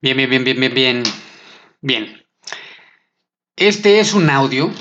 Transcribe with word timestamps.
Bien, 0.00 0.16
bien, 0.16 0.30
bien, 0.30 0.44
bien, 0.44 0.60
bien, 0.60 0.74
bien. 0.74 1.02
Bien. 1.80 2.26
Este 3.56 3.98
es 3.98 4.14
un 4.14 4.30
audio 4.30 4.72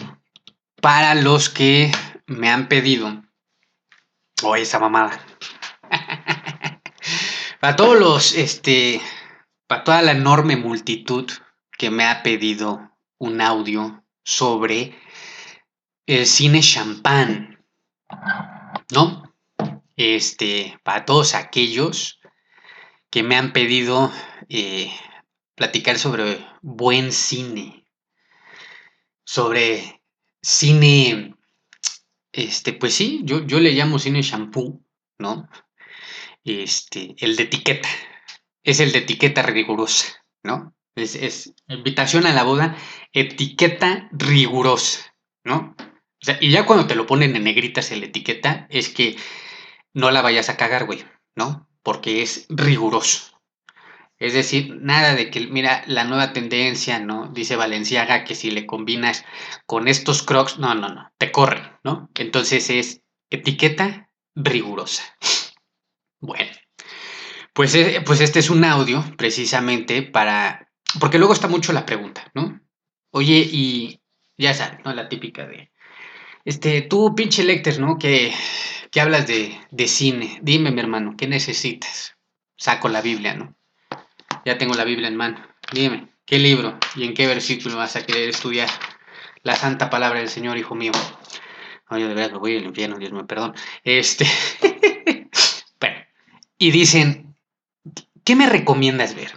para 0.79 1.15
los 1.15 1.49
que 1.49 1.91
me 2.27 2.51
han 2.51 2.67
pedido. 2.67 3.23
Oh, 4.43 4.55
esa 4.55 4.77
mamada. 4.77 5.19
para 7.59 7.75
todos 7.75 7.99
los, 7.99 8.35
este, 8.35 9.01
para 9.65 9.83
toda 9.83 10.01
la 10.03 10.11
enorme 10.11 10.55
multitud 10.55 11.27
que 11.79 11.89
me 11.89 12.05
ha 12.05 12.21
pedido 12.21 12.91
un 13.17 13.41
audio 13.41 14.03
sobre 14.23 14.95
el 16.05 16.27
cine 16.27 16.61
champán. 16.61 17.65
¿No? 18.91 19.33
Este, 19.95 20.79
para 20.83 21.05
todos 21.05 21.33
aquellos 21.33 22.19
que 23.09 23.23
me 23.23 23.35
han 23.35 23.51
pedido 23.51 24.11
eh, 24.49 24.91
platicar 25.57 25.97
sobre 25.97 26.45
buen 26.61 27.11
cine, 27.11 27.83
sobre 29.25 30.03
cine, 30.39 31.35
este, 32.31 32.73
pues 32.73 32.93
sí, 32.93 33.21
yo, 33.23 33.43
yo 33.45 33.59
le 33.59 33.71
llamo 33.71 33.97
cine 33.97 34.21
shampoo, 34.21 34.85
¿no? 35.17 35.49
Este, 36.45 37.15
el 37.17 37.35
de 37.35 37.43
etiqueta, 37.43 37.89
es 38.63 38.79
el 38.79 38.91
de 38.91 38.99
etiqueta 38.99 39.41
rigurosa, 39.41 40.23
¿no? 40.43 40.75
Es, 40.95 41.15
es 41.15 41.55
invitación 41.67 42.27
a 42.27 42.33
la 42.33 42.43
boda, 42.43 42.77
etiqueta 43.11 44.09
rigurosa, 44.11 45.15
¿no? 45.43 45.75
Y 46.39 46.51
ya 46.51 46.67
cuando 46.67 46.85
te 46.85 46.95
lo 46.95 47.07
ponen 47.07 47.35
en 47.35 47.43
negritas 47.43 47.91
en 47.91 48.01
la 48.01 48.05
etiqueta, 48.05 48.67
es 48.69 48.89
que 48.89 49.17
no 49.95 50.11
la 50.11 50.21
vayas 50.21 50.49
a 50.49 50.57
cagar, 50.57 50.85
güey, 50.85 51.03
¿no? 51.35 51.67
Porque 51.81 52.21
es 52.21 52.45
riguroso. 52.49 53.36
Es 54.19 54.33
decir, 54.33 54.75
nada 54.81 55.13
de 55.13 55.29
que, 55.29 55.41
mira, 55.47 55.83
la 55.85 56.03
nueva 56.03 56.33
tendencia, 56.33 56.99
¿no? 56.99 57.27
Dice 57.27 57.55
Valenciaga 57.55 58.23
que 58.23 58.33
si 58.33 58.49
le 58.49 58.65
combinas 58.65 59.25
con 59.65 59.87
estos 59.87 60.23
crocs, 60.23 60.57
no, 60.57 60.73
no, 60.73 60.89
no, 60.89 61.11
te 61.17 61.31
corren, 61.31 61.71
¿no? 61.83 62.09
Entonces 62.15 62.69
es 62.69 63.01
etiqueta 63.29 64.09
rigurosa. 64.35 65.03
Bueno, 66.19 66.51
pues, 67.53 67.75
eh, 67.75 68.01
pues 68.03 68.21
este 68.21 68.39
es 68.39 68.49
un 68.49 68.63
audio 68.63 69.03
precisamente 69.17 70.01
para, 70.01 70.71
porque 70.99 71.19
luego 71.19 71.33
está 71.33 71.47
mucho 71.47 71.73
la 71.73 71.85
pregunta, 71.85 72.31
¿no? 72.33 72.59
Oye, 73.11 73.47
y 73.51 74.01
ya 74.35 74.55
sabes, 74.55 74.79
¿no? 74.83 74.93
La 74.93 75.09
típica 75.09 75.45
de, 75.45 75.71
este, 76.47 76.81
tú 76.81 77.13
pinche 77.13 77.43
Lecter, 77.43 77.79
¿no? 77.79 77.97
Que, 77.97 78.33
que 78.89 79.01
hablas 79.01 79.27
de, 79.27 79.59
de 79.69 79.87
cine. 79.89 80.39
Dime, 80.41 80.71
mi 80.71 80.79
hermano, 80.79 81.15
¿qué 81.17 81.27
necesitas? 81.27 82.15
Saco 82.55 82.87
la 82.89 83.01
Biblia, 83.01 83.35
¿no? 83.35 83.56
Ya 84.47 84.57
tengo 84.57 84.75
la 84.75 84.85
Biblia 84.85 85.09
en 85.09 85.17
mano. 85.17 85.45
Dime, 85.73 86.07
¿qué 86.25 86.39
libro 86.39 86.79
y 86.95 87.03
en 87.03 87.13
qué 87.13 87.27
versículo 87.27 87.75
vas 87.75 87.97
a 87.97 88.05
querer 88.05 88.29
estudiar 88.29 88.69
la 89.43 89.57
santa 89.57 89.89
palabra 89.89 90.19
del 90.19 90.29
Señor, 90.29 90.57
hijo 90.57 90.73
mío? 90.73 90.93
Oye, 91.89 92.07
de 92.07 92.13
verdad, 92.13 92.31
me 92.31 92.37
voy 92.37 92.55
al 92.55 92.63
infierno, 92.63 92.97
Dios 92.97 93.11
me 93.11 93.25
perdón. 93.25 93.55
Este. 93.83 94.25
bueno, 95.81 95.97
y 96.57 96.71
dicen, 96.71 97.35
¿qué 98.23 98.37
me 98.37 98.47
recomiendas 98.47 99.15
ver? 99.15 99.33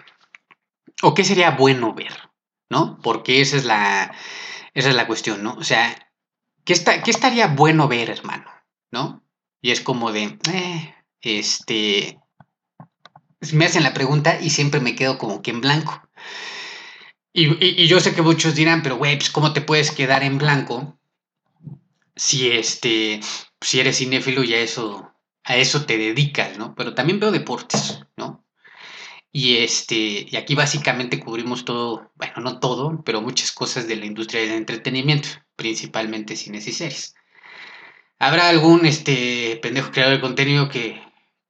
¿O 1.02 1.12
qué 1.12 1.24
sería 1.24 1.50
bueno 1.50 1.92
ver? 1.92 2.30
¿No? 2.68 3.00
Porque 3.02 3.40
esa 3.40 3.56
es 3.56 3.64
la, 3.64 4.14
esa 4.74 4.90
es 4.90 4.94
la 4.94 5.08
cuestión, 5.08 5.42
¿no? 5.42 5.54
O 5.54 5.64
sea, 5.64 5.92
¿qué, 6.64 6.72
está, 6.72 7.02
¿qué 7.02 7.10
estaría 7.10 7.48
bueno 7.48 7.88
ver, 7.88 8.10
hermano? 8.10 8.48
¿No? 8.92 9.24
Y 9.60 9.72
es 9.72 9.80
como 9.80 10.12
de, 10.12 10.38
eh, 10.52 10.94
este, 11.20 12.20
me 13.52 13.64
hacen 13.64 13.82
la 13.82 13.94
pregunta 13.94 14.38
y 14.40 14.50
siempre 14.50 14.80
me 14.80 14.94
quedo 14.94 15.18
como 15.18 15.42
que 15.42 15.50
en 15.50 15.60
blanco. 15.60 16.02
Y, 17.32 17.86
yo 17.86 18.00
sé 18.00 18.14
que 18.14 18.22
muchos 18.22 18.54
dirán, 18.54 18.82
pero 18.82 18.96
güey, 18.96 19.16
pues, 19.16 19.30
¿cómo 19.30 19.52
te 19.52 19.60
puedes 19.60 19.92
quedar 19.92 20.22
en 20.22 20.38
blanco 20.38 20.98
si 22.16 22.50
este, 22.50 23.20
si 23.60 23.80
eres 23.80 23.98
cinéfilo 23.98 24.42
y 24.42 24.54
a 24.54 24.60
eso, 24.60 25.12
a 25.44 25.56
eso 25.56 25.86
te 25.86 25.96
dedicas, 25.96 26.58
¿no? 26.58 26.74
Pero 26.74 26.94
también 26.94 27.20
veo 27.20 27.30
deportes, 27.30 28.00
¿no? 28.16 28.44
Y 29.32 29.58
este, 29.58 30.26
y 30.28 30.36
aquí 30.36 30.54
básicamente 30.56 31.20
cubrimos 31.20 31.64
todo, 31.64 32.10
bueno, 32.16 32.34
no 32.38 32.58
todo, 32.58 33.02
pero 33.04 33.22
muchas 33.22 33.52
cosas 33.52 33.86
de 33.86 33.96
la 33.96 34.06
industria 34.06 34.40
del 34.42 34.52
entretenimiento, 34.52 35.28
principalmente 35.54 36.36
cines 36.36 36.66
y 36.66 36.72
series. 36.72 37.14
Habrá 38.18 38.48
algún 38.48 38.84
este 38.86 39.58
pendejo 39.62 39.92
creador 39.92 40.16
de 40.16 40.20
contenido 40.20 40.68
que 40.68 41.00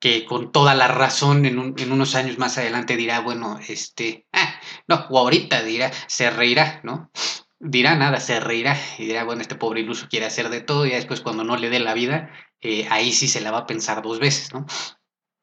que 0.01 0.25
con 0.25 0.51
toda 0.51 0.75
la 0.75 0.89
razón 0.89 1.45
en, 1.45 1.59
unos 1.59 2.15
años 2.15 2.39
más 2.39 2.57
adelante 2.57 2.97
dirá, 2.97 3.21
bueno, 3.21 3.61
este, 3.69 4.27
ah, 4.33 4.59
no, 4.89 5.07
o 5.11 5.19
ahorita 5.19 5.63
dirá, 5.63 5.93
se 6.07 6.31
reirá, 6.31 6.81
¿no? 6.83 7.11
Dirá 7.59 7.95
nada, 7.95 8.19
se 8.19 8.41
reirá 8.41 8.79
y 8.99 9.05
dirá, 9.05 9.25
bueno, 9.25 9.43
este 9.43 9.57
pobre 9.57 9.81
iluso 9.81 10.09
quiere 10.09 10.25
hacer 10.25 10.49
de 10.49 10.63
todo 10.63 10.87
y 10.87 10.91
después 10.91 11.21
cuando 11.21 11.45
no 11.45 11.59
le 11.59 11.69
dé 11.69 11.79
la 11.79 11.93
vida, 11.93 12.33
eh, 12.63 12.89
ahí 12.91 13.13
sí 13.13 13.29
se 13.29 13.43
la 13.43 13.51
va 13.51 13.59
a 13.59 13.67
pensar 13.67 14.01
dos 14.01 14.19
veces, 14.19 14.55
¿no? 14.55 14.65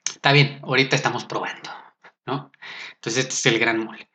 Está 0.09 0.31
bien, 0.31 0.59
ahorita 0.63 0.95
estamos 0.95 1.25
probando, 1.25 1.69
¿no? 2.25 2.51
Entonces 2.95 3.25
este 3.25 3.35
es 3.35 3.45
el 3.45 3.59
gran 3.59 3.85
mole. 3.85 4.09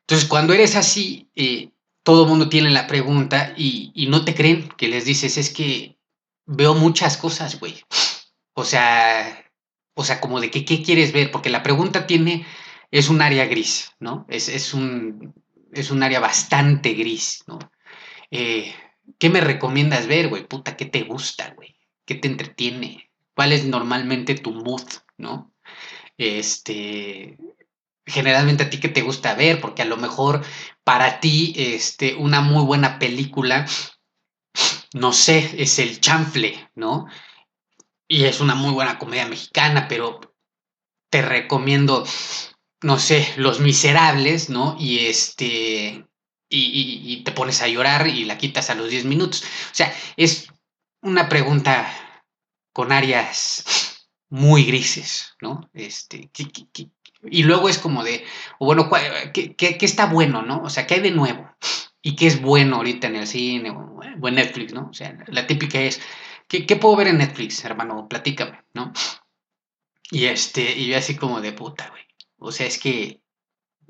Entonces 0.00 0.28
cuando 0.28 0.52
eres 0.52 0.74
así, 0.74 1.30
eh, 1.36 1.70
todo 2.02 2.26
mundo 2.26 2.48
tiene 2.48 2.70
la 2.70 2.88
pregunta 2.88 3.54
y, 3.56 3.92
y 3.94 4.08
no 4.08 4.24
te 4.24 4.34
creen 4.34 4.68
que 4.76 4.88
les 4.88 5.04
dices, 5.04 5.38
es 5.38 5.50
que 5.50 6.00
veo 6.46 6.74
muchas 6.74 7.16
cosas, 7.16 7.60
güey. 7.60 7.84
O 8.54 8.64
sea, 8.64 9.43
o 9.94 10.04
sea, 10.04 10.20
como 10.20 10.40
de 10.40 10.50
que, 10.50 10.64
qué 10.64 10.82
quieres 10.82 11.12
ver, 11.12 11.30
porque 11.30 11.50
la 11.50 11.62
pregunta 11.62 12.06
tiene, 12.06 12.46
es 12.90 13.08
un 13.08 13.22
área 13.22 13.46
gris, 13.46 13.92
¿no? 14.00 14.26
Es, 14.28 14.48
es, 14.48 14.74
un, 14.74 15.34
es 15.72 15.90
un 15.90 16.02
área 16.02 16.20
bastante 16.20 16.94
gris, 16.94 17.44
¿no? 17.46 17.58
Eh, 18.30 18.74
¿Qué 19.18 19.30
me 19.30 19.40
recomiendas 19.40 20.06
ver, 20.06 20.28
güey? 20.28 20.46
Puta, 20.46 20.76
¿qué 20.76 20.86
te 20.86 21.02
gusta, 21.02 21.52
güey? 21.54 21.76
¿Qué 22.04 22.14
te 22.14 22.28
entretiene? 22.28 23.10
¿Cuál 23.34 23.52
es 23.52 23.64
normalmente 23.64 24.34
tu 24.34 24.52
mood, 24.52 24.84
no? 25.16 25.52
Este, 26.16 27.36
generalmente 28.06 28.64
a 28.64 28.70
ti 28.70 28.78
qué 28.78 28.88
te 28.88 29.02
gusta 29.02 29.34
ver, 29.34 29.60
porque 29.60 29.82
a 29.82 29.86
lo 29.86 29.96
mejor 29.96 30.42
para 30.84 31.20
ti, 31.20 31.54
este, 31.56 32.14
una 32.14 32.40
muy 32.40 32.64
buena 32.64 32.98
película, 32.98 33.66
no 34.92 35.12
sé, 35.12 35.50
es 35.58 35.78
el 35.78 36.00
chanfle, 36.00 36.70
¿no? 36.74 37.06
Y 38.08 38.24
es 38.24 38.40
una 38.40 38.54
muy 38.54 38.72
buena 38.72 38.98
comedia 38.98 39.26
mexicana, 39.26 39.86
pero 39.88 40.20
te 41.10 41.22
recomiendo, 41.22 42.04
no 42.82 42.98
sé, 42.98 43.32
Los 43.36 43.60
Miserables, 43.60 44.50
¿no? 44.50 44.76
Y 44.78 45.06
este, 45.06 46.06
y, 46.48 47.22
te 47.24 47.32
pones 47.32 47.62
a 47.62 47.68
llorar 47.68 48.06
y 48.08 48.24
la 48.24 48.38
quitas 48.38 48.70
a 48.70 48.74
los 48.74 48.90
10 48.90 49.04
minutos. 49.04 49.42
O 49.42 49.74
sea, 49.74 49.94
es 50.16 50.48
una 51.02 51.28
pregunta 51.28 51.88
con 52.72 52.92
áreas 52.92 54.04
muy 54.28 54.64
grises, 54.64 55.34
¿no? 55.40 55.70
Este, 55.72 56.30
y 57.22 57.42
luego 57.44 57.68
es 57.68 57.78
como 57.78 58.04
de, 58.04 58.24
bueno, 58.58 58.90
¿qué, 59.32 59.54
¿qué, 59.54 59.78
está 59.80 60.06
bueno, 60.06 60.42
no? 60.42 60.62
O 60.62 60.70
sea, 60.70 60.86
¿qué 60.86 60.94
hay 60.94 61.00
de 61.00 61.10
nuevo? 61.10 61.48
¿Y 62.02 62.16
qué 62.16 62.26
es 62.26 62.42
bueno 62.42 62.76
ahorita 62.76 63.06
en 63.06 63.16
el 63.16 63.26
cine 63.26 63.70
o 63.70 64.28
en 64.28 64.34
Netflix, 64.34 64.74
no? 64.74 64.88
O 64.90 64.92
sea, 64.92 65.16
la 65.28 65.46
típica 65.46 65.80
es, 65.80 66.00
¿Qué, 66.48 66.76
puedo 66.76 66.96
ver 66.96 67.08
en 67.08 67.18
Netflix, 67.18 67.64
hermano? 67.64 68.08
Platícame, 68.08 68.64
¿no? 68.74 68.92
Y 70.10 70.26
este, 70.26 70.76
y 70.76 70.86
yo 70.88 70.98
así 70.98 71.16
como 71.16 71.40
de 71.40 71.52
puta, 71.52 71.88
güey. 71.90 72.02
O 72.38 72.52
sea, 72.52 72.66
es 72.66 72.78
que 72.78 73.20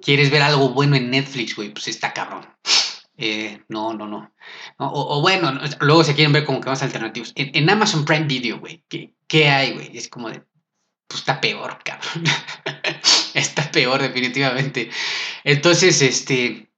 quieres 0.00 0.30
ver 0.30 0.42
algo 0.42 0.70
bueno 0.70 0.96
en 0.96 1.10
Netflix, 1.10 1.56
güey, 1.56 1.70
pues 1.72 1.88
está 1.88 2.12
cabrón. 2.12 2.46
Eh, 3.16 3.62
no, 3.68 3.92
no, 3.92 4.06
no. 4.06 4.34
O, 4.78 5.20
bueno, 5.20 5.52
luego 5.80 6.04
se 6.04 6.14
quieren 6.14 6.32
ver 6.32 6.44
como 6.44 6.60
que 6.60 6.70
más 6.70 6.82
alternativos. 6.82 7.32
En, 7.36 7.68
Amazon 7.68 8.04
Prime 8.04 8.26
Video, 8.26 8.58
güey, 8.58 8.84
¿qué, 8.88 9.14
¿qué, 9.26 9.48
hay, 9.48 9.72
güey? 9.72 9.96
Es 9.96 10.08
como 10.08 10.30
de, 10.30 10.42
pues 11.06 11.20
está 11.20 11.40
peor, 11.40 11.78
cabrón. 11.84 12.24
está 13.34 13.70
peor, 13.70 14.00
definitivamente. 14.02 14.90
Entonces, 15.42 16.00
este, 16.02 16.70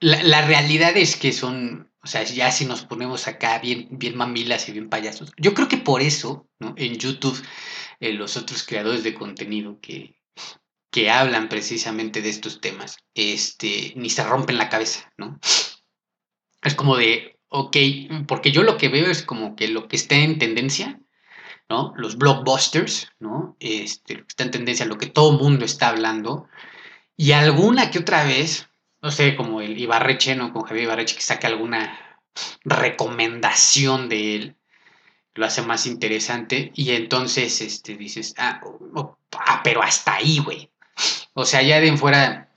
la 0.00 0.42
realidad 0.42 0.96
es 0.96 1.16
que 1.16 1.32
son 1.32 1.91
o 2.02 2.06
sea, 2.06 2.24
ya 2.24 2.50
si 2.50 2.64
nos 2.64 2.84
ponemos 2.84 3.28
acá 3.28 3.58
bien, 3.60 3.86
bien 3.90 4.16
mamilas 4.16 4.68
y 4.68 4.72
bien 4.72 4.88
payasos. 4.88 5.32
Yo 5.36 5.54
creo 5.54 5.68
que 5.68 5.76
por 5.76 6.02
eso, 6.02 6.48
¿no? 6.58 6.74
En 6.76 6.98
YouTube, 6.98 7.40
eh, 8.00 8.12
los 8.12 8.36
otros 8.36 8.64
creadores 8.64 9.04
de 9.04 9.14
contenido 9.14 9.78
que, 9.80 10.18
que 10.90 11.10
hablan 11.10 11.48
precisamente 11.48 12.20
de 12.20 12.28
estos 12.28 12.60
temas, 12.60 12.96
este, 13.14 13.92
ni 13.94 14.10
se 14.10 14.24
rompen 14.24 14.58
la 14.58 14.68
cabeza, 14.68 15.12
¿no? 15.16 15.38
Es 16.60 16.74
como 16.74 16.96
de, 16.96 17.38
ok, 17.48 17.76
porque 18.26 18.50
yo 18.50 18.64
lo 18.64 18.76
que 18.76 18.88
veo 18.88 19.06
es 19.06 19.22
como 19.22 19.54
que 19.54 19.68
lo 19.68 19.86
que 19.86 19.96
está 19.96 20.16
en 20.16 20.38
tendencia, 20.38 21.00
¿no? 21.68 21.92
Los 21.96 22.18
blockbusters, 22.18 23.10
¿no? 23.20 23.56
Este, 23.60 24.16
lo 24.16 24.20
que 24.22 24.28
está 24.28 24.42
en 24.42 24.50
tendencia, 24.50 24.86
lo 24.86 24.98
que 24.98 25.06
todo 25.06 25.38
mundo 25.38 25.64
está 25.64 25.88
hablando, 25.88 26.48
y 27.16 27.32
alguna 27.32 27.92
que 27.92 28.00
otra 28.00 28.24
vez, 28.24 28.68
no 29.02 29.10
sé, 29.10 29.34
como 29.34 29.60
el 29.60 29.78
Ibarreche, 29.78 30.36
¿no? 30.36 30.52
Con 30.52 30.62
Javier 30.62 30.84
Ibarreche, 30.84 31.16
que 31.16 31.22
saque 31.22 31.48
alguna 31.48 31.98
recomendación 32.64 34.08
de 34.08 34.36
él, 34.36 34.56
lo 35.34 35.44
hace 35.44 35.62
más 35.62 35.86
interesante. 35.86 36.70
Y 36.74 36.92
entonces 36.92 37.60
este, 37.60 37.96
dices, 37.96 38.34
ah, 38.38 38.60
ah 39.46 39.60
pero 39.64 39.82
hasta 39.82 40.14
ahí, 40.14 40.38
güey. 40.38 40.70
O 41.34 41.44
sea, 41.44 41.62
ya 41.62 41.80
de 41.80 41.96
fuera, 41.96 42.48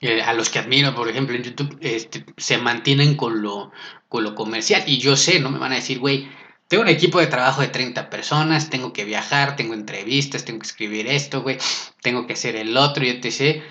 eh, 0.00 0.22
a 0.22 0.32
los 0.32 0.48
que 0.48 0.60
admiro, 0.60 0.94
por 0.94 1.08
ejemplo, 1.08 1.34
en 1.34 1.42
YouTube, 1.42 1.76
este, 1.80 2.24
se 2.36 2.58
mantienen 2.58 3.16
con 3.16 3.42
lo, 3.42 3.72
con 4.08 4.22
lo 4.22 4.34
comercial. 4.36 4.84
Y 4.86 4.98
yo 4.98 5.16
sé, 5.16 5.40
no 5.40 5.50
me 5.50 5.58
van 5.58 5.72
a 5.72 5.76
decir, 5.76 5.98
güey, 5.98 6.28
tengo 6.68 6.82
un 6.82 6.88
equipo 6.88 7.18
de 7.18 7.26
trabajo 7.26 7.62
de 7.62 7.68
30 7.68 8.10
personas, 8.10 8.70
tengo 8.70 8.92
que 8.92 9.04
viajar, 9.04 9.56
tengo 9.56 9.74
entrevistas, 9.74 10.44
tengo 10.44 10.60
que 10.60 10.66
escribir 10.66 11.08
esto, 11.08 11.42
güey, 11.42 11.58
tengo 12.02 12.26
que 12.26 12.34
hacer 12.34 12.56
el 12.56 12.76
otro 12.76 13.04
y 13.04 13.08
etc. 13.08 13.62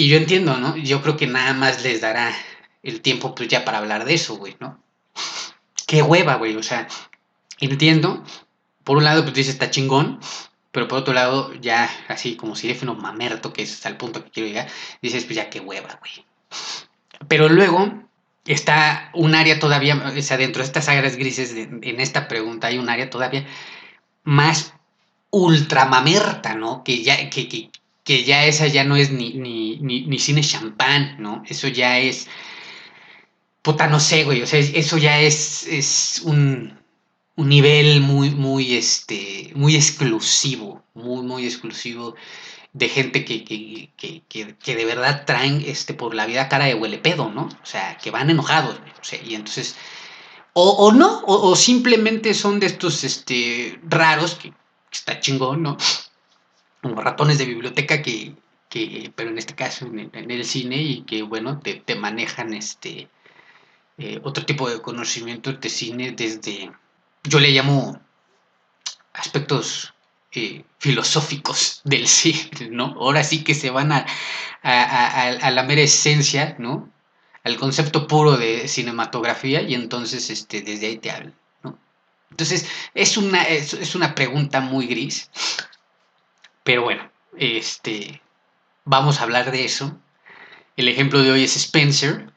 Y 0.00 0.08
yo 0.08 0.16
entiendo, 0.16 0.56
¿no? 0.56 0.78
Yo 0.78 1.02
creo 1.02 1.18
que 1.18 1.26
nada 1.26 1.52
más 1.52 1.82
les 1.82 2.00
dará 2.00 2.34
el 2.82 3.02
tiempo 3.02 3.34
pues 3.34 3.50
ya 3.50 3.66
para 3.66 3.76
hablar 3.76 4.06
de 4.06 4.14
eso, 4.14 4.38
güey, 4.38 4.56
¿no? 4.58 4.82
Qué 5.86 6.00
hueva, 6.00 6.36
güey, 6.36 6.56
o 6.56 6.62
sea, 6.62 6.88
entiendo. 7.58 8.24
Por 8.82 8.96
un 8.96 9.04
lado, 9.04 9.24
pues 9.24 9.34
dice, 9.34 9.50
está 9.50 9.70
chingón, 9.70 10.18
pero 10.72 10.88
por 10.88 11.00
otro 11.00 11.12
lado, 11.12 11.52
ya 11.60 11.90
así 12.08 12.34
como 12.34 12.54
un 12.54 13.02
mamerto, 13.02 13.52
que 13.52 13.60
es 13.60 13.84
el 13.84 13.98
punto 13.98 14.24
que 14.24 14.30
quiero 14.30 14.48
llegar, 14.48 14.68
dices, 15.02 15.24
pues 15.24 15.36
ya 15.36 15.50
qué 15.50 15.60
hueva, 15.60 16.00
güey. 16.00 16.24
Pero 17.28 17.50
luego 17.50 17.92
está 18.46 19.10
un 19.12 19.34
área 19.34 19.58
todavía, 19.58 20.02
o 20.16 20.22
sea, 20.22 20.38
dentro 20.38 20.62
de 20.62 20.66
estas 20.66 20.88
áreas 20.88 21.16
grises, 21.16 21.52
en 21.54 22.00
esta 22.00 22.26
pregunta 22.26 22.68
hay 22.68 22.78
un 22.78 22.88
área 22.88 23.10
todavía 23.10 23.46
más 24.24 24.72
ultramamerta, 25.28 26.54
¿no? 26.54 26.84
Que 26.84 27.02
ya, 27.02 27.28
que, 27.28 27.48
que, 27.48 27.70
que 28.04 28.24
ya 28.24 28.44
esa 28.46 28.66
ya 28.66 28.84
no 28.84 28.96
es 28.96 29.10
ni, 29.10 29.34
ni, 29.34 29.76
ni, 29.78 30.18
cine 30.18 30.42
champán, 30.42 31.16
¿no? 31.18 31.42
Eso 31.46 31.68
ya 31.68 31.98
es... 31.98 32.28
Puta, 33.62 33.88
no 33.88 34.00
sé, 34.00 34.24
güey, 34.24 34.42
o 34.42 34.46
sea, 34.46 34.58
eso 34.58 34.96
ya 34.96 35.20
es, 35.20 35.66
es 35.66 36.22
un, 36.24 36.78
un 37.36 37.48
nivel 37.48 38.00
muy, 38.00 38.30
muy, 38.30 38.74
este, 38.74 39.50
muy 39.54 39.76
exclusivo, 39.76 40.82
muy, 40.94 41.22
muy 41.22 41.44
exclusivo 41.44 42.14
de 42.72 42.88
gente 42.88 43.24
que, 43.24 43.44
que, 43.44 43.92
que, 43.96 44.56
que, 44.56 44.76
de 44.76 44.84
verdad 44.84 45.24
traen 45.26 45.62
este, 45.66 45.92
por 45.94 46.14
la 46.14 46.26
vida 46.26 46.48
cara 46.48 46.66
de 46.66 46.74
huele 46.74 46.98
pedo, 46.98 47.30
¿no? 47.30 47.48
O 47.62 47.66
sea, 47.66 47.98
que 47.98 48.10
van 48.10 48.30
enojados, 48.30 48.76
o 49.00 49.04
sea, 49.04 49.20
y 49.22 49.34
entonces, 49.34 49.76
o, 50.52 50.70
o 50.70 50.92
no, 50.92 51.22
o, 51.26 51.56
simplemente 51.56 52.34
son 52.34 52.60
de 52.60 52.66
estos 52.66 53.04
este, 53.04 53.78
raros, 53.82 54.36
que, 54.36 54.52
está 54.92 55.20
chingón, 55.20 55.62
¿no? 55.62 55.76
Como 56.82 57.00
ratones 57.00 57.38
de 57.38 57.46
biblioteca 57.46 58.02
que, 58.02 58.34
que 58.68 59.12
pero 59.14 59.30
en 59.30 59.38
este 59.38 59.54
caso 59.54 59.86
en, 59.86 60.30
el 60.30 60.44
cine 60.44 60.76
y 60.76 61.02
que, 61.02 61.22
bueno, 61.22 61.60
te, 61.60 61.74
te 61.74 61.94
manejan 61.94 62.54
este, 62.54 63.08
eh, 63.98 64.20
otro 64.22 64.46
tipo 64.46 64.68
de 64.70 64.80
conocimiento 64.80 65.52
de 65.52 65.68
cine 65.68 66.12
desde, 66.12 66.70
yo 67.24 67.38
le 67.38 67.50
llamo 67.50 68.00
aspectos 69.12 69.92
eh, 70.32 70.64
filosóficos 70.78 71.80
del 71.84 72.06
cine, 72.20 72.70
¿no? 72.70 72.94
Ahora 72.98 73.24
sí 73.24 73.44
que 73.44 73.54
se 73.54 73.70
van 73.70 73.92
a, 73.92 74.06
a, 74.62 75.50
la 75.50 75.62
mera 75.64 75.82
esencia, 75.82 76.56
¿no? 76.58 76.90
Al 77.42 77.56
concepto 77.56 78.06
puro 78.06 78.36
de 78.36 78.68
cinematografía 78.68 79.62
y 79.62 79.74
entonces 79.74 80.30
este, 80.30 80.62
desde 80.62 80.86
ahí 80.86 80.98
te 80.98 81.10
hablan, 81.10 81.34
¿no? 81.62 81.78
Entonces 82.30 82.66
es 82.94 83.16
una, 83.16 83.42
es, 83.42 83.94
una 83.94 84.14
pregunta 84.14 84.60
muy 84.60 84.86
gris, 84.86 85.30
pero 86.62 86.82
bueno, 86.82 87.10
este, 87.36 88.20
vamos 88.84 89.20
a 89.20 89.24
hablar 89.24 89.50
de 89.50 89.64
eso. 89.64 89.98
El 90.76 90.88
ejemplo 90.88 91.22
de 91.22 91.30
hoy 91.30 91.44
es 91.44 91.56
Spencer 91.56 92.32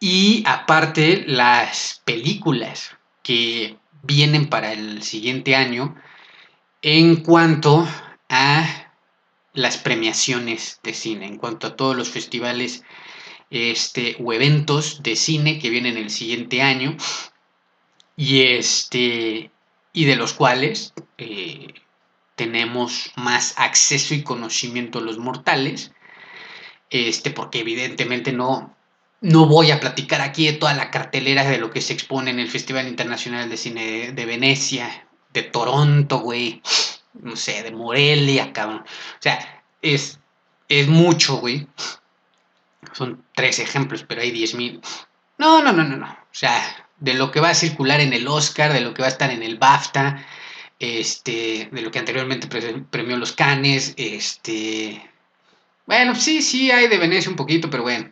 y 0.00 0.42
aparte 0.46 1.24
las 1.26 2.02
películas 2.04 2.96
que 3.22 3.78
vienen 4.02 4.48
para 4.48 4.72
el 4.72 5.02
siguiente 5.02 5.56
año 5.56 5.94
en 6.82 7.16
cuanto 7.16 7.88
a 8.28 8.92
las 9.54 9.78
premiaciones 9.78 10.80
de 10.82 10.92
cine, 10.92 11.26
en 11.26 11.38
cuanto 11.38 11.68
a 11.68 11.76
todos 11.76 11.96
los 11.96 12.10
festivales 12.10 12.82
este, 13.50 14.16
o 14.22 14.32
eventos 14.32 15.02
de 15.02 15.16
cine 15.16 15.58
que 15.58 15.70
vienen 15.70 15.96
el 15.96 16.10
siguiente 16.10 16.60
año 16.60 16.96
y, 18.16 18.42
este, 18.42 19.50
y 19.92 20.04
de 20.04 20.16
los 20.16 20.32
cuales 20.32 20.92
eh, 21.18 21.68
tenemos 22.36 23.12
más 23.16 23.54
acceso 23.56 24.14
y 24.14 24.22
conocimiento 24.22 25.00
los 25.00 25.18
mortales, 25.18 25.92
este, 26.90 27.30
porque 27.30 27.60
evidentemente 27.60 28.32
no, 28.32 28.74
no 29.20 29.46
voy 29.46 29.70
a 29.70 29.80
platicar 29.80 30.20
aquí 30.20 30.46
de 30.46 30.54
toda 30.54 30.74
la 30.74 30.90
cartelera 30.90 31.44
de 31.44 31.58
lo 31.58 31.70
que 31.70 31.80
se 31.80 31.92
expone 31.92 32.30
en 32.30 32.40
el 32.40 32.50
Festival 32.50 32.88
Internacional 32.88 33.48
de 33.48 33.56
Cine 33.56 34.12
de 34.12 34.26
Venecia, 34.26 35.06
de 35.32 35.42
Toronto, 35.42 36.20
güey, 36.20 36.62
no 37.14 37.36
sé, 37.36 37.62
de 37.62 37.70
Morelia, 37.70 38.52
cabrón. 38.52 38.84
O 38.84 39.22
sea, 39.22 39.62
es, 39.82 40.20
es 40.68 40.88
mucho, 40.88 41.36
güey. 41.36 41.66
Son 42.92 43.24
tres 43.34 43.58
ejemplos, 43.58 44.04
pero 44.06 44.20
hay 44.20 44.30
diez 44.30 44.54
mil. 44.54 44.80
No, 45.38 45.62
no, 45.62 45.72
no, 45.72 45.84
no, 45.84 45.96
no. 45.96 46.06
O 46.06 46.34
sea, 46.36 46.88
de 46.98 47.14
lo 47.14 47.30
que 47.30 47.40
va 47.40 47.50
a 47.50 47.54
circular 47.54 48.00
en 48.00 48.12
el 48.12 48.28
Oscar, 48.28 48.72
de 48.72 48.80
lo 48.80 48.94
que 48.94 49.02
va 49.02 49.08
a 49.08 49.10
estar 49.10 49.30
en 49.30 49.42
el 49.42 49.58
BAFTA, 49.58 50.24
este, 50.84 51.68
de 51.72 51.82
lo 51.82 51.90
que 51.90 51.98
anteriormente 51.98 52.48
premió 52.90 53.16
los 53.16 53.32
Canes, 53.32 53.94
este... 53.96 55.10
Bueno, 55.86 56.14
sí, 56.14 56.40
sí, 56.40 56.70
hay 56.70 56.88
de 56.88 56.98
Venecia 56.98 57.30
un 57.30 57.36
poquito, 57.36 57.68
pero 57.68 57.82
bueno, 57.82 58.08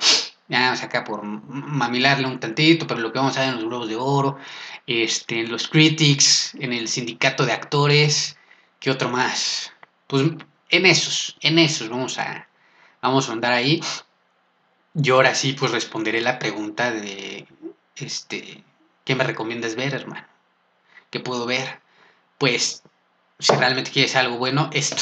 ya 0.48 0.60
vamos 0.60 0.82
acá 0.82 1.04
por 1.04 1.22
mamilarle 1.22 2.26
un 2.26 2.40
tantito, 2.40 2.86
pero 2.86 3.00
lo 3.00 3.12
que 3.12 3.18
vamos 3.18 3.36
a 3.36 3.40
ver 3.40 3.50
en 3.50 3.54
los 3.56 3.64
Globos 3.64 3.88
de 3.88 3.96
Oro, 3.96 4.38
este, 4.86 5.40
en 5.40 5.50
los 5.50 5.68
Critics, 5.68 6.54
en 6.56 6.72
el 6.72 6.88
sindicato 6.88 7.46
de 7.46 7.52
actores, 7.52 8.36
¿qué 8.78 8.90
otro 8.90 9.08
más? 9.08 9.72
Pues 10.06 10.24
en 10.68 10.86
esos, 10.86 11.36
en 11.40 11.58
esos 11.58 11.88
vamos 11.88 12.18
a, 12.18 12.48
vamos 13.00 13.28
a 13.28 13.32
andar 13.32 13.52
ahí. 13.52 13.80
Yo 14.94 15.16
ahora 15.16 15.34
sí 15.34 15.54
pues 15.54 15.72
responderé 15.72 16.20
la 16.20 16.38
pregunta 16.38 16.90
de, 16.90 17.46
este, 17.96 18.62
¿qué 19.04 19.14
me 19.14 19.24
recomiendas 19.24 19.74
ver, 19.74 19.94
hermano? 19.94 20.26
¿Qué 21.10 21.20
puedo 21.20 21.46
ver? 21.46 21.81
Pues, 22.42 22.82
si 23.38 23.54
realmente 23.54 23.92
quieres 23.92 24.16
algo 24.16 24.36
bueno, 24.36 24.68
esto. 24.72 25.00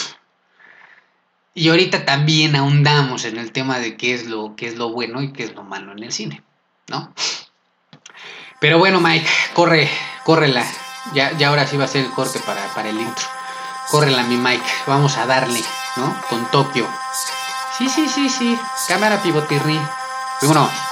Y 1.55 1.71
ahorita 1.71 2.05
también 2.05 2.55
ahondamos 2.55 3.25
en 3.25 3.39
el 3.39 3.51
tema 3.51 3.79
de 3.79 3.97
qué 3.97 4.13
es 4.13 4.27
lo, 4.27 4.57
qué 4.57 4.67
es 4.67 4.77
lo 4.77 4.91
bueno 4.91 5.23
y 5.23 5.33
qué 5.33 5.45
es 5.45 5.55
lo 5.55 5.63
malo 5.63 5.93
en 5.93 6.03
el 6.03 6.13
cine, 6.13 6.43
¿no? 6.89 7.15
Pero 8.61 8.77
bueno, 8.77 9.01
Mike, 9.01 9.27
corre, 9.55 9.89
córrela. 10.25 10.67
Ya, 11.15 11.33
ya 11.39 11.49
ahora 11.49 11.67
sí 11.67 11.79
va 11.79 11.85
a 11.85 11.89
ser 11.89 12.05
el 12.05 12.11
corte 12.11 12.41
para, 12.41 12.63
para 12.75 12.91
el 12.91 13.01
intro. 13.01 13.25
Córrela, 13.91 14.23
mi 14.25 14.37
Mike. 14.37 14.67
Vamos 14.87 15.17
a 15.17 15.25
darle, 15.25 15.63
¿no? 15.97 16.15
Con 16.29 16.45
Tokio. 16.51 16.87
Sí, 17.79 17.89
sí, 17.89 18.07
sí, 18.07 18.29
sí. 18.29 18.59
Cámara 18.87 19.23
pivotirri. 19.23 19.81
Vámonos. 20.43 20.90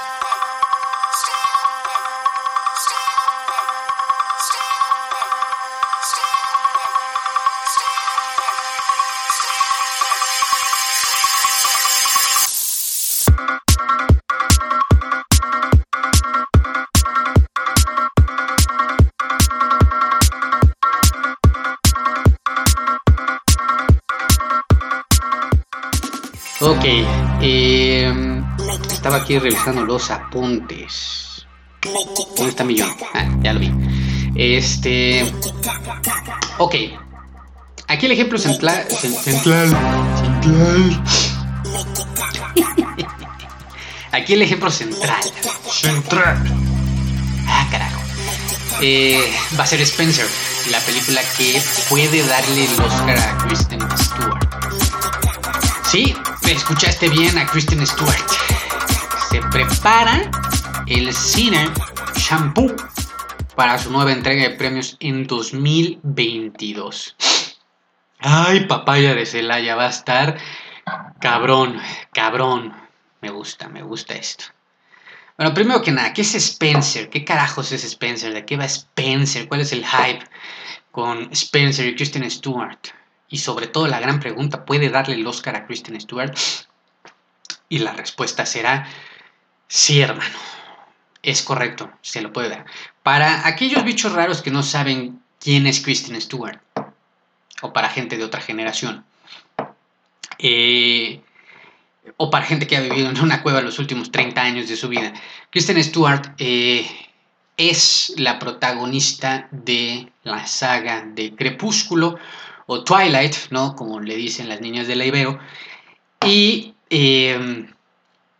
Ok, 26.79 26.85
eh, 27.41 28.41
estaba 28.89 29.17
aquí 29.17 29.37
revisando 29.37 29.83
los 29.83 30.09
apuntes. 30.11 31.45
¿Dónde 32.37 32.51
está 32.51 32.63
mi 32.63 32.79
Ah, 32.79 33.27
ya 33.41 33.51
lo 33.51 33.59
vi. 33.59 33.69
Este. 34.33 35.29
Ok. 36.57 36.75
Aquí 37.85 38.05
el 38.05 38.13
ejemplo 38.13 38.39
central. 38.39 38.85
Central. 38.89 39.75
Central. 40.21 41.03
Aquí 44.13 44.33
el 44.35 44.41
ejemplo 44.43 44.71
central. 44.71 45.21
Central. 45.69 46.41
Ah, 47.45 47.67
carajo. 47.69 47.99
Eh, 48.79 49.19
va 49.59 49.65
a 49.65 49.67
ser 49.67 49.81
Spencer, 49.81 50.25
la 50.71 50.79
película 50.79 51.19
que 51.37 51.61
puede 51.89 52.25
darle 52.25 52.63
el 52.63 52.79
Oscar 52.79 53.17
a 53.17 53.37
Kristen 53.39 53.81
Stewart. 53.97 54.47
Sí, 55.91 56.15
escuchaste 56.51 57.09
bien 57.09 57.37
a 57.37 57.45
Kristen 57.45 57.85
Stewart. 57.85 58.27
Se 59.29 59.39
prepara 59.51 60.29
el 60.87 61.13
cine 61.13 61.69
Shampoo 62.15 62.75
para 63.55 63.77
su 63.77 63.91
nueva 63.91 64.11
entrega 64.11 64.43
de 64.43 64.55
premios 64.55 64.97
en 64.99 65.27
2022. 65.27 67.15
Ay, 68.19 68.65
papaya 68.65 69.13
de 69.13 69.25
Celaya, 69.25 69.75
va 69.75 69.85
a 69.85 69.89
estar 69.89 70.37
cabrón, 71.19 71.79
cabrón. 72.13 72.73
Me 73.21 73.29
gusta, 73.29 73.69
me 73.69 73.83
gusta 73.83 74.15
esto. 74.15 74.45
Bueno, 75.37 75.53
primero 75.53 75.81
que 75.81 75.91
nada, 75.91 76.13
¿qué 76.13 76.21
es 76.21 76.33
Spencer? 76.33 77.09
¿Qué 77.09 77.23
carajos 77.23 77.71
es 77.71 77.83
Spencer? 77.83 78.33
¿De 78.33 78.45
qué 78.45 78.57
va 78.57 78.65
Spencer? 78.65 79.47
¿Cuál 79.47 79.61
es 79.61 79.71
el 79.71 79.85
hype 79.85 80.25
con 80.91 81.29
Spencer 81.31 81.87
y 81.87 81.95
Kristen 81.95 82.29
Stewart? 82.29 82.79
Y 83.29 83.37
sobre 83.37 83.67
todo 83.67 83.87
la 83.87 83.99
gran 83.99 84.19
pregunta, 84.19 84.65
¿puede 84.65 84.89
darle 84.89 85.15
el 85.15 85.27
Oscar 85.27 85.55
a 85.55 85.67
Kristen 85.67 85.99
Stewart? 86.01 86.35
Y 87.69 87.79
la 87.79 87.93
respuesta 87.93 88.45
será 88.45 88.87
sí, 89.67 90.01
hermano. 90.01 90.35
Es 91.21 91.43
correcto, 91.43 91.91
se 92.01 92.21
lo 92.21 92.33
puede 92.33 92.49
dar. 92.49 92.65
Para 93.03 93.47
aquellos 93.47 93.83
bichos 93.83 94.13
raros 94.13 94.41
que 94.41 94.51
no 94.51 94.63
saben 94.63 95.21
quién 95.39 95.67
es 95.67 95.81
Kristen 95.81 96.19
Stewart, 96.19 96.59
o 97.61 97.73
para 97.73 97.89
gente 97.89 98.17
de 98.17 98.23
otra 98.23 98.41
generación, 98.41 99.05
eh, 100.39 101.21
o 102.17 102.29
para 102.29 102.45
gente 102.45 102.65
que 102.65 102.77
ha 102.77 102.81
vivido 102.81 103.09
en 103.09 103.19
una 103.19 103.43
cueva 103.43 103.61
los 103.61 103.77
últimos 103.77 104.11
30 104.11 104.41
años 104.41 104.69
de 104.69 104.77
su 104.77 104.87
vida, 104.87 105.13
Kristen 105.51 105.83
Stewart 105.83 106.33
eh, 106.37 106.89
es 107.57 108.13
la 108.17 108.39
protagonista 108.39 109.49
de 109.51 110.11
la 110.23 110.47
saga 110.47 111.03
de 111.05 111.35
Crepúsculo 111.35 112.17
o 112.71 112.83
Twilight, 112.83 113.49
¿no? 113.49 113.75
Como 113.75 113.99
le 113.99 114.15
dicen 114.15 114.47
las 114.47 114.61
niñas 114.61 114.87
de 114.87 114.95
la 114.95 115.03
Ibero. 115.03 115.39
Y 116.23 116.75
em, 116.91 117.73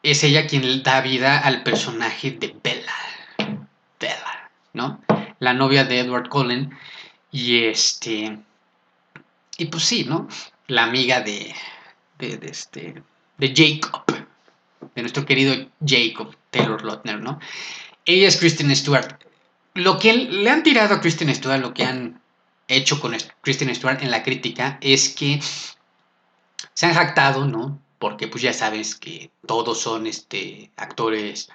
es 0.03 0.23
ella 0.23 0.45
quien 0.45 0.83
da 0.83 1.01
vida 1.01 1.39
al 1.39 1.63
personaje 1.63 2.29
de 2.29 2.55
Bella. 2.63 2.93
Bella, 3.99 4.51
¿no? 4.73 5.01
La 5.39 5.53
novia 5.53 5.83
de 5.83 6.01
Edward 6.01 6.29
Cullen. 6.29 6.77
Y 7.31 7.63
este. 7.63 8.37
Y 9.57 9.65
pues 9.65 9.83
sí, 9.83 10.05
¿no? 10.07 10.27
La 10.67 10.83
amiga 10.83 11.21
de. 11.21 11.55
de, 12.19 12.39
este. 12.43 13.01
de 13.39 13.53
Jacob. 13.55 14.03
De 14.93 15.01
nuestro 15.01 15.25
querido 15.25 15.55
Jacob 15.83 16.35
Taylor 16.51 16.85
Lautner, 16.85 17.19
¿no? 17.19 17.39
ella 18.05 18.27
es 18.27 18.37
Kristen 18.37 18.75
Stewart. 18.75 19.17
Lo 19.73 19.97
que 19.97 20.13
le 20.13 20.49
han 20.51 20.61
tirado 20.61 20.93
a 20.93 21.01
Kristen 21.01 21.33
Stewart, 21.33 21.61
lo 21.61 21.73
que 21.73 21.83
han 21.83 22.21
hecho 22.69 23.01
con 23.01 23.17
Kristen 23.41 23.73
Stewart 23.75 24.01
en 24.01 24.11
la 24.11 24.23
crítica, 24.23 24.77
es 24.81 25.09
que 25.09 25.41
se 26.73 26.85
han 26.85 26.93
jactado, 26.93 27.45
¿no? 27.45 27.79
Porque 27.97 28.27
pues 28.29 28.41
ya 28.41 28.53
sabes 28.53 28.95
que 28.95 29.31
todos 29.45 29.81
son 29.81 30.07
este, 30.07 30.71
actores 30.77 31.49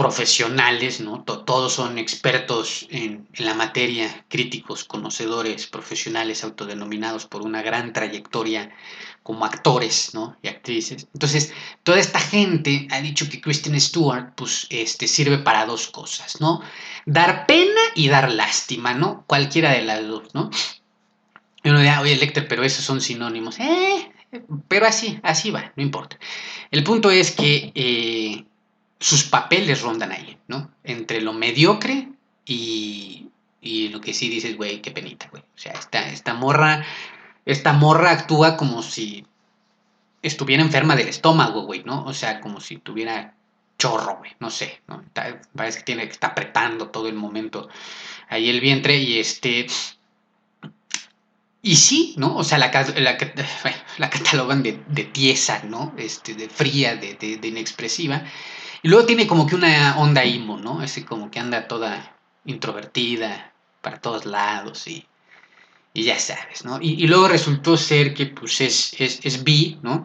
profesionales, 0.00 1.02
¿no? 1.02 1.24
todos 1.24 1.74
son 1.74 1.98
expertos 1.98 2.86
en, 2.88 3.28
la 3.36 3.52
materia, 3.52 4.24
críticos, 4.28 4.84
conocedores, 4.84 5.66
profesionales, 5.66 6.42
autodenominados 6.42 7.26
por 7.26 7.42
una 7.42 7.60
gran 7.60 7.92
trayectoria 7.92 8.70
como 9.22 9.44
actores, 9.44 10.14
¿no? 10.14 10.38
Y 10.40 10.48
actrices. 10.48 11.06
Entonces, 11.12 11.52
toda 11.82 11.98
esta 11.98 12.18
gente 12.18 12.88
ha 12.90 13.02
dicho 13.02 13.28
que 13.28 13.42
Kristen 13.42 13.78
Stewart, 13.78 14.34
pues, 14.36 14.66
este, 14.70 15.06
sirve 15.06 15.36
para 15.36 15.66
dos 15.66 15.88
cosas, 15.88 16.40
¿no? 16.40 16.62
Dar 17.04 17.44
pena 17.44 17.82
y 17.94 18.08
dar 18.08 18.32
lástima, 18.32 18.94
¿no? 18.94 19.24
Cualquiera 19.26 19.72
de 19.72 19.82
las 19.82 20.06
dos, 20.08 20.34
¿no? 20.34 20.48
Y 21.62 21.68
uno 21.68 21.80
dirá, 21.80 22.00
oye, 22.00 22.16
Lecter, 22.16 22.48
pero 22.48 22.64
esos 22.64 22.86
son 22.86 23.02
sinónimos. 23.02 23.60
Eh, 23.60 24.10
pero 24.66 24.86
así, 24.86 25.20
así 25.22 25.50
va, 25.50 25.74
no 25.76 25.82
importa. 25.82 26.18
El 26.70 26.84
punto 26.84 27.10
es 27.10 27.32
que 27.32 27.70
eh, 27.74 28.46
sus 29.00 29.24
papeles 29.24 29.82
rondan 29.82 30.12
ahí, 30.12 30.38
¿no? 30.46 30.70
Entre 30.84 31.20
lo 31.20 31.32
mediocre 31.32 32.08
y, 32.44 33.28
y 33.60 33.88
lo 33.88 34.00
que 34.00 34.14
sí 34.14 34.28
dices, 34.28 34.56
güey, 34.56 34.80
qué 34.80 34.92
penita, 34.92 35.28
güey. 35.30 35.42
O 35.42 35.58
sea, 35.58 35.72
esta, 35.72 36.08
esta 36.10 36.34
morra 36.34 36.84
esta 37.44 37.72
morra 37.72 38.12
actúa 38.12 38.56
como 38.56 38.82
si 38.82 39.26
estuviera 40.22 40.62
enferma 40.62 40.96
del 40.96 41.08
estómago, 41.08 41.62
güey, 41.62 41.82
¿no? 41.84 42.04
O 42.04 42.14
sea, 42.14 42.40
como 42.40 42.60
si 42.60 42.76
tuviera 42.76 43.34
chorro, 43.78 44.18
güey, 44.18 44.32
no 44.38 44.50
sé, 44.50 44.82
¿no? 44.86 45.02
Parece 45.54 45.78
que 45.78 45.84
tiene 45.84 46.04
que 46.04 46.12
está 46.12 46.28
apretando 46.28 46.90
todo 46.90 47.08
el 47.08 47.14
momento 47.14 47.68
ahí 48.28 48.48
el 48.48 48.60
vientre 48.60 48.96
y 48.96 49.18
este... 49.18 49.66
Y 51.62 51.76
sí, 51.76 52.14
¿no? 52.16 52.36
O 52.36 52.44
sea, 52.44 52.56
la, 52.56 52.70
la, 53.98 54.10
catalogan 54.10 54.62
de, 54.62 54.82
de, 54.88 55.04
tiesa, 55.04 55.62
¿no? 55.64 55.92
Este, 55.98 56.34
de 56.34 56.48
fría, 56.48 56.96
de, 56.96 57.14
de, 57.14 57.48
inexpresiva. 57.48 58.24
Y 58.82 58.88
luego 58.88 59.06
tiene 59.06 59.26
como 59.26 59.46
que 59.46 59.54
una 59.54 59.98
onda 59.98 60.24
imo, 60.24 60.58
¿no? 60.58 60.82
Ese 60.82 61.04
como 61.04 61.30
que 61.30 61.38
anda 61.38 61.68
toda 61.68 62.16
introvertida 62.44 63.52
para 63.82 64.00
todos 64.00 64.26
lados 64.26 64.86
y 64.86 65.06
y 65.92 66.04
ya 66.04 66.18
sabes, 66.18 66.64
¿no? 66.64 66.78
Y, 66.80 67.06
luego 67.06 67.28
resultó 67.28 67.76
ser 67.76 68.14
que 68.14 68.26
pues 68.26 68.60
es, 68.60 68.94
es, 68.98 69.20
es 69.24 69.42
bi, 69.42 69.78
¿no? 69.82 70.04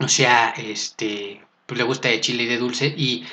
O 0.00 0.08
sea, 0.08 0.50
este, 0.56 1.40
pues 1.66 1.78
le 1.78 1.84
gusta 1.84 2.08
de 2.08 2.20
chile 2.20 2.44
y 2.44 2.46
de 2.46 2.58
dulce 2.58 2.86
y, 2.96 3.24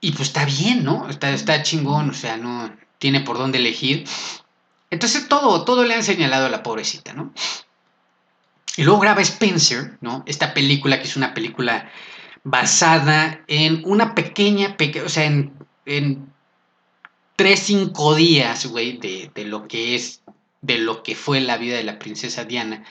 y 0.00 0.12
pues 0.12 0.28
está 0.28 0.44
bien, 0.44 0.82
¿no? 0.84 1.08
Está, 1.08 1.30
está 1.30 1.62
chingón, 1.62 2.10
o 2.10 2.14
sea, 2.14 2.36
no 2.36 2.74
tiene 2.98 3.20
por 3.20 3.38
dónde 3.38 3.58
elegir. 3.58 4.04
Entonces 4.90 5.28
todo, 5.28 5.64
todo 5.64 5.84
le 5.84 5.94
han 5.94 6.02
señalado 6.02 6.46
a 6.46 6.50
la 6.50 6.64
pobrecita, 6.64 7.12
¿no? 7.12 7.32
Y 8.76 8.82
luego 8.82 9.00
graba 9.00 9.22
Spencer, 9.22 9.98
¿no? 10.00 10.24
Esta 10.26 10.52
película 10.52 10.98
que 10.98 11.06
es 11.06 11.16
una 11.16 11.32
película 11.32 11.90
basada 12.44 13.42
en 13.46 13.82
una 13.84 14.14
pequeña, 14.14 14.76
o 15.04 15.08
sea, 15.08 15.24
en, 15.24 15.52
en 15.86 16.32
3, 17.36 17.60
5 17.60 18.14
días, 18.14 18.66
güey, 18.66 18.98
de, 18.98 19.30
de, 19.34 19.44
lo 19.44 19.68
que 19.68 19.94
es 19.94 20.22
de 20.62 20.78
lo 20.78 21.02
que 21.02 21.14
fue 21.14 21.40
la 21.40 21.56
vida 21.56 21.76
de 21.76 21.84
la 21.84 21.98
princesa 21.98 22.44
Diana. 22.44 22.84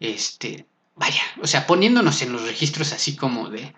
Este, 0.00 0.66
vaya, 0.96 1.22
o 1.42 1.46
sea, 1.46 1.66
poniéndonos 1.66 2.22
en 2.22 2.32
los 2.32 2.42
registros 2.46 2.92
así 2.92 3.16
como 3.16 3.50
de, 3.50 3.74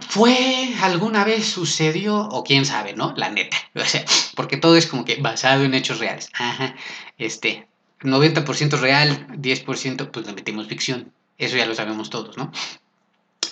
¿fue 0.00 0.74
alguna 0.82 1.24
vez 1.24 1.46
sucedió? 1.46 2.20
O 2.28 2.44
quién 2.44 2.64
sabe, 2.64 2.94
¿no? 2.94 3.14
La 3.16 3.30
neta. 3.30 3.56
O 3.74 3.84
sea, 3.84 4.04
porque 4.34 4.56
todo 4.56 4.76
es 4.76 4.86
como 4.86 5.04
que 5.04 5.16
basado 5.16 5.64
en 5.64 5.74
hechos 5.74 5.98
reales. 5.98 6.30
Ajá, 6.34 6.74
este, 7.18 7.66
90% 8.00 8.78
real, 8.78 9.26
10% 9.28 10.10
pues 10.10 10.26
le 10.26 10.32
metimos 10.32 10.68
ficción. 10.68 11.12
Eso 11.38 11.56
ya 11.56 11.66
lo 11.66 11.74
sabemos 11.74 12.10
todos, 12.10 12.36
¿no? 12.36 12.52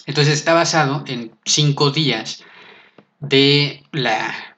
Entonces 0.07 0.35
está 0.35 0.55
basado 0.55 1.05
en 1.07 1.33
cinco 1.45 1.91
días 1.91 2.45
de 3.21 3.85
la 3.93 4.57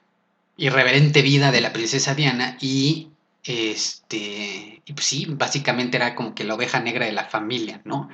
irreverente 0.57 1.21
vida 1.21 1.51
de 1.51 1.61
la 1.61 1.73
princesa 1.73 2.15
Diana 2.15 2.57
y 2.61 3.09
este, 3.43 4.81
y 4.85 4.93
pues 4.93 5.05
sí, 5.05 5.25
básicamente 5.27 5.97
era 5.97 6.15
como 6.15 6.33
que 6.33 6.45
la 6.45 6.55
oveja 6.55 6.79
negra 6.79 7.05
de 7.05 7.11
la 7.11 7.25
familia, 7.25 7.81
¿no? 7.83 8.09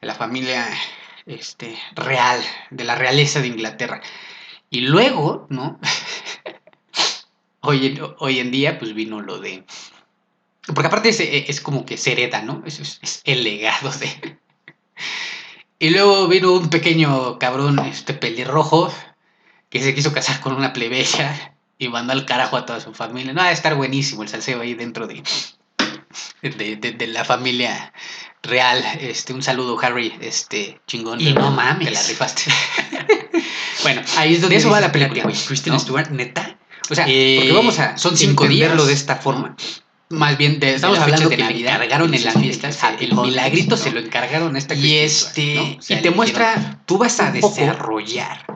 De 0.00 0.06
la 0.06 0.14
familia 0.14 0.66
este, 1.26 1.76
real, 1.94 2.40
de 2.70 2.84
la 2.84 2.94
realeza 2.94 3.40
de 3.40 3.48
Inglaterra. 3.48 4.00
Y 4.70 4.82
luego, 4.82 5.46
¿no? 5.50 5.80
hoy, 7.60 7.86
en, 7.86 8.00
hoy 8.18 8.38
en 8.38 8.50
día, 8.50 8.78
pues 8.78 8.94
vino 8.94 9.20
lo 9.20 9.38
de... 9.40 9.64
Porque 10.74 10.86
aparte 10.86 11.08
es, 11.08 11.20
es 11.20 11.60
como 11.60 11.84
que 11.84 11.96
se 11.96 12.12
hereda, 12.12 12.42
¿no? 12.42 12.62
Es, 12.64 12.78
es, 12.78 12.98
es, 13.02 13.22
el 13.24 13.42
legado 13.42 13.90
de... 13.90 14.38
y 15.78 15.90
luego 15.90 16.26
vino 16.28 16.52
un 16.52 16.70
pequeño 16.70 17.38
cabrón, 17.38 17.78
este 17.80 18.14
pelirrojo, 18.14 18.92
que 19.70 19.80
se 19.80 19.94
quiso 19.94 20.12
casar 20.12 20.40
con 20.40 20.54
una 20.54 20.72
plebeya 20.72 21.54
y 21.78 21.88
mandó 21.88 22.12
al 22.12 22.26
carajo 22.26 22.56
a 22.56 22.66
toda 22.66 22.80
su 22.80 22.92
familia. 22.94 23.32
No, 23.32 23.40
va 23.40 23.48
a 23.48 23.52
estar 23.52 23.74
buenísimo 23.76 24.22
el 24.22 24.28
salseo 24.28 24.60
ahí 24.60 24.74
dentro 24.74 25.06
de, 25.06 25.22
de, 26.42 27.06
la 27.06 27.24
familia 27.24 27.92
real. 28.42 28.82
Este, 29.00 29.32
un 29.32 29.42
saludo, 29.42 29.78
Harry, 29.80 30.12
este, 30.20 30.80
chingón. 30.86 31.20
Y 31.20 31.32
no 31.32 31.52
mames. 31.52 31.88
Te 31.88 31.94
la 31.94 32.02
rifaste. 32.02 32.42
bueno, 33.82 34.02
ahí 34.16 34.34
es 34.34 34.40
donde 34.40 34.56
eso 34.56 34.70
va 34.70 34.80
la 34.80 34.90
película, 34.90 35.22
güey. 35.22 35.36
Kristen 35.36 35.78
Stewart, 35.78 36.10
neta. 36.10 36.58
O 36.90 36.94
sea, 36.94 37.04
porque 37.04 37.52
vamos 37.54 37.78
a 37.78 37.98
son 37.98 38.16
cinco 38.16 38.48
días 38.48 38.86
de 38.86 38.92
esta 38.92 39.16
forma 39.16 39.54
más 40.10 40.38
bien 40.38 40.58
de, 40.58 40.74
estamos 40.74 40.98
hablando 40.98 41.28
de 41.28 41.36
que 41.36 41.42
Navidad, 41.42 41.74
encargaron 41.76 42.14
en 42.14 42.24
las 42.24 42.34
fiestas 42.34 42.78
el 42.98 43.14
milagrito 43.14 43.76
se 43.76 43.90
lo 43.90 44.00
encargaron 44.00 44.56
a 44.56 44.58
esta 44.58 44.74
y 44.74 44.96
este 44.96 45.78
y 45.86 45.96
te 45.96 46.10
muestra 46.10 46.80
tú 46.86 46.98
vas 46.98 47.20
a 47.20 47.30
desarrollar 47.30 48.46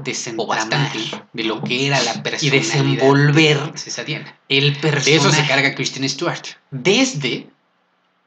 bastante 0.47 0.99
de 1.33 1.45
lo 1.45 1.63
que 1.63 1.87
era 1.87 2.03
la 2.03 2.23
personalidad 2.23 2.43
y 2.43 2.51
desenvolver 2.51 3.73
el 4.49 4.77
personaje 4.77 5.11
de 5.11 5.17
eso 5.17 5.31
se 5.31 5.47
carga 5.47 5.75
Kristen 5.75 6.09
Stewart 6.09 6.43
desde 6.71 7.49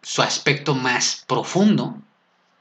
su 0.03 0.21
aspecto 0.21 0.75
más 0.75 1.23
profundo 1.27 1.97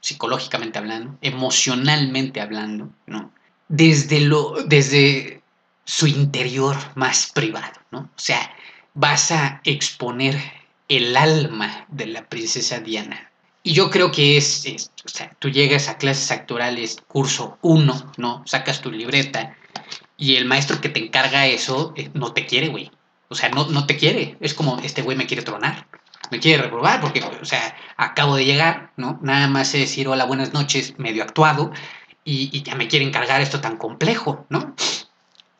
psicológicamente 0.01 0.79
hablando 0.79 1.15
emocionalmente 1.21 2.41
hablando 2.41 2.89
no 3.05 3.31
desde 3.67 4.19
lo 4.21 4.63
desde 4.65 5.41
su 5.83 6.07
interior 6.07 6.75
más 6.95 7.31
privado 7.33 7.79
no 7.91 7.99
o 7.99 8.09
sea 8.19 8.51
vas 8.95 9.31
a 9.31 9.61
exponer 9.65 10.54
el 10.87 11.15
alma 11.17 11.85
de 11.89 12.07
la 12.07 12.27
princesa 12.27 12.79
Diana. 12.79 13.31
Y 13.63 13.73
yo 13.73 13.89
creo 13.89 14.11
que 14.11 14.37
es, 14.37 14.63
o 15.03 15.09
sea, 15.09 15.35
tú 15.39 15.49
llegas 15.49 15.89
a 15.89 15.97
clases 15.97 16.31
actorales, 16.31 16.97
curso 17.07 17.57
1, 17.61 18.13
¿no? 18.17 18.43
Sacas 18.45 18.81
tu 18.81 18.91
libreta 18.91 19.55
y 20.17 20.35
el 20.35 20.45
maestro 20.45 20.79
que 20.81 20.89
te 20.89 21.03
encarga 21.03 21.47
eso 21.47 21.93
eh, 21.95 22.11
no 22.13 22.33
te 22.33 22.45
quiere, 22.45 22.67
güey. 22.67 22.91
O 23.27 23.35
sea, 23.35 23.49
no, 23.49 23.67
no 23.67 23.87
te 23.87 23.97
quiere. 23.97 24.37
Es 24.39 24.53
como, 24.53 24.77
este 24.79 25.01
güey 25.01 25.17
me 25.17 25.25
quiere 25.25 25.41
tronar. 25.41 25.87
Me 26.29 26.39
quiere 26.39 26.61
reprobar 26.61 27.01
porque, 27.01 27.23
o 27.23 27.45
sea, 27.45 27.75
acabo 27.97 28.35
de 28.35 28.45
llegar, 28.45 28.91
¿no? 28.97 29.19
Nada 29.21 29.47
más 29.47 29.69
sé 29.69 29.79
decir 29.79 30.07
hola, 30.07 30.25
buenas 30.25 30.53
noches, 30.53 30.95
medio 30.97 31.23
actuado, 31.23 31.71
y, 32.23 32.49
y 32.55 32.63
ya 32.63 32.75
me 32.75 32.87
quiere 32.87 33.05
encargar 33.05 33.41
esto 33.41 33.61
tan 33.61 33.77
complejo, 33.77 34.45
¿no? 34.49 34.75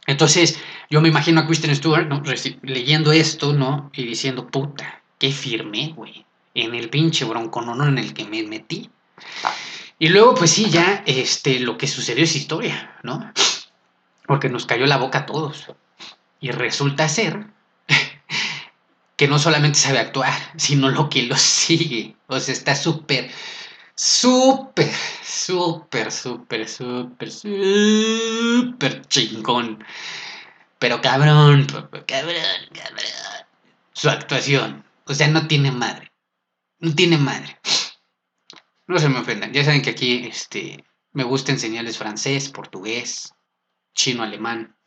Entonces, 0.08 0.60
yo 0.90 1.02
me 1.02 1.10
imagino 1.10 1.42
a 1.42 1.48
Kristen 1.48 1.76
Stewart, 1.76 2.08
¿no? 2.08 2.22
leyendo 2.62 3.12
esto, 3.12 3.54
¿no? 3.54 3.90
Y 3.94 4.06
diciendo, 4.06 4.48
puta, 4.48 5.02
qué 5.26 5.32
firme, 5.32 5.92
güey. 5.96 6.24
en 6.54 6.76
el 6.76 6.90
pinche 6.90 7.26
bronconono 7.26 7.88
en 7.88 7.98
el 7.98 8.14
que 8.14 8.26
me 8.26 8.44
metí. 8.44 8.92
Y 9.98 10.10
luego, 10.10 10.36
pues 10.36 10.52
sí, 10.52 10.70
ya 10.70 11.04
este, 11.08 11.60
lo 11.60 11.80
que 11.80 11.88
sucedió 11.88 12.24
es 12.24 12.36
historia, 12.36 12.96
¿no? 13.02 13.34
Porque 14.28 14.50
nos 14.50 14.68
cayó 14.68 14.86
la 14.86 14.98
boca 14.98 15.20
a 15.20 15.26
todos. 15.26 15.66
Y 16.40 16.52
resulta 16.52 17.10
ser 17.10 17.48
que 19.18 19.28
no 19.28 19.40
solamente 19.40 19.80
sabe 19.80 19.98
actuar, 19.98 20.32
sino 20.58 20.90
lo 20.90 21.10
que 21.10 21.24
lo 21.24 21.36
sigue. 21.38 22.16
O 22.28 22.40
sea, 22.40 22.54
está 22.54 22.76
súper, 22.76 23.32
súper, 23.96 24.94
súper, 25.24 26.12
súper, 26.12 26.70
súper, 26.70 27.32
súper 27.32 29.02
chingón. 29.08 29.84
Pero 30.78 31.02
cabrón, 31.02 31.66
cabrón, 32.06 32.70
cabrón. 32.72 33.46
Su 33.94 34.10
actuación. 34.10 34.85
O 35.06 35.14
sea, 35.14 35.28
no 35.28 35.48
tiene 35.48 35.72
madre. 35.72 36.12
No 36.80 36.94
tiene 36.94 37.18
madre. 37.18 37.60
No 38.88 39.00
se 39.00 39.10
me 39.10 39.20
ofendan. 39.20 39.54
Ya 39.54 39.64
saben 39.64 39.82
que 39.82 39.92
aquí 39.92 40.26
este, 40.28 40.84
me 41.12 41.24
gusta 41.24 41.52
enseñarles 41.52 41.98
francés, 41.98 42.50
portugués, 42.50 43.34
chino, 43.94 44.24
alemán. 44.24 44.78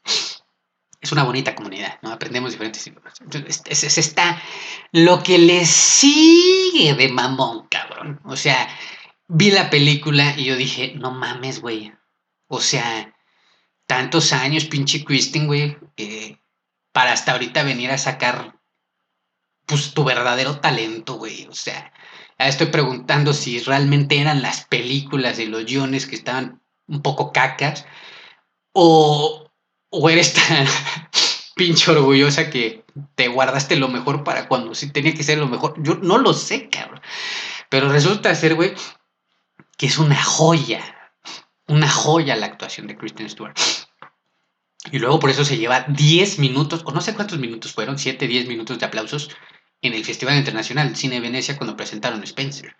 Es 1.00 1.12
una 1.12 1.22
bonita 1.22 1.54
comunidad, 1.54 1.98
¿no? 2.02 2.10
Aprendemos 2.10 2.52
diferentes 2.52 2.86
idiomas. 2.86 3.14
Es, 3.66 3.84
es, 3.84 3.98
está 3.98 4.42
lo 4.92 5.22
que 5.22 5.38
le 5.38 5.64
sigue 5.64 6.94
de 6.94 7.08
mamón, 7.08 7.68
cabrón. 7.68 8.20
O 8.24 8.36
sea, 8.36 8.68
vi 9.28 9.50
la 9.50 9.70
película 9.70 10.34
y 10.36 10.44
yo 10.44 10.56
dije, 10.56 10.94
no 10.96 11.12
mames, 11.12 11.60
güey. 11.60 11.92
O 12.48 12.60
sea, 12.60 13.14
tantos 13.86 14.32
años, 14.32 14.64
pinche 14.64 15.04
Kristen, 15.04 15.46
güey, 15.46 15.78
para 16.92 17.12
hasta 17.12 17.32
ahorita 17.32 17.62
venir 17.62 17.90
a 17.90 17.98
sacar, 17.98 18.57
pues, 19.68 19.94
tu 19.94 20.02
verdadero 20.02 20.58
talento, 20.58 21.14
güey. 21.14 21.46
O 21.46 21.54
sea, 21.54 21.92
estoy 22.38 22.68
preguntando 22.68 23.32
si 23.34 23.60
realmente 23.60 24.18
eran 24.18 24.42
las 24.42 24.64
películas 24.64 25.38
y 25.38 25.46
los 25.46 25.64
guiones 25.64 26.06
que 26.06 26.16
estaban 26.16 26.60
un 26.86 27.02
poco 27.02 27.32
cacas 27.32 27.84
o, 28.72 29.50
o 29.90 30.10
eres 30.10 30.32
tan 30.32 30.66
pinche 31.54 31.90
orgullosa 31.90 32.50
que 32.50 32.84
te 33.14 33.28
guardaste 33.28 33.76
lo 33.76 33.88
mejor 33.88 34.24
para 34.24 34.48
cuando 34.48 34.74
sí 34.74 34.90
tenía 34.90 35.14
que 35.14 35.22
ser 35.22 35.38
lo 35.38 35.48
mejor. 35.48 35.74
Yo 35.82 35.96
no 35.96 36.18
lo 36.18 36.32
sé, 36.32 36.70
cabrón. 36.70 37.00
Pero 37.68 37.90
resulta 37.90 38.34
ser, 38.34 38.54
güey, 38.54 38.72
que 39.76 39.86
es 39.86 39.98
una 39.98 40.22
joya. 40.22 40.82
Una 41.66 41.90
joya 41.90 42.36
la 42.36 42.46
actuación 42.46 42.86
de 42.86 42.96
Kristen 42.96 43.28
Stewart. 43.28 43.54
Y 44.90 44.98
luego 44.98 45.18
por 45.18 45.28
eso 45.28 45.44
se 45.44 45.58
lleva 45.58 45.84
10 45.88 46.38
minutos, 46.38 46.82
o 46.86 46.92
no 46.92 47.02
sé 47.02 47.14
cuántos 47.14 47.38
minutos 47.38 47.74
fueron, 47.74 47.98
7, 47.98 48.26
10 48.26 48.48
minutos 48.48 48.78
de 48.78 48.86
aplausos 48.86 49.30
en 49.82 49.94
el 49.94 50.04
Festival 50.04 50.36
Internacional 50.36 50.96
Cine 50.96 51.16
de 51.16 51.20
Venecia 51.20 51.56
cuando 51.56 51.76
presentaron 51.76 52.22
Spencer. 52.24 52.74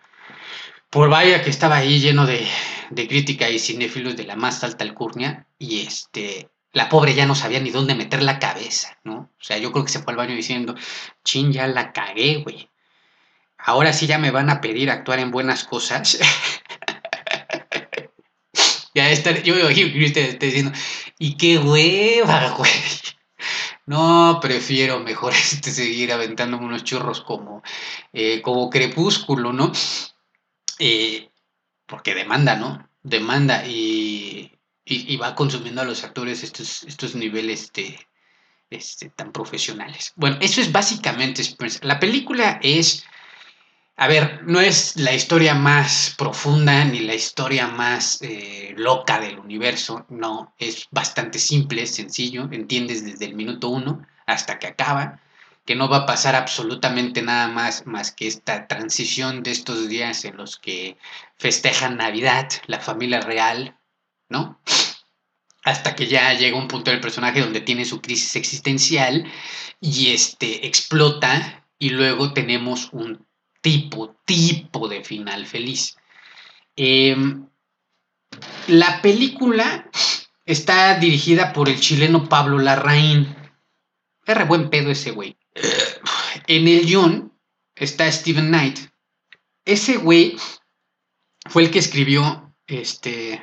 Por 0.89 1.09
vaya 1.09 1.43
que 1.43 1.49
estaba 1.49 1.77
ahí 1.77 1.99
lleno 1.99 2.25
de, 2.25 2.47
de 2.89 3.07
crítica 3.07 3.49
y 3.49 3.59
cinéfilos 3.59 4.15
de 4.15 4.25
la 4.25 4.35
más 4.35 4.63
alta 4.63 4.83
alcurnia 4.83 5.47
y 5.57 5.81
este 5.81 6.49
la 6.71 6.89
pobre 6.89 7.15
ya 7.15 7.25
no 7.25 7.35
sabía 7.35 7.59
ni 7.59 7.71
dónde 7.71 7.95
meter 7.95 8.21
la 8.21 8.39
cabeza, 8.39 8.97
¿no? 9.03 9.31
O 9.39 9.43
sea, 9.43 9.57
yo 9.57 9.71
creo 9.71 9.85
que 9.85 9.91
se 9.91 9.99
fue 9.99 10.13
al 10.13 10.17
baño 10.17 10.35
diciendo, 10.35 10.75
chin, 11.23 11.51
ya 11.51 11.67
la 11.67 11.93
cagué, 11.93 12.43
güey. 12.43 12.69
Ahora 13.57 13.91
sí 13.91 14.07
ya 14.07 14.17
me 14.17 14.31
van 14.31 14.49
a 14.49 14.61
pedir 14.61 14.91
actuar 14.91 15.19
en 15.19 15.31
buenas 15.31 15.63
cosas. 15.63 16.19
ya 18.93 19.09
estar, 19.09 19.41
yo 19.41 19.55
me 19.55 19.61
imagino 19.61 19.91
que 19.91 20.05
usted 20.05 20.29
esté 20.29 20.45
diciendo, 20.45 20.71
y 21.17 21.37
qué 21.37 21.57
hueva, 21.57 22.51
güey. 22.51 22.71
No, 23.89 24.37
prefiero 24.39 24.99
mejor 24.99 25.33
este, 25.51 25.71
seguir 25.71 26.13
aventándome 26.13 26.63
unos 26.63 26.83
churros 26.83 27.21
como, 27.21 27.63
eh, 28.13 28.39
como 28.43 28.69
crepúsculo, 28.69 29.51
¿no? 29.51 29.71
Eh, 30.77 31.31
porque 31.87 32.13
demanda, 32.13 32.55
¿no? 32.55 32.87
Demanda 33.01 33.65
y, 33.65 34.51
y, 34.85 35.17
va 35.17 35.33
consumiendo 35.33 35.81
a 35.81 35.85
los 35.85 36.03
actores 36.03 36.43
estos, 36.43 36.83
estos 36.83 37.15
niveles 37.15 37.73
de, 37.73 37.99
este, 38.69 39.09
tan 39.09 39.31
profesionales. 39.31 40.13
Bueno, 40.15 40.37
eso 40.39 40.61
es 40.61 40.71
básicamente 40.71 41.41
La 41.81 41.99
película 41.99 42.59
es, 42.61 43.05
a 44.01 44.07
ver, 44.07 44.43
no 44.45 44.61
es 44.61 44.95
la 44.95 45.13
historia 45.13 45.55
más 45.55 46.15
profunda 46.17 46.85
ni 46.85 47.01
la 47.01 47.15
historia 47.15 47.67
más 47.67 48.21
eh, 48.21 48.73
loca 48.77 49.19
del 49.19 49.37
universo, 49.37 50.05
no, 50.07 50.53
es 50.57 50.87
bastante 50.89 51.37
simple, 51.37 51.85
sencillo, 51.85 52.47
entiendes 52.49 53.03
desde 53.03 53.25
el 53.25 53.35
minuto 53.35 53.67
uno 53.67 54.07
hasta 54.25 54.57
que 54.57 54.67
acaba, 54.67 55.19
que 55.65 55.75
no 55.75 55.89
va 55.89 55.97
a 55.97 56.05
pasar 56.05 56.35
absolutamente 56.35 57.21
nada 57.21 57.49
más 57.49 57.87
más 57.87 58.13
que 58.13 58.27
esta 58.27 58.67
transición 58.67 59.43
de 59.43 59.51
estos 59.51 59.89
días 59.89 60.23
en 60.23 60.37
los 60.37 60.57
que 60.57 60.97
festejan 61.37 61.97
Navidad, 61.97 62.47
la 62.67 62.79
familia 62.79 63.19
real, 63.19 63.77
¿no? 64.29 64.61
hasta 65.65 65.93
que 65.93 66.07
ya 66.07 66.33
llega 66.35 66.57
un 66.57 66.69
punto 66.69 66.89
del 66.89 67.01
personaje 67.01 67.41
donde 67.41 67.59
tiene 67.59 67.83
su 67.83 67.99
crisis 67.99 68.37
existencial 68.37 69.29
y 69.81 70.13
este 70.13 70.65
explota 70.67 71.65
y 71.77 71.89
luego 71.89 72.31
tenemos 72.31 72.93
un 72.93 73.27
tipo, 73.61 74.15
tipo 74.25 74.87
de 74.87 75.03
final 75.03 75.45
feliz. 75.45 75.97
Eh, 76.75 77.15
la 78.67 79.01
película 79.01 79.89
está 80.45 80.95
dirigida 80.99 81.53
por 81.53 81.69
el 81.69 81.79
chileno 81.79 82.27
Pablo 82.29 82.59
Larraín. 82.59 83.35
Buen 84.47 84.69
pedo 84.69 84.91
ese 84.91 85.11
güey. 85.11 85.35
En 86.47 86.67
el 86.67 86.85
guion 86.85 87.33
está 87.75 88.11
Steven 88.11 88.47
Knight. 88.47 88.79
Ese 89.65 89.97
güey 89.97 90.37
fue 91.47 91.63
el 91.63 91.71
que 91.71 91.79
escribió 91.79 92.53
este, 92.67 93.41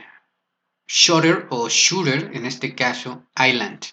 Shooter 0.86 1.46
o 1.50 1.68
Shooter, 1.68 2.30
en 2.34 2.46
este 2.46 2.74
caso, 2.74 3.24
Island. 3.36 3.86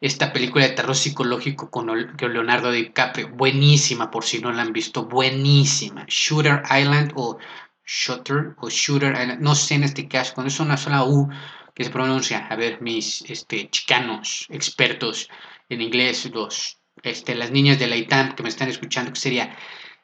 Esta 0.00 0.32
película 0.32 0.66
de 0.66 0.74
terror 0.74 0.94
psicológico 0.94 1.70
con 1.70 1.86
Leonardo 1.86 2.70
DiCaprio. 2.70 3.30
Buenísima, 3.30 4.10
por 4.10 4.24
si 4.24 4.40
no 4.40 4.52
la 4.52 4.62
han 4.62 4.72
visto. 4.72 5.06
Buenísima. 5.06 6.04
Shooter 6.06 6.62
Island 6.64 7.12
o 7.14 7.38
Shooter 7.86 8.56
o 8.58 8.68
Shooter 8.68 9.12
Island. 9.12 9.40
No 9.40 9.54
sé 9.54 9.74
en 9.74 9.84
este 9.84 10.06
caso, 10.06 10.34
cuando 10.34 10.48
es 10.48 10.60
una 10.60 10.76
sola 10.76 11.04
U 11.04 11.30
que 11.74 11.84
se 11.84 11.90
pronuncia. 11.90 12.46
A 12.50 12.56
ver, 12.56 12.82
mis 12.82 13.22
este, 13.22 13.70
chicanos 13.70 14.46
expertos 14.50 15.30
en 15.70 15.80
inglés, 15.80 16.30
los, 16.32 16.78
este, 17.02 17.34
las 17.34 17.50
niñas 17.50 17.78
de 17.78 17.86
la 17.86 17.96
ITAM 17.96 18.34
que 18.34 18.42
me 18.42 18.50
están 18.50 18.68
escuchando, 18.68 19.12
que 19.12 19.20
sería 19.20 19.56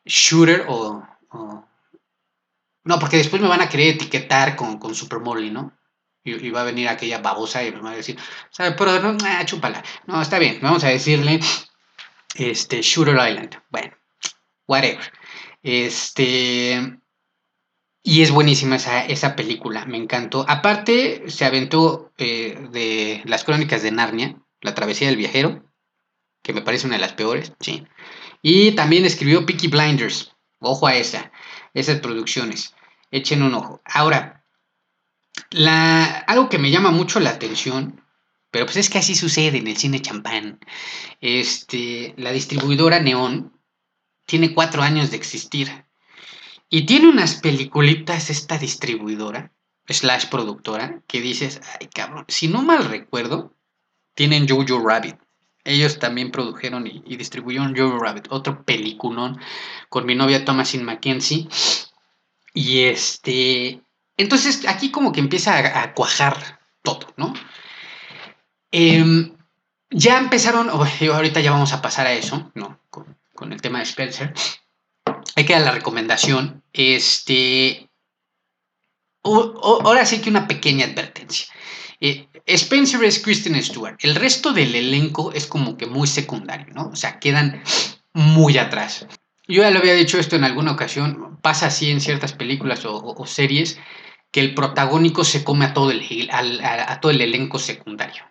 Shooter 0.07 0.64
o. 0.68 1.07
No, 2.85 2.98
porque 2.98 3.18
después 3.18 3.40
me 3.42 3.48
van 3.48 3.61
a 3.61 3.68
querer 3.68 3.94
etiquetar 3.94 4.57
con, 4.57 4.78
con 4.78 4.94
Super 4.94 5.20
Molly, 5.20 5.50
¿no? 5.50 5.72
Y, 6.24 6.50
va 6.50 6.62
a 6.62 6.64
venir 6.64 6.88
aquella 6.88 7.18
babosa 7.18 7.64
y 7.64 7.72
me 7.72 7.80
va 7.80 7.90
a 7.90 7.96
decir, 7.96 8.18
¿sabe? 8.50 8.72
Pero 8.72 9.00
no, 9.00 9.16
ah, 9.24 9.44
chúpala. 9.44 9.82
No, 10.06 10.22
está 10.22 10.38
bien, 10.38 10.58
vamos 10.62 10.85
a 10.85 10.88
decirle 10.88 11.40
este, 12.35 12.82
Shooter 12.82 13.14
Island. 13.14 13.61
Bueno, 13.70 13.92
whatever. 14.66 15.12
Este. 15.62 16.98
Y 18.04 18.22
es 18.22 18.32
buenísima 18.32 18.76
esa, 18.76 19.04
esa 19.06 19.37
película, 19.37 19.85
me 19.87 19.96
encantó. 19.96 20.44
Aparte, 20.48 21.30
se 21.30 21.44
aventó 21.44 22.12
eh, 22.18 22.58
de 22.72 23.22
las 23.24 23.44
crónicas 23.44 23.82
de 23.82 23.92
Narnia, 23.92 24.37
La 24.61 24.74
travesía 24.74 25.06
del 25.06 25.16
viajero, 25.16 25.64
que 26.42 26.52
me 26.52 26.62
parece 26.62 26.87
una 26.87 26.96
de 26.96 27.02
las 27.02 27.12
peores, 27.12 27.52
sí. 27.61 27.87
Y 28.42 28.72
también 28.72 29.04
escribió 29.04 29.46
Peaky 29.46 29.68
Blinders. 29.68 30.35
Ojo 30.58 30.88
a 30.88 30.96
esa, 30.96 31.30
esas 31.74 32.00
producciones. 32.00 32.74
Echen 33.12 33.42
un 33.42 33.54
ojo. 33.54 33.80
Ahora, 33.85 34.41
la, 35.51 36.05
algo 36.05 36.49
que 36.49 36.59
me 36.59 36.71
llama 36.71 36.90
mucho 36.90 37.21
la 37.21 37.31
atención, 37.31 38.03
pero 38.51 38.66
pues 38.66 38.77
es 38.77 38.90
que 38.90 38.99
así 38.99 39.14
sucede 39.14 39.59
en 39.59 39.66
el 39.66 39.77
cine 39.77 40.03
champán. 40.03 40.61
Este, 41.21 42.14
la 42.16 42.33
distribuidora 42.33 43.01
Neon 43.01 43.59
tiene 44.27 44.55
cuatro 44.55 44.83
años 44.83 45.11
de 45.11 45.16
existir. 45.16 45.87
Y 46.68 46.87
tiene 46.87 47.09
unas 47.09 47.37
peliculitas 47.37 48.31
esta 48.31 48.59
distribuidora, 48.59 49.53
slash 49.88 50.27
productora, 50.29 51.03
que 51.07 51.21
dices, 51.21 51.61
ay 51.81 51.88
cabrón, 51.88 52.25
si 52.29 52.49
no 52.49 52.62
mal 52.62 52.87
recuerdo, 52.87 53.55
tienen 54.14 54.49
Jojo 54.49 54.87
Rabbit. 54.87 55.16
Ellos 55.64 55.99
también 55.99 56.31
produjeron 56.31 56.87
y, 56.87 57.03
y 57.07 57.16
distribuyeron 57.16 57.77
Jojo 57.77 57.99
Rabbit, 57.99 58.27
otro 58.31 58.64
peliculón 58.64 59.38
con 59.88 60.07
mi 60.07 60.14
novia 60.14 60.45
Thomasin 60.45 60.85
McKenzie. 60.85 61.47
Y 62.55 62.81
este, 62.85 63.82
entonces 64.16 64.66
aquí 64.68 64.90
como 64.90 65.12
que 65.12 65.20
empieza 65.20 65.83
a, 65.83 65.94
cuajar 65.94 66.61
todo, 66.83 67.12
¿no? 67.16 67.33
Em, 68.70 69.37
ya 69.90 70.18
empezaron, 70.18 70.70
ahorita 70.70 71.40
ya 71.40 71.51
vamos 71.51 71.72
a 71.72 71.83
pasar 71.83 72.07
a 72.07 72.12
eso, 72.12 72.51
¿no? 72.55 72.81
Con, 72.90 73.16
el 73.53 73.61
tema 73.61 73.79
de 73.79 73.85
Spencer. 73.85 74.33
Hay 75.35 75.44
que 75.44 75.53
dar 75.53 75.62
la 75.62 75.72
recomendación. 75.72 76.62
Este. 76.72 77.90
ahora 79.25 80.07
sí 80.07 80.20
que 80.20 80.31
una 80.31 80.46
pequeña 80.46 80.87
advertencia. 80.87 81.48
Eh, 82.01 82.29
Spencer 82.46 83.03
es 83.03 83.18
Kristen 83.18 83.61
Stewart. 83.62 83.96
El 84.01 84.14
resto 84.14 84.53
del 84.53 84.77
elenco 84.77 85.33
es 85.33 85.46
como 85.46 85.77
que 85.77 85.87
muy 85.87 86.07
secundario, 86.07 86.72
¿no? 86.72 86.88
O 86.88 86.96
sea, 86.96 87.18
quedan 87.18 87.62
muy 88.12 88.59
atrás. 88.59 89.07
Yo 89.48 89.62
ya 89.62 89.70
lo 89.70 89.81
había 89.81 89.94
dicho 89.94 90.18
esto 90.18 90.37
en 90.37 90.44
alguna 90.44 90.72
ocasión, 90.72 91.38
pasa 91.42 91.66
así 91.66 91.90
en 91.90 92.00
ciertas 92.00 92.33
películas 92.33 92.85
o, 92.85 93.26
series, 93.26 93.78
que 94.31 94.40
el 94.40 94.55
protagónico 94.55 95.24
se 95.24 95.44
come 95.44 95.66
a 95.66 95.74
todo 95.74 95.90
el, 95.90 96.31
a, 96.31 97.00
todo 97.00 97.12
el 97.12 97.20
elenco 97.20 97.59
secundario. 97.59 98.24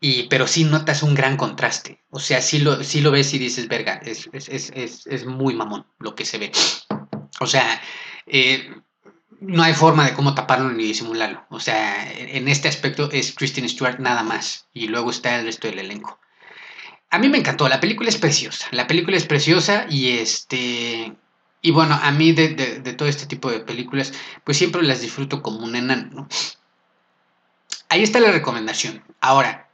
Y, 0.00 0.24
pero 0.24 0.46
sí 0.46 0.64
notas 0.64 1.02
un 1.02 1.14
gran 1.14 1.36
contraste. 1.36 2.02
O 2.10 2.18
sea, 2.18 2.40
sí 2.40 2.58
lo, 2.58 2.78
lo 2.78 3.10
ves 3.10 3.34
y 3.34 3.38
dices, 3.38 3.68
verga, 3.68 4.00
es, 4.04 4.28
es, 4.32 5.26
muy 5.26 5.54
mamón 5.54 5.86
lo 5.98 6.14
que 6.14 6.24
se 6.24 6.38
ve. 6.38 6.50
O 7.40 7.46
sea, 7.46 7.80
eh, 8.26 8.68
no 9.40 9.62
hay 9.62 9.74
forma 9.74 10.06
de 10.06 10.14
cómo 10.14 10.34
taparlo 10.34 10.70
ni 10.70 10.84
disimularlo. 10.84 11.44
O 11.50 11.60
sea, 11.60 12.10
en 12.12 12.48
este 12.48 12.68
aspecto 12.68 13.10
es 13.12 13.32
Kristen 13.32 13.68
Stewart 13.68 13.98
nada 13.98 14.22
más. 14.22 14.68
Y 14.72 14.88
luego 14.88 15.10
está 15.10 15.38
el 15.38 15.46
resto 15.46 15.68
del 15.68 15.80
elenco. 15.80 16.18
A 17.12 17.18
mí 17.18 17.28
me 17.28 17.36
encantó, 17.36 17.68
la 17.68 17.78
película 17.78 18.08
es 18.08 18.16
preciosa. 18.16 18.66
La 18.70 18.86
película 18.86 19.18
es 19.18 19.26
preciosa 19.26 19.86
y 19.90 20.12
este. 20.12 21.12
Y 21.60 21.70
bueno, 21.70 21.98
a 22.02 22.10
mí 22.10 22.32
de, 22.32 22.54
todo 22.96 23.06
este 23.06 23.26
tipo 23.26 23.50
de 23.50 23.60
películas, 23.60 24.14
pues 24.44 24.56
siempre 24.56 24.82
las 24.82 25.02
disfruto 25.02 25.42
como 25.42 25.60
un 25.60 25.76
enano, 25.76 26.26
Ahí 27.90 28.02
está 28.02 28.18
la 28.18 28.32
recomendación. 28.32 29.04
Ahora, 29.20 29.68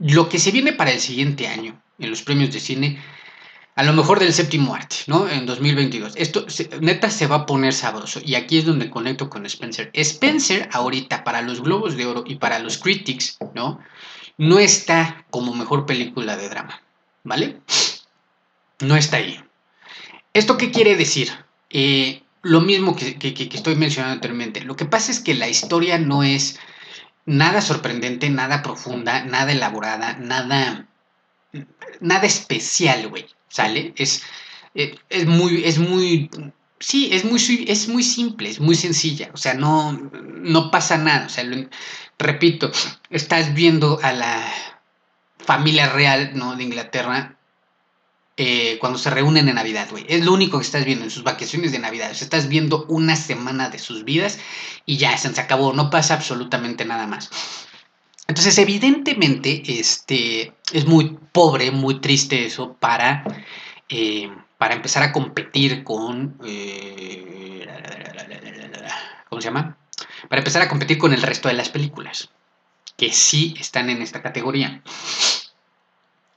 lo 0.00 0.28
que 0.28 0.40
se 0.40 0.50
viene 0.50 0.72
para 0.72 0.90
el 0.90 0.98
siguiente 0.98 1.46
año 1.46 1.80
en 2.00 2.10
los 2.10 2.22
premios 2.22 2.52
de 2.52 2.58
cine 2.58 3.00
a 3.76 3.84
lo 3.84 3.92
mejor 3.92 4.18
del 4.18 4.34
séptimo 4.34 4.74
arte, 4.74 4.96
¿no? 5.06 5.28
En 5.28 5.46
2022. 5.46 6.14
Esto 6.16 6.44
neta 6.80 7.10
se 7.10 7.28
va 7.28 7.36
a 7.36 7.46
poner 7.46 7.72
sabroso. 7.72 8.20
Y 8.24 8.34
aquí 8.34 8.58
es 8.58 8.66
donde 8.66 8.90
conecto 8.90 9.30
con 9.30 9.46
Spencer. 9.46 9.90
Spencer 9.94 10.68
ahorita 10.72 11.22
para 11.22 11.42
los 11.42 11.62
Globos 11.62 11.96
de 11.96 12.06
Oro 12.06 12.24
y 12.26 12.34
para 12.34 12.58
los 12.58 12.78
Critics, 12.78 13.38
¿no? 13.54 13.78
No 14.38 14.58
está 14.58 15.24
como 15.30 15.54
mejor 15.54 15.86
película 15.86 16.36
de 16.36 16.48
drama, 16.48 16.82
¿vale? 17.24 17.60
No 18.80 18.96
está 18.96 19.18
ahí. 19.18 19.38
¿Esto 20.32 20.56
qué 20.56 20.70
quiere 20.70 20.96
decir? 20.96 21.30
Eh, 21.70 22.22
lo 22.42 22.60
mismo 22.60 22.96
que, 22.96 23.16
estoy 23.52 23.76
mencionando 23.76 24.14
anteriormente. 24.14 24.62
Lo 24.62 24.76
que 24.76 24.86
pasa 24.86 25.12
es 25.12 25.20
que 25.20 25.34
la 25.34 25.48
historia 25.48 25.98
no 25.98 26.22
es 26.22 26.58
nada 27.26 27.60
sorprendente, 27.60 28.30
nada 28.30 28.62
profunda, 28.62 29.24
nada 29.24 29.52
elaborada, 29.52 30.16
nada... 30.18 30.86
Nada 32.00 32.26
especial, 32.26 33.08
güey. 33.08 33.26
¿sale? 33.52 33.92
Es, 33.96 34.22
eh, 34.74 34.96
es 35.08 35.26
muy, 35.26 35.64
es 35.64 35.78
muy, 35.78 36.30
sí, 36.82 37.08
es 37.12 37.24
muy, 37.24 37.64
es 37.68 37.88
muy 37.88 38.02
simple, 38.02 38.50
es 38.50 38.60
muy 38.60 38.74
sencilla, 38.74 39.30
o 39.32 39.36
sea, 39.36 39.54
no, 39.54 39.92
no 39.92 40.70
pasa 40.70 40.98
nada, 40.98 41.26
o 41.26 41.28
sea, 41.28 41.44
repito, 42.18 42.70
estás 43.10 43.54
viendo 43.54 43.98
a 44.02 44.12
la 44.12 44.52
familia 45.38 45.88
real, 45.88 46.32
¿no? 46.34 46.56
De 46.56 46.64
Inglaterra 46.64 47.36
eh, 48.36 48.78
cuando 48.80 48.98
se 48.98 49.10
reúnen 49.10 49.48
en 49.48 49.56
Navidad, 49.56 49.88
güey. 49.90 50.06
Es 50.08 50.24
lo 50.24 50.32
único 50.32 50.58
que 50.58 50.64
estás 50.64 50.84
viendo 50.84 51.04
en 51.04 51.10
sus 51.10 51.22
vacaciones 51.22 51.70
de 51.70 51.78
Navidad. 51.78 52.10
O 52.10 52.14
sea, 52.14 52.24
estás 52.24 52.48
viendo 52.48 52.86
una 52.88 53.14
semana 53.14 53.68
de 53.68 53.78
sus 53.78 54.04
vidas 54.04 54.38
y 54.86 54.96
ya 54.96 55.16
se 55.18 55.28
acabó. 55.40 55.72
No 55.72 55.90
pasa 55.90 56.14
absolutamente 56.14 56.84
nada 56.84 57.06
más. 57.06 57.30
Entonces, 58.28 58.56
evidentemente, 58.56 59.62
este, 59.66 60.54
es 60.72 60.86
muy 60.86 61.18
pobre, 61.32 61.70
muy 61.70 62.00
triste 62.00 62.46
eso 62.46 62.74
para, 62.80 63.24
eh, 63.90 64.30
para 64.62 64.76
empezar 64.76 65.02
a 65.02 65.10
competir 65.10 65.82
con... 65.82 66.38
Eh, 66.46 67.66
¿Cómo 69.28 69.42
se 69.42 69.48
llama? 69.48 69.76
Para 70.28 70.38
empezar 70.38 70.62
a 70.62 70.68
competir 70.68 70.98
con 70.98 71.12
el 71.12 71.20
resto 71.20 71.48
de 71.48 71.54
las 71.54 71.68
películas, 71.68 72.28
que 72.96 73.12
sí 73.12 73.56
están 73.58 73.90
en 73.90 74.02
esta 74.02 74.22
categoría. 74.22 74.80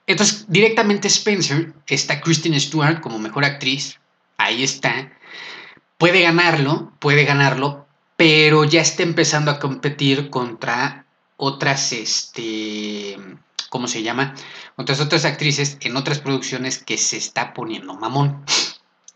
Entonces, 0.07 0.45
directamente 0.47 1.07
Spencer, 1.07 1.73
está 1.85 2.19
Kristen 2.19 2.59
Stewart 2.59 2.99
como 2.99 3.19
mejor 3.19 3.45
actriz, 3.45 3.99
ahí 4.37 4.63
está, 4.63 5.11
puede 5.99 6.21
ganarlo, 6.21 6.93
puede 6.97 7.25
ganarlo, 7.25 7.85
pero 8.15 8.63
ya 8.63 8.81
está 8.81 9.03
empezando 9.03 9.51
a 9.51 9.59
competir 9.59 10.31
contra 10.31 11.05
otras, 11.37 11.91
este, 11.91 13.19
¿cómo 13.75 13.89
se 13.89 14.03
llama? 14.03 14.33
Otras 14.77 15.01
otras 15.01 15.25
actrices 15.25 15.77
en 15.81 15.97
otras 15.97 16.19
producciones 16.19 16.81
que 16.81 16.97
se 16.97 17.17
está 17.17 17.53
poniendo 17.53 17.93
mamón. 17.93 18.41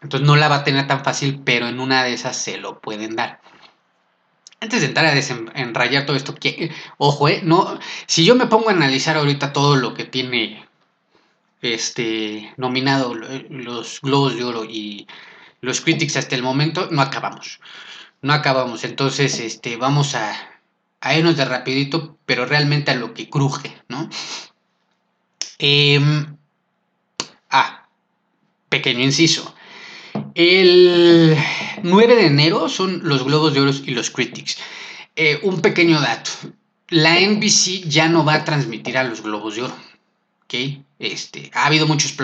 Entonces 0.01 0.27
no 0.27 0.35
la 0.35 0.49
va 0.49 0.55
a 0.55 0.63
tener 0.65 0.85
tan 0.85 1.01
fácil, 1.01 1.39
pero 1.45 1.69
en 1.69 1.79
una 1.79 2.03
de 2.03 2.11
esas 2.11 2.35
se 2.35 2.57
lo 2.57 2.81
pueden 2.81 3.15
dar. 3.15 3.39
Antes 4.59 4.81
de 4.81 4.87
entrar 4.87 5.05
a 5.05 5.15
desenrayar 5.15 6.05
todo 6.05 6.17
esto, 6.17 6.35
ojo, 6.97 7.29
eh, 7.29 7.39
no, 7.41 7.79
si 8.05 8.25
yo 8.25 8.35
me 8.35 8.47
pongo 8.47 8.67
a 8.67 8.73
analizar 8.73 9.15
ahorita 9.15 9.53
todo 9.53 9.77
lo 9.77 9.93
que 9.93 10.03
tiene 10.03 10.67
este 11.61 12.53
nominado 12.57 13.13
los 13.13 14.01
Globos 14.01 14.35
de 14.35 14.43
Oro 14.43 14.65
y 14.65 15.07
los 15.61 15.79
Critics 15.79 16.17
hasta 16.17 16.35
el 16.35 16.43
momento, 16.43 16.89
no 16.91 17.01
acabamos. 17.01 17.61
No 18.21 18.33
acabamos. 18.33 18.83
Entonces, 18.83 19.39
este, 19.39 19.77
vamos 19.77 20.15
a, 20.15 20.35
a 20.99 21.15
irnos 21.15 21.37
de 21.37 21.45
rapidito, 21.45 22.17
pero 22.25 22.45
realmente 22.45 22.91
a 22.91 22.95
lo 22.95 23.13
que 23.13 23.29
cruje, 23.29 23.81
¿no? 23.87 24.09
Em, 25.59 26.37
ah, 27.49 27.87
pequeño 28.69 29.03
inciso. 29.03 29.53
El 30.35 31.37
9 31.83 32.15
de 32.15 32.27
enero 32.27 32.69
son 32.69 33.01
los 33.03 33.23
Globos 33.23 33.53
de 33.53 33.61
Oro 33.61 33.71
y 33.85 33.91
los 33.91 34.09
Critics. 34.09 34.57
Eh, 35.15 35.39
un 35.43 35.61
pequeño 35.61 35.99
dato. 35.99 36.31
La 36.87 37.19
NBC 37.19 37.87
ya 37.87 38.07
no 38.07 38.23
va 38.23 38.35
a 38.35 38.45
transmitir 38.45 38.97
a 38.97 39.03
los 39.03 39.21
Globos 39.21 39.55
de 39.55 39.63
Oro. 39.63 39.75
¿ok? 40.45 40.53
Este, 40.97 41.51
ha 41.53 41.65
habido 41.65 41.87
muchos 41.87 42.15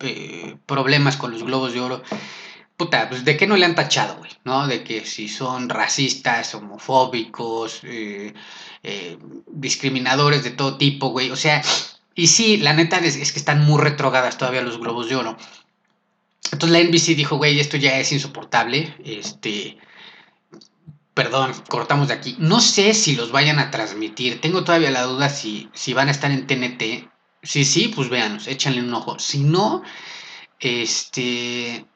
eh, 0.00 0.56
problemas 0.66 1.16
con 1.16 1.32
los 1.32 1.42
Globos 1.42 1.72
de 1.72 1.80
Oro 1.80 2.02
puta, 2.76 3.08
pues 3.08 3.24
de 3.24 3.36
qué 3.36 3.46
no 3.46 3.56
le 3.56 3.64
han 3.64 3.74
tachado, 3.74 4.16
güey, 4.18 4.30
¿no? 4.44 4.66
De 4.66 4.84
que 4.84 5.06
si 5.06 5.28
son 5.28 5.70
racistas, 5.70 6.54
homofóbicos, 6.54 7.80
eh, 7.84 8.34
discriminadores 9.46 10.44
de 10.44 10.50
todo 10.50 10.76
tipo, 10.76 11.08
güey. 11.08 11.30
O 11.30 11.36
sea, 11.36 11.62
y 12.16 12.26
sí, 12.26 12.56
la 12.56 12.72
neta 12.72 12.98
es, 12.98 13.32
que 13.32 13.38
están 13.38 13.64
muy 13.64 13.80
retrogadas 13.80 14.38
todavía 14.38 14.62
los 14.62 14.78
globos 14.80 15.08
de 15.08 15.16
oro. 15.16 15.36
Entonces 16.50 16.70
la 16.70 16.82
NBC 16.82 17.14
dijo, 17.14 17.36
güey, 17.36 17.60
esto 17.60 17.76
ya 17.76 18.00
es 18.00 18.10
insoportable. 18.10 18.96
Este. 19.04 19.76
Perdón, 21.14 21.52
cortamos 21.68 22.08
de 22.08 22.14
aquí. 22.14 22.36
No 22.38 22.60
sé 22.60 22.94
si 22.94 23.16
los 23.16 23.30
vayan 23.30 23.58
a 23.58 23.70
transmitir. 23.70 24.40
Tengo 24.40 24.64
todavía 24.64 24.90
la 24.90 25.02
duda 25.02 25.28
si, 25.28 25.68
si 25.74 25.92
van 25.92 26.08
a 26.08 26.10
estar 26.10 26.30
en 26.30 26.46
TNT. 26.46 27.10
Sí, 27.42 27.64
sí, 27.64 27.92
pues 27.94 28.08
véanos, 28.08 28.48
échanle 28.48 28.80
un 28.80 28.92
ojo. 28.94 29.18
Si 29.18 29.40
no, 29.40 29.82
este 30.58 31.86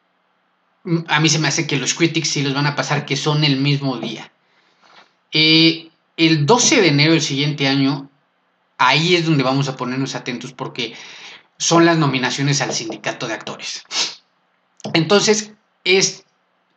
a 1.09 1.21
mí 1.21 1.29
se 1.29 1.39
me 1.39 1.49
hace 1.49 1.67
que 1.67 1.77
los 1.77 1.95
critics 1.95 2.29
sí 2.29 2.43
los 2.43 2.55
van 2.55 2.67
a 2.67 2.77
pasar, 2.77 3.05
que 3.05 3.17
son 3.17 3.45
el 3.45 3.59
mismo 3.59 3.99
día. 3.99 4.33
Eh, 5.33 5.91
el 6.17 6.47
12 6.47 6.81
de 6.81 6.89
enero 6.89 7.13
del 7.13 7.23
siguiente 7.23 7.69
año, 7.69 8.10
ahí 8.81 9.15
es 9.15 9.27
donde 9.27 9.45
vamos 9.45 9.69
a 9.69 9.77
ponernos 9.77 10.15
atentos 10.15 10.53
porque 10.53 10.95
son 11.59 11.85
las 11.85 11.99
nominaciones 11.99 12.63
al 12.63 12.73
sindicato 12.73 13.29
de 13.29 13.35
actores. 13.35 13.85
Entonces, 14.95 15.53
es 15.85 16.25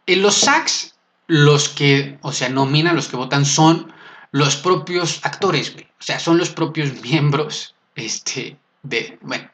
en 0.06 0.22
los 0.22 0.36
SACs, 0.36 0.96
los 1.28 1.70
que, 1.70 2.20
o 2.22 2.34
sea, 2.34 2.50
nominan, 2.50 2.98
los 2.98 3.08
que 3.08 3.16
votan 3.16 3.46
son 3.46 3.94
los 4.32 4.58
propios 4.58 5.22
actores, 5.24 5.74
güey. 5.74 5.86
O 5.86 6.04
sea, 6.04 6.20
son 6.20 6.38
los 6.38 6.50
propios 6.50 7.02
miembros, 7.02 7.74
este, 7.96 8.58
de, 8.84 9.18
bueno, 9.22 9.50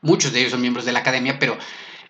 muchos 0.00 0.32
de 0.32 0.40
ellos 0.40 0.52
son 0.52 0.60
miembros 0.60 0.84
de 0.84 0.92
la 0.92 1.00
academia, 1.00 1.40
pero 1.40 1.58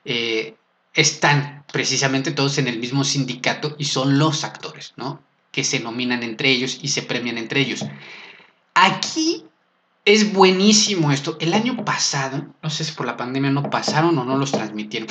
eh, 0.05 0.57
están 0.93 1.65
precisamente 1.73 2.33
todos 2.33 2.59
en 2.59 2.69
el 2.69 2.79
mismo 2.79 3.03
sindicato 3.03 3.77
y 3.79 3.87
son 3.87 4.19
los 4.19 4.45
actores, 4.45 4.93
¿no? 4.97 5.23
Que 5.51 5.65
se 5.65 5.81
nominan 5.81 6.23
entre 6.23 6.51
ellos 6.51 6.79
y 6.83 6.89
se 6.89 7.01
premian 7.01 7.39
entre 7.39 7.61
ellos. 7.61 7.87
Aquí 8.75 9.47
es 10.05 10.33
buenísimo 10.33 11.13
esto. 11.13 11.37
El 11.41 11.55
año 11.55 11.85
pasado, 11.85 12.47
no 12.63 12.71
sé 12.71 12.85
si 12.85 12.93
por 12.93 13.07
la 13.07 13.17
pandemia 13.17 13.51
no 13.51 13.71
pasaron 13.71 14.19
o 14.19 14.25
no 14.25 14.37
los 14.37 14.53
transmitieron. 14.53 15.09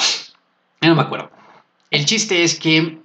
Ya 0.82 0.89
no 0.89 0.95
me 0.95 1.01
acuerdo. 1.01 1.32
El 1.89 2.06
chiste 2.06 2.43
es 2.43 2.60
que. 2.60 3.01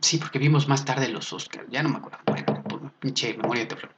Sí, 0.00 0.18
porque 0.18 0.38
vimos 0.38 0.68
más 0.68 0.84
tarde 0.84 1.08
los 1.08 1.32
Oscars. 1.32 1.66
Ya 1.70 1.82
no 1.82 1.88
me 1.88 1.96
acuerdo. 1.96 2.18
Bueno, 2.26 2.62
por 2.64 2.90
pinche 2.92 3.34
memoria 3.34 3.66
de 3.66 3.76
flor. 3.76 3.94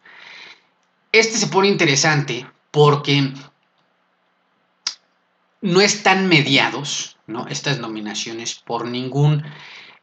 Este 1.12 1.38
se 1.38 1.47
pone 1.47 1.69
interesante 1.69 2.47
porque 2.71 3.33
no 5.61 5.81
están 5.81 6.29
mediados, 6.29 7.16
¿no? 7.27 7.49
Estas 7.49 7.79
nominaciones 7.79 8.55
por 8.55 8.87
ningún, 8.87 9.45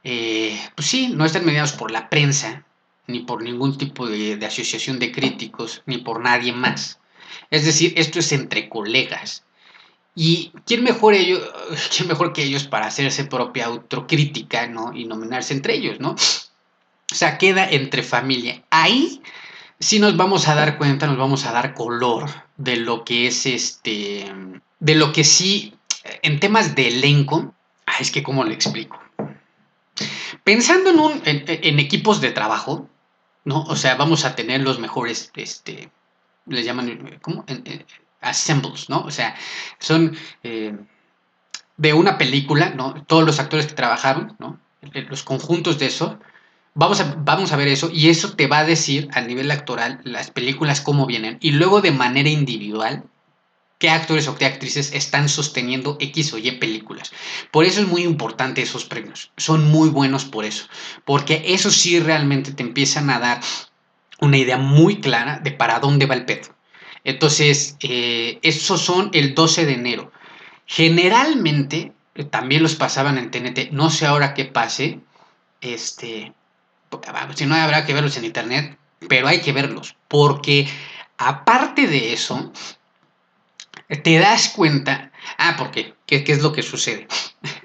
eh, 0.03 0.59
pues 0.75 0.87
sí, 0.87 1.09
no 1.09 1.25
están 1.25 1.45
mediados 1.45 1.73
por 1.73 1.91
la 1.91 2.09
prensa, 2.09 2.65
ni 3.07 3.19
por 3.19 3.43
ningún 3.43 3.77
tipo 3.77 4.07
de, 4.07 4.39
asociación 4.45 4.99
de 4.99 5.11
críticos, 5.11 5.81
ni 5.85 5.97
por 5.97 6.21
nadie 6.21 6.53
más. 6.53 6.99
Es 7.49 7.65
decir, 7.65 7.93
esto 7.97 8.19
es 8.19 8.31
entre 8.31 8.69
colegas. 8.69 9.43
¿Y 10.15 10.51
quién 10.65 10.83
mejor, 10.83 11.13
ellos, 11.13 11.41
quién 11.95 12.07
mejor 12.07 12.33
que 12.33 12.43
ellos 12.43 12.65
para 12.65 12.87
hacerse 12.87 13.25
propia 13.25 13.65
autocrítica, 13.65 14.67
¿no? 14.67 14.93
Y 14.95 15.05
nominarse 15.05 15.53
entre 15.53 15.75
ellos, 15.75 15.99
¿no? 15.99 16.11
O 16.11 17.15
sea, 17.15 17.37
queda 17.37 17.69
entre 17.69 18.03
familia. 18.03 18.63
Ahí 18.69 19.21
sí 19.79 19.99
nos 19.99 20.15
vamos 20.15 20.47
a 20.47 20.55
dar 20.55 20.77
cuenta, 20.77 21.07
nos 21.07 21.17
vamos 21.17 21.45
a 21.45 21.51
dar 21.51 21.73
color 21.73 22.29
de 22.57 22.77
lo 22.77 23.03
que 23.03 23.27
es 23.27 23.45
este 23.45 24.31
de 24.79 24.95
lo 24.95 25.13
que 25.13 25.23
sí 25.23 25.73
en 26.21 26.39
temas 26.39 26.75
de 26.75 26.87
elenco, 26.87 27.53
ah, 27.85 27.95
es 27.99 28.11
que 28.11 28.23
cómo 28.23 28.43
le 28.43 28.53
explico. 28.53 28.99
Pensando 30.43 30.89
en, 31.25 31.79
equipos 31.79 32.19
de 32.19 32.31
trabajo, 32.31 32.89
¿no? 33.45 33.63
O 33.63 33.75
sea, 33.75 33.95
vamos 33.95 34.25
a 34.25 34.36
tener 34.36 34.62
los 34.62 34.79
mejores, 34.79 35.32
este, 35.36 35.91
les 36.45 36.65
llaman, 36.65 37.19
¿cómo? 37.21 37.45
assembles, 38.21 38.89
¿no? 38.89 39.01
O 39.01 39.12
sea, 39.12 39.36
son 39.79 40.15
eh, 40.43 40.75
de 41.77 41.93
una 41.93 42.17
película, 42.17 42.69
¿no? 42.69 42.93
Todos 43.06 43.25
los 43.25 43.39
actores 43.39 43.67
que 43.67 43.73
trabajaron, 43.73 44.36
¿no? 44.39 44.60
Los 45.10 45.23
conjuntos 45.23 45.79
de 45.79 45.88
eso, 45.88 46.19
Vamos 46.75 46.99
a, 47.01 47.15
vamos 47.19 47.51
a 47.51 47.56
ver 47.56 47.67
eso 47.67 47.91
y 47.93 48.10
eso 48.10 48.34
te 48.34 48.47
va 48.47 48.60
a 48.60 48.65
decir 48.65 49.08
a 49.13 49.21
nivel 49.21 49.51
actoral 49.51 50.01
las 50.03 50.32
películas 50.32 50.82
cómo 50.82 51.06
vienen 51.06 51.38
y 51.39 51.51
luego 51.51 51.82
de 51.82 51.91
manera 51.91 52.29
individual 52.29 53.03
qué 53.83 53.89
actores 53.89 54.29
o 54.29 54.35
qué 54.37 54.45
actrices 54.45 54.93
están 54.93 55.27
sosteniendo 55.27 55.97
X 55.99 56.31
o 56.31 56.37
Y 56.37 56.51
películas. 56.51 57.11
Por 57.51 57.65
eso 57.65 57.81
es 57.81 57.87
muy 57.89 58.03
importante 58.03 58.61
esos 58.61 58.85
premios. 58.85 59.33
Son 59.35 59.69
muy 59.69 59.89
buenos 59.89 60.23
por 60.23 60.45
eso. 60.45 60.67
Porque 61.03 61.43
eso 61.47 61.69
sí 61.69 61.99
realmente 61.99 62.53
te 62.53 62.63
empiezan 62.63 63.09
a 63.09 63.19
dar 63.19 63.41
una 64.21 64.37
idea 64.37 64.57
muy 64.57 65.01
clara 65.01 65.39
de 65.39 65.51
para 65.51 65.81
dónde 65.81 66.05
va 66.05 66.15
el 66.15 66.23
pedo. 66.23 66.55
Entonces, 67.03 67.75
eh, 67.81 68.39
esos 68.41 68.79
son 68.79 69.09
el 69.11 69.35
12 69.35 69.65
de 69.65 69.73
enero. 69.73 70.13
Generalmente, 70.65 71.91
eh, 72.15 72.23
también 72.23 72.63
los 72.63 72.75
pasaban 72.75 73.17
en 73.17 73.31
TNT. 73.31 73.73
No 73.73 73.89
sé 73.89 74.05
ahora 74.05 74.33
qué 74.33 74.45
pase. 74.45 75.01
Este, 75.59 76.31
si 77.35 77.45
no 77.45 77.55
habrá 77.55 77.85
que 77.85 77.93
verlos 77.93 78.15
en 78.15 78.23
internet, 78.23 78.77
pero 79.09 79.27
hay 79.27 79.41
que 79.41 79.51
verlos, 79.51 79.97
porque 80.07 80.69
aparte 81.17 81.87
de 81.87 82.13
eso, 82.13 82.53
te 83.87 84.17
das 84.17 84.49
cuenta, 84.49 85.11
ah, 85.37 85.55
¿por 85.57 85.71
qué? 85.71 85.93
¿Qué, 86.05 86.23
es 86.27 86.41
lo 86.41 86.53
que 86.53 86.61
sucede? 86.61 87.07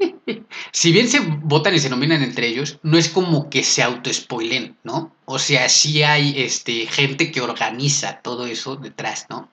si 0.72 0.92
bien 0.92 1.08
se 1.08 1.20
votan 1.20 1.74
y 1.74 1.78
se 1.78 1.90
nominan 1.90 2.22
entre 2.22 2.48
ellos, 2.48 2.78
no 2.82 2.98
es 2.98 3.08
como 3.08 3.50
que 3.50 3.62
se 3.62 3.82
autoespoilen, 3.82 4.76
¿no? 4.84 5.14
O 5.26 5.38
sea, 5.38 5.68
sí 5.68 6.02
hay 6.02 6.34
este, 6.36 6.86
gente 6.86 7.30
que 7.30 7.40
organiza 7.40 8.20
todo 8.22 8.46
eso 8.46 8.76
detrás, 8.76 9.26
¿no? 9.28 9.50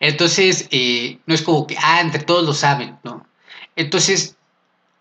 Entonces, 0.00 0.68
eh, 0.70 1.18
no 1.26 1.34
es 1.34 1.42
como 1.42 1.66
que, 1.66 1.76
ah, 1.78 2.00
entre 2.00 2.22
todos 2.22 2.44
lo 2.44 2.54
saben, 2.54 2.98
¿no? 3.02 3.26
Entonces, 3.76 4.36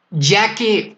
ya 0.09 0.55
que 0.55 0.97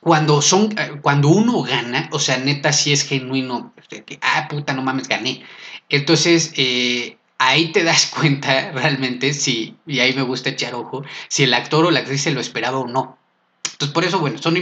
cuando 0.00 0.42
son, 0.42 0.74
cuando 1.02 1.28
uno 1.28 1.62
gana, 1.62 2.08
o 2.12 2.18
sea, 2.18 2.38
neta 2.38 2.72
sí 2.72 2.92
es 2.92 3.06
genuino, 3.06 3.74
ah, 4.20 4.46
puta, 4.48 4.72
no 4.72 4.82
mames, 4.82 5.08
gané. 5.08 5.44
Entonces, 5.88 6.52
eh, 6.56 7.15
ahí 7.38 7.72
te 7.72 7.84
das 7.84 8.06
cuenta 8.14 8.72
realmente 8.72 9.32
si, 9.34 9.76
y 9.86 10.00
ahí 10.00 10.14
me 10.14 10.22
gusta 10.22 10.50
echar 10.50 10.74
ojo, 10.74 11.04
si 11.28 11.44
el 11.44 11.54
actor 11.54 11.84
o 11.86 11.90
la 11.90 12.00
actriz 12.00 12.22
se 12.22 12.30
lo 12.30 12.40
esperaba 12.40 12.78
o 12.78 12.86
no. 12.86 13.18
Entonces, 13.64 13.92
por 13.92 14.04
eso, 14.04 14.18
bueno, 14.18 14.38
son, 14.38 14.56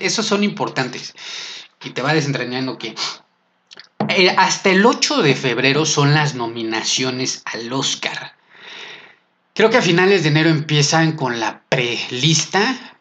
esos 0.00 0.26
son 0.26 0.42
importantes. 0.42 1.14
Y 1.84 1.90
te 1.90 2.02
va 2.02 2.12
desentrañando 2.12 2.76
que 2.76 2.96
eh, 4.08 4.34
hasta 4.36 4.70
el 4.70 4.84
8 4.84 5.22
de 5.22 5.36
febrero 5.36 5.86
son 5.86 6.12
las 6.12 6.34
nominaciones 6.34 7.42
al 7.44 7.72
Oscar. 7.72 8.34
Creo 9.54 9.70
que 9.70 9.76
a 9.76 9.82
finales 9.82 10.22
de 10.22 10.30
enero 10.30 10.50
empiezan 10.50 11.12
con 11.12 11.38
la 11.38 11.62
prelista 11.68 12.96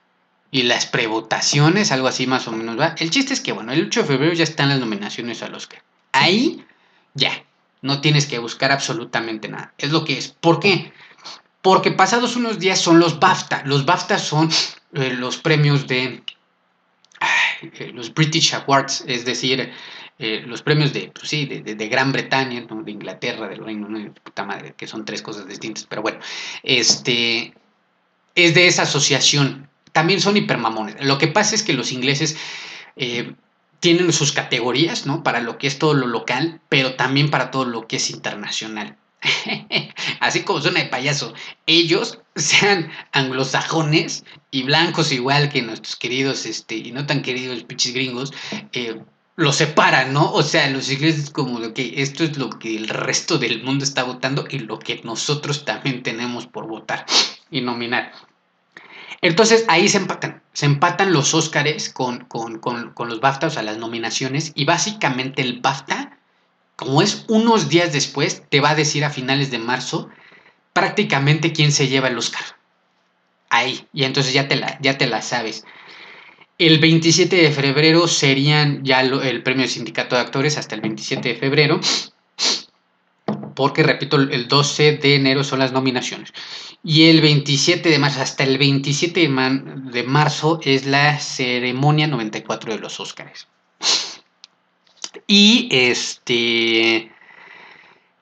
y 0.52 0.64
las 0.64 0.86
prevotaciones, 0.86 1.92
algo 1.92 2.08
así 2.08 2.28
más 2.28 2.48
o 2.48 2.52
menos 2.52 2.80
va. 2.80 2.96
El 3.00 3.10
chiste 3.10 3.34
es 3.34 3.42
que, 3.42 3.52
bueno, 3.52 3.72
el 3.72 3.88
8 3.88 4.02
de 4.02 4.08
febrero 4.08 4.34
ya 4.34 4.44
están 4.44 4.70
las 4.70 4.80
nominaciones 4.80 5.42
al 5.42 5.56
Oscar. 5.56 5.82
Ahí, 6.12 6.64
ya, 7.14 7.32
no 7.82 8.02
tienes 8.02 8.26
que 8.26 8.40
buscar 8.40 8.72
absolutamente 8.72 9.48
nada. 9.48 9.74
Es 9.78 9.92
lo 9.92 10.04
que 10.06 10.18
es. 10.18 10.30
¿Por 10.30 10.60
qué? 10.60 10.92
Porque 11.62 11.92
pasados 11.92 12.36
unos 12.36 12.60
días 12.60 12.80
son 12.80 13.00
los 13.00 13.20
BAFTA. 13.20 13.64
Los 13.66 13.86
BAFTA 13.86 14.20
son 14.20 14.50
eh, 14.94 15.12
los 15.12 15.38
premios 15.38 15.88
de 15.88 16.24
eh, 17.62 17.92
los 17.94 18.14
British 18.14 18.54
Awards, 18.54 19.04
es 19.08 19.26
decir, 19.26 19.72
eh, 20.20 20.44
los 20.46 20.62
premios 20.62 20.94
de, 20.94 21.12
pues 21.14 21.30
sí, 21.30 21.46
de, 21.46 21.62
de, 21.62 21.88
Gran 21.88 22.12
Bretaña, 22.12 22.62
de 22.62 22.92
Inglaterra, 22.92 23.48
del 23.48 23.64
Reino 23.64 23.88
Unido, 23.88 24.14
puta 24.24 24.44
madre, 24.44 24.74
que 24.78 24.88
son 24.88 25.06
tres 25.06 25.22
cosas 25.22 25.48
distintas, 25.48 25.86
pero 25.86 26.02
bueno, 26.02 26.20
este 26.64 27.54
es 28.36 28.54
de 28.54 28.68
esa 28.68 28.84
asociación 28.84 29.68
también 29.98 30.22
son 30.22 30.38
hipermamones. 30.38 31.04
Lo 31.04 31.18
que 31.18 31.28
pasa 31.28 31.56
es 31.56 31.64
que 31.64 31.74
los 31.74 31.92
ingleses 31.92 32.38
tienen 33.80 34.12
sus 34.14 34.32
categorías, 34.32 35.06
¿no? 35.06 35.24
Para 35.24 35.40
lo 35.42 35.58
que 35.58 35.68
es 35.68 35.80
todo 35.80 35.94
lo 35.94 36.08
local, 36.08 36.62
pero 36.70 36.96
también 36.96 37.30
para 37.30 37.52
todo 37.52 37.66
lo 37.66 37.88
que 37.88 37.98
es 37.98 38.10
internacional. 38.10 38.98
Así 40.20 40.44
como 40.44 40.62
suena 40.62 40.80
de 40.80 40.90
payaso, 40.90 41.34
ellos 41.66 42.20
sean 42.36 42.92
anglosajones 43.12 44.24
y 44.52 44.64
blancos 44.64 45.12
igual 45.12 45.50
que 45.50 45.62
nuestros 45.62 45.96
queridos, 45.96 46.46
este, 46.46 46.76
y 46.76 46.92
no 46.92 47.06
tan 47.06 47.22
queridos 47.22 47.64
pinches 47.64 47.94
gringos, 47.94 48.34
eh, 48.74 49.02
lo 49.36 49.54
separan, 49.54 50.14
¿no? 50.14 50.32
O 50.34 50.42
sea, 50.42 50.70
los 50.70 50.92
ingleses 50.92 51.30
como 51.30 51.60
lo 51.60 51.74
que 51.74 52.02
esto 52.02 52.24
es 52.24 52.38
lo 52.38 52.50
que 52.50 52.76
el 52.76 52.90
resto 52.90 53.38
del 53.38 53.64
mundo 53.64 53.84
está 53.84 54.04
votando 54.04 54.46
y 54.50 54.60
lo 54.60 54.80
que 54.80 55.02
nosotros 55.04 55.64
también 55.64 56.02
tenemos 56.02 56.48
por 56.48 56.68
votar 56.68 57.06
y 57.52 57.62
nominar. 57.62 58.14
Entonces 59.22 59.66
ahí 59.68 59.88
se 59.90 59.98
empatan, 59.98 60.42
se 60.54 60.66
empatan 60.66 61.14
los 61.14 61.34
Óscares 61.34 61.90
con, 61.90 62.26
con, 62.26 62.62
los 63.10 63.20
BAFTA, 63.20 63.48
o 63.48 63.50
sea, 63.50 63.64
las 63.64 63.78
nominaciones, 63.78 64.52
y 64.56 64.66
básicamente 64.66 65.42
el 65.42 65.60
BAFTA, 65.62 66.18
como 66.76 67.02
es 67.02 67.26
unos 67.28 67.70
días 67.70 67.94
después, 67.94 68.44
te 68.50 68.60
va 68.60 68.72
a 68.72 68.76
decir 68.76 69.04
a 69.04 69.10
finales 69.10 69.50
de 69.50 69.60
marzo 69.60 70.10
prácticamente 70.74 71.54
quién 71.54 71.72
se 71.72 71.88
lleva 71.88 72.10
el 72.10 72.18
Óscar. 72.18 72.44
Ahí, 73.50 73.88
y 73.94 74.04
entonces 74.04 74.34
ya 74.34 74.48
te 74.48 74.56
la, 74.56 74.78
ya 74.82 74.98
te 74.98 75.08
la 75.08 75.22
sabes. 75.22 75.66
El 76.60 76.80
27 76.80 77.36
de 77.36 77.52
febrero 77.52 78.08
serían 78.08 78.84
ya 78.84 79.02
el 79.02 79.44
premio 79.44 79.64
de 79.64 79.70
sindicato 79.70 80.16
de 80.16 80.22
actores 80.22 80.58
hasta 80.58 80.76
el 80.76 80.82
27 80.82 81.30
de 81.30 81.36
febrero 81.36 81.80
porque 83.58 83.82
repito, 83.82 84.18
el 84.18 84.48
12 84.48 84.98
de 84.98 85.16
enero 85.16 85.44
son 85.44 85.58
las 85.58 85.72
nominaciones. 85.72 86.32
Y 86.84 87.10
el 87.10 87.22
27 87.22 87.90
de 87.90 87.98
marzo, 87.98 88.22
hasta 88.22 88.44
el 88.44 88.60
27 88.60 89.20
de, 89.20 90.04
marzo 90.04 90.60
es 90.64 90.86
la 90.86 91.18
ceremonia 91.18 92.06
94 92.06 92.74
de 92.74 92.80
los 92.80 93.00
Óscares. 93.00 93.48
Y 95.26 95.70
este. 95.72 97.12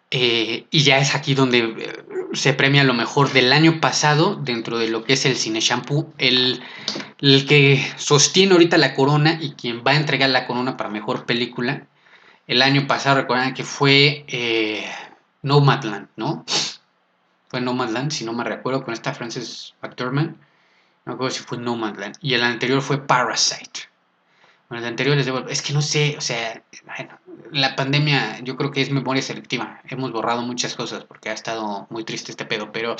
Eh, 0.10 0.68
y 0.72 0.84
ya 0.84 1.00
es 1.00 1.14
aquí 1.16 1.36
donde 1.36 1.58
eh, 1.60 1.94
se 2.32 2.54
premia 2.54 2.86
lo 2.86 2.94
mejor 2.94 3.34
del 3.34 3.52
año 3.52 3.82
pasado 3.82 4.36
dentro 4.36 4.78
de 4.78 4.88
lo 4.88 5.04
que 5.04 5.14
es 5.14 5.26
el 5.26 5.36
cine 5.36 5.60
shampoo. 5.60 6.14
El, 6.18 6.62
el 7.20 7.46
que 7.46 7.86
sostiene 7.98 8.54
ahorita 8.54 8.78
la 8.78 8.94
corona 8.94 9.38
y 9.42 9.52
quien 9.52 9.84
va 9.86 9.92
a 9.92 9.98
entregar 9.98 10.30
la 10.30 10.48
corona 10.48 10.78
para 10.78 10.90
mejor 10.90 11.26
película. 11.26 11.88
El 12.48 12.62
año 12.62 12.88
pasado, 12.88 13.18
recuerdan 13.18 13.54
que 13.54 13.64
fue 13.64 14.24
eh, 14.28 14.86
Nomadland, 15.46 16.08
¿no? 16.16 16.44
Fue 17.50 17.62
Nomadland, 17.62 18.12
si 18.12 18.26
no 18.26 18.34
me 18.34 18.44
recuerdo, 18.44 18.84
con 18.84 18.96
esta 18.96 19.14
Frances 19.14 19.76
McDormand. 19.82 20.32
No 20.32 20.38
me 21.06 21.14
acuerdo 21.14 21.36
si 21.36 21.44
fue 21.44 21.60
Nomadland. 21.60 22.16
Y 22.20 22.34
el 22.34 22.44
anterior 22.44 22.82
fue 22.82 23.06
Parasite. 23.06 23.82
Bueno, 24.68 24.84
el 24.84 24.90
anterior 24.90 25.16
les 25.16 25.28
debo... 25.28 25.48
Es 25.48 25.62
que 25.62 25.72
no 25.72 25.84
sé, 25.84 26.16
o 26.18 26.22
sea, 26.22 26.64
la 27.52 27.76
pandemia 27.76 28.40
yo 28.40 28.58
creo 28.58 28.72
que 28.72 28.82
es 28.82 28.90
memoria 28.90 29.22
selectiva. 29.22 29.82
Hemos 29.88 30.12
borrado 30.12 30.42
muchas 30.42 30.74
cosas 30.74 31.04
porque 31.04 31.30
ha 31.30 31.34
estado 31.34 31.86
muy 31.92 32.04
triste 32.04 32.32
este 32.32 32.46
pedo, 32.46 32.72
pero... 32.72 32.96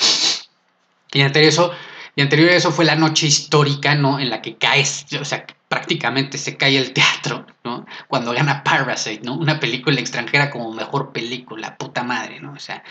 Y 1.12 1.22
anterior 1.22 1.48
eso, 1.48 1.72
y 2.14 2.22
anterior 2.22 2.50
a 2.50 2.54
eso 2.54 2.70
fue 2.70 2.84
la 2.84 2.94
noche 2.94 3.26
histórica, 3.26 3.96
¿no? 3.96 4.20
En 4.20 4.30
la 4.30 4.40
que 4.40 4.56
caes, 4.56 5.06
o 5.20 5.24
sea, 5.24 5.46
prácticamente 5.68 6.38
se 6.38 6.56
cae 6.56 6.78
el 6.78 6.92
teatro, 6.92 7.46
¿no? 7.64 7.86
Cuando 8.08 8.32
gana 8.32 8.62
Parasite, 8.62 9.22
¿no? 9.24 9.34
Una 9.34 9.58
película 9.58 10.00
extranjera 10.00 10.50
como 10.50 10.72
mejor 10.72 11.12
película, 11.12 11.76
puta 11.76 12.04
madre, 12.04 12.40
¿no? 12.40 12.52
O 12.52 12.58
sea, 12.58 12.84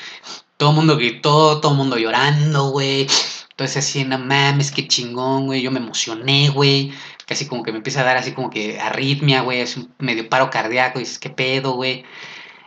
todo 0.57 0.71
el 0.71 0.75
mundo 0.75 0.97
gritó, 0.97 1.59
todo 1.61 1.71
el 1.71 1.77
mundo 1.77 1.97
llorando, 1.97 2.69
güey. 2.69 3.07
Entonces 3.51 3.77
así, 3.77 4.03
no 4.03 4.17
mames, 4.19 4.71
qué 4.71 4.87
chingón, 4.87 5.45
güey. 5.45 5.61
Yo 5.61 5.71
me 5.71 5.79
emocioné, 5.79 6.49
güey. 6.49 6.93
Casi 7.25 7.47
como 7.47 7.63
que 7.63 7.71
me 7.71 7.77
empieza 7.77 8.01
a 8.01 8.03
dar 8.03 8.17
así 8.17 8.33
como 8.33 8.49
que 8.49 8.79
arritmia, 8.79 9.41
güey. 9.41 9.61
Es 9.61 9.77
un 9.77 9.93
medio 9.97 10.27
paro 10.29 10.49
cardíaco. 10.49 10.99
Y 10.99 11.03
dices, 11.03 11.19
qué 11.19 11.29
pedo, 11.29 11.73
güey. 11.73 12.03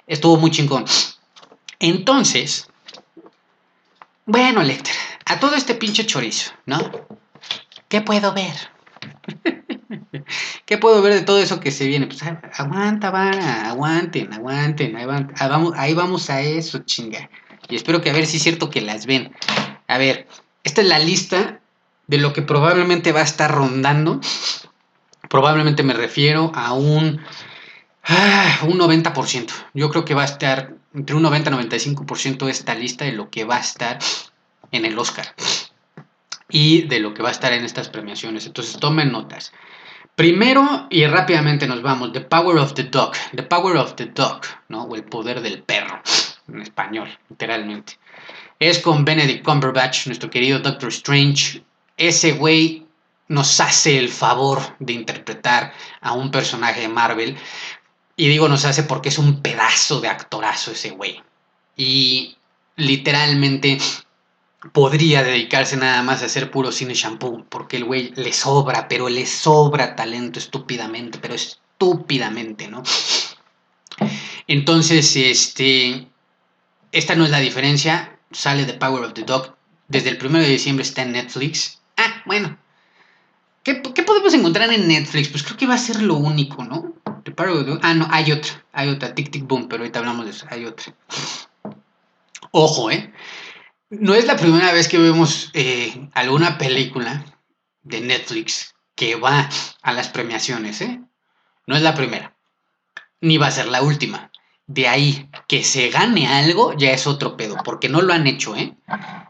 Estuvo 0.06 0.38
muy 0.38 0.50
chingón. 0.50 0.86
Entonces, 1.78 2.68
bueno, 4.24 4.62
Lecter, 4.62 4.94
a 5.26 5.38
todo 5.38 5.54
este 5.54 5.74
pinche 5.74 6.06
chorizo, 6.06 6.52
¿no? 6.64 6.78
¿Qué 7.88 8.00
puedo 8.00 8.32
ver? 8.32 8.54
¿Qué 10.64 10.78
puedo 10.78 11.02
ver 11.02 11.14
de 11.14 11.22
todo 11.22 11.38
eso 11.40 11.60
que 11.60 11.70
se 11.70 11.86
viene? 11.86 12.06
Pues 12.06 12.22
aguanta, 12.22 13.10
va, 13.10 13.30
aguanten, 13.68 14.32
aguanten, 14.32 14.96
ahí, 14.96 15.04
vamos, 15.04 15.72
ahí 15.76 15.94
vamos 15.94 16.30
a 16.30 16.40
eso, 16.40 16.80
chinga. 16.80 17.30
Y 17.68 17.76
espero 17.76 18.00
que 18.00 18.10
a 18.10 18.12
ver 18.12 18.26
si 18.26 18.38
es 18.38 18.42
cierto 18.42 18.70
que 18.70 18.80
las 18.80 19.06
ven. 19.06 19.32
A 19.86 19.98
ver, 19.98 20.26
esta 20.64 20.80
es 20.80 20.86
la 20.86 20.98
lista 20.98 21.60
de 22.06 22.18
lo 22.18 22.32
que 22.32 22.42
probablemente 22.42 23.12
va 23.12 23.20
a 23.20 23.24
estar 23.24 23.50
rondando. 23.50 24.20
Probablemente 25.28 25.82
me 25.82 25.92
refiero 25.94 26.50
a 26.54 26.72
un, 26.72 27.20
ah, 28.04 28.60
un 28.62 28.78
90%. 28.78 29.52
Yo 29.74 29.90
creo 29.90 30.04
que 30.04 30.14
va 30.14 30.22
a 30.22 30.26
estar 30.26 30.74
entre 30.94 31.14
un 31.14 31.22
90 31.22 31.50
y 31.50 31.54
95% 31.54 32.48
esta 32.48 32.74
lista 32.74 33.04
de 33.04 33.12
lo 33.12 33.30
que 33.30 33.44
va 33.44 33.56
a 33.56 33.60
estar 33.60 33.98
en 34.72 34.84
el 34.84 34.98
Oscar. 34.98 35.34
y 36.50 36.88
de 36.88 36.98
lo 36.98 37.12
que 37.12 37.22
va 37.22 37.28
a 37.28 37.32
estar 37.32 37.52
en 37.52 37.64
estas 37.64 37.90
premiaciones. 37.90 38.46
Entonces 38.46 38.78
tomen 38.80 39.12
notas. 39.12 39.52
Primero 40.18 40.88
y 40.90 41.06
rápidamente 41.06 41.68
nos 41.68 41.80
vamos, 41.80 42.12
The 42.12 42.22
Power 42.22 42.58
of 42.58 42.74
the 42.74 42.82
Dog, 42.82 43.12
The 43.36 43.44
Power 43.44 43.76
of 43.76 43.94
the 43.94 44.06
Dog, 44.06 44.40
¿no? 44.66 44.82
O 44.82 44.96
el 44.96 45.04
poder 45.04 45.40
del 45.42 45.62
perro, 45.62 46.02
en 46.48 46.60
español, 46.60 47.08
literalmente. 47.30 48.00
Es 48.58 48.80
con 48.80 49.04
Benedict 49.04 49.44
Cumberbatch, 49.44 50.08
nuestro 50.08 50.28
querido 50.28 50.58
Doctor 50.58 50.88
Strange. 50.88 51.62
Ese 51.96 52.32
güey 52.32 52.84
nos 53.28 53.60
hace 53.60 53.96
el 53.96 54.08
favor 54.08 54.60
de 54.80 54.94
interpretar 54.94 55.72
a 56.00 56.14
un 56.14 56.32
personaje 56.32 56.80
de 56.80 56.88
Marvel. 56.88 57.36
Y 58.16 58.26
digo 58.26 58.48
nos 58.48 58.64
hace 58.64 58.82
porque 58.82 59.10
es 59.10 59.18
un 59.18 59.40
pedazo 59.40 60.00
de 60.00 60.08
actorazo 60.08 60.72
ese 60.72 60.90
güey. 60.90 61.22
Y 61.76 62.36
literalmente 62.74 63.78
podría 64.72 65.22
dedicarse 65.22 65.76
nada 65.76 66.02
más 66.02 66.22
a 66.22 66.26
hacer 66.26 66.50
puro 66.50 66.72
cine 66.72 66.94
shampoo, 66.94 67.44
porque 67.48 67.76
el 67.76 67.84
güey 67.84 68.12
le 68.16 68.32
sobra, 68.32 68.88
pero 68.88 69.08
le 69.08 69.26
sobra 69.26 69.94
talento 69.94 70.38
estúpidamente, 70.38 71.18
pero 71.18 71.34
estúpidamente, 71.34 72.68
¿no? 72.68 72.82
Entonces, 74.46 75.14
este, 75.16 76.08
esta 76.92 77.14
no 77.14 77.24
es 77.24 77.30
la 77.30 77.40
diferencia, 77.40 78.18
sale 78.32 78.64
The 78.64 78.74
Power 78.74 79.04
of 79.04 79.12
the 79.12 79.22
Dog, 79.22 79.54
desde 79.88 80.10
el 80.10 80.24
1 80.24 80.38
de 80.38 80.48
diciembre 80.48 80.82
está 80.82 81.02
en 81.02 81.12
Netflix. 81.12 81.80
Ah, 81.96 82.22
bueno. 82.26 82.58
¿Qué, 83.62 83.82
¿Qué, 83.82 84.02
podemos 84.02 84.32
encontrar 84.34 84.72
en 84.72 84.88
Netflix? 84.88 85.28
Pues 85.28 85.42
creo 85.42 85.56
que 85.56 85.66
va 85.66 85.74
a 85.74 85.78
ser 85.78 86.02
lo 86.02 86.14
único, 86.14 86.64
¿no? 86.64 86.94
The 87.24 87.32
Power. 87.32 87.78
Ah, 87.82 87.94
no, 87.94 88.08
hay 88.10 88.32
otra, 88.32 88.64
hay 88.72 88.88
otra, 88.88 89.14
Tic 89.14 89.30
Tic 89.30 89.46
Boom, 89.46 89.68
pero 89.68 89.82
ahorita 89.82 89.98
hablamos 89.98 90.24
de 90.24 90.30
eso, 90.32 90.46
hay 90.50 90.64
otra. 90.64 90.94
Ojo, 92.50 92.90
¿eh? 92.90 93.12
No 93.90 94.14
es 94.14 94.26
la 94.26 94.36
primera 94.36 94.72
vez 94.72 94.86
que 94.86 94.98
vemos 94.98 95.50
eh, 95.54 96.10
alguna 96.12 96.58
película 96.58 97.24
de 97.82 98.02
Netflix 98.02 98.74
que 98.94 99.14
va 99.14 99.48
a 99.82 99.92
las 99.92 100.08
premiaciones, 100.08 100.80
¿eh? 100.82 101.00
No 101.66 101.74
es 101.76 101.82
la 101.82 101.94
primera, 101.94 102.36
ni 103.20 103.38
va 103.38 103.46
a 103.46 103.52
ser 103.52 103.68
la 103.68 103.82
última. 103.82 104.30
De 104.66 104.88
ahí 104.88 105.30
que 105.46 105.64
se 105.64 105.88
gane 105.88 106.26
algo 106.26 106.74
ya 106.76 106.90
es 106.90 107.06
otro 107.06 107.36
pedo, 107.36 107.56
porque 107.64 107.88
no 107.88 108.02
lo 108.02 108.12
han 108.12 108.26
hecho, 108.26 108.54
¿eh? 108.56 108.76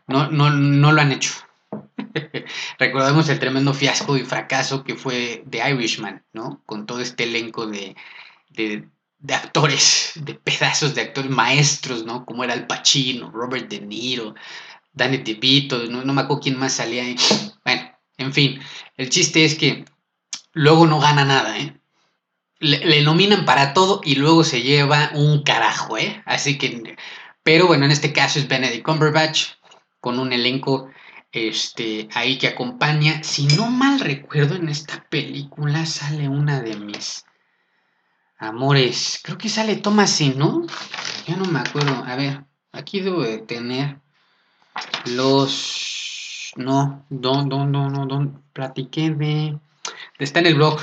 No, 0.08 0.28
no, 0.30 0.50
no 0.50 0.92
lo 0.92 1.00
han 1.00 1.12
hecho. 1.12 1.34
Recordemos 2.78 3.28
el 3.28 3.38
tremendo 3.38 3.74
fiasco 3.74 4.16
y 4.16 4.24
fracaso 4.24 4.82
que 4.82 4.96
fue 4.96 5.44
The 5.48 5.70
Irishman, 5.70 6.24
¿no? 6.32 6.62
Con 6.66 6.86
todo 6.86 7.00
este 7.00 7.24
elenco 7.24 7.66
de, 7.66 7.94
de, 8.50 8.88
de 9.18 9.34
actores, 9.34 10.12
de 10.16 10.34
pedazos 10.34 10.94
de 10.94 11.02
actores 11.02 11.30
maestros, 11.30 12.04
¿no? 12.04 12.24
Como 12.24 12.44
era 12.44 12.52
Al 12.52 12.66
Pacino, 12.66 13.30
Robert 13.30 13.68
De 13.68 13.80
Niro, 13.80 14.34
Danny 14.92 15.18
DeVito, 15.18 15.84
no, 15.86 16.04
no 16.04 16.12
me 16.12 16.22
acuerdo 16.22 16.42
quién 16.42 16.58
más 16.58 16.74
salía 16.74 17.02
ahí. 17.02 17.16
Bueno, 17.64 17.90
en 18.16 18.32
fin, 18.32 18.60
el 18.96 19.10
chiste 19.10 19.44
es 19.44 19.54
que 19.54 19.84
luego 20.52 20.86
no 20.86 21.00
gana 21.00 21.24
nada, 21.24 21.58
¿eh? 21.58 21.74
Le, 22.60 22.84
le, 22.84 23.02
nominan 23.02 23.44
para 23.44 23.72
todo 23.72 24.00
y 24.04 24.16
luego 24.16 24.42
se 24.42 24.62
lleva 24.62 25.10
un 25.14 25.42
carajo, 25.44 25.96
¿eh? 25.96 26.22
Así 26.26 26.58
que, 26.58 26.96
pero 27.42 27.68
bueno, 27.68 27.84
en 27.84 27.92
este 27.92 28.12
caso 28.12 28.38
es 28.38 28.48
Benedict 28.48 28.84
Cumberbatch 28.84 29.46
con 30.00 30.18
un 30.18 30.32
elenco 30.32 30.90
este, 31.32 32.08
ahí 32.14 32.38
que 32.38 32.48
acompaña. 32.48 33.22
Si 33.22 33.46
no 33.46 33.70
mal 33.70 34.00
recuerdo, 34.00 34.56
en 34.56 34.68
esta 34.68 35.04
película 35.08 35.86
sale 35.86 36.28
una 36.28 36.60
de 36.60 36.76
mis 36.76 37.24
Amores, 38.40 39.20
creo 39.24 39.36
que 39.36 39.48
sale 39.48 39.76
Thomasin, 39.76 40.38
¿no? 40.38 40.64
Ya 41.26 41.36
no 41.36 41.44
me 41.46 41.58
acuerdo. 41.58 42.04
A 42.06 42.14
ver, 42.14 42.44
aquí 42.70 43.00
debo 43.00 43.22
de 43.22 43.38
tener 43.38 43.98
los... 45.06 46.52
No, 46.54 47.04
no, 47.10 47.44
no, 47.44 47.66
no, 47.66 47.90
no, 47.90 48.06
no. 48.06 48.42
Platiqué 48.52 49.10
de... 49.10 49.58
Está 50.20 50.38
en 50.38 50.46
el 50.46 50.54
blog. 50.54 50.80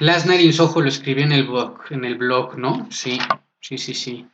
Night 0.00 0.40
in 0.40 0.52
Soho 0.54 0.80
lo 0.80 0.88
escribí 0.88 1.22
en 1.22 1.32
el 1.32 1.46
blog, 1.46 1.78
en 1.90 2.04
el 2.06 2.16
blog, 2.16 2.56
¿no? 2.56 2.88
Sí, 2.90 3.18
sí, 3.60 3.76
sí, 3.76 3.92
sí. 3.92 4.26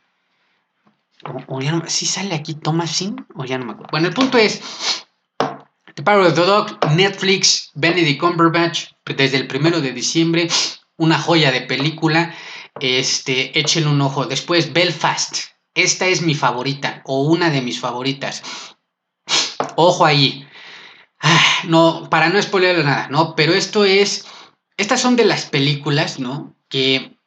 O, 1.25 1.57
o 1.57 1.61
ya 1.61 1.73
no, 1.73 1.83
¿Sí 1.87 2.05
sale 2.05 2.35
aquí 2.35 2.53
Thomasin? 2.53 3.25
O 3.35 3.43
ya 3.43 3.57
no 3.57 3.65
me 3.65 3.71
acuerdo. 3.73 3.91
Bueno, 3.91 4.07
el 4.07 4.13
punto 4.13 4.37
es... 4.37 5.05
The 5.95 6.03
Power 6.03 6.27
of 6.27 6.35
the 6.35 6.45
Dog, 6.45 6.95
Netflix, 6.95 7.71
Benedict 7.73 8.19
Cumberbatch, 8.19 8.91
desde 9.05 9.37
el 9.37 9.47
primero 9.47 9.81
de 9.81 9.93
diciembre 9.93 10.49
una 10.97 11.19
joya 11.19 11.51
de 11.51 11.61
película. 11.61 12.33
Este, 12.79 13.57
échenle 13.59 13.89
un 13.89 14.01
ojo. 14.01 14.25
Después, 14.25 14.73
Belfast. 14.73 15.55
Esta 15.73 16.07
es 16.07 16.21
mi 16.21 16.35
favorita, 16.35 17.01
o 17.05 17.23
una 17.23 17.49
de 17.49 17.61
mis 17.61 17.79
favoritas. 17.79 18.43
Ojo 19.75 20.05
ahí. 20.05 20.47
Ah, 21.19 21.63
no, 21.67 22.09
para 22.09 22.29
no 22.29 22.41
spoilerle 22.41 22.83
nada, 22.83 23.09
¿no? 23.09 23.35
Pero 23.35 23.53
esto 23.53 23.83
es. 23.83 24.25
Estas 24.77 25.01
son 25.01 25.15
de 25.15 25.25
las 25.25 25.45
películas, 25.45 26.19
¿no? 26.19 26.55
Que 26.69 27.17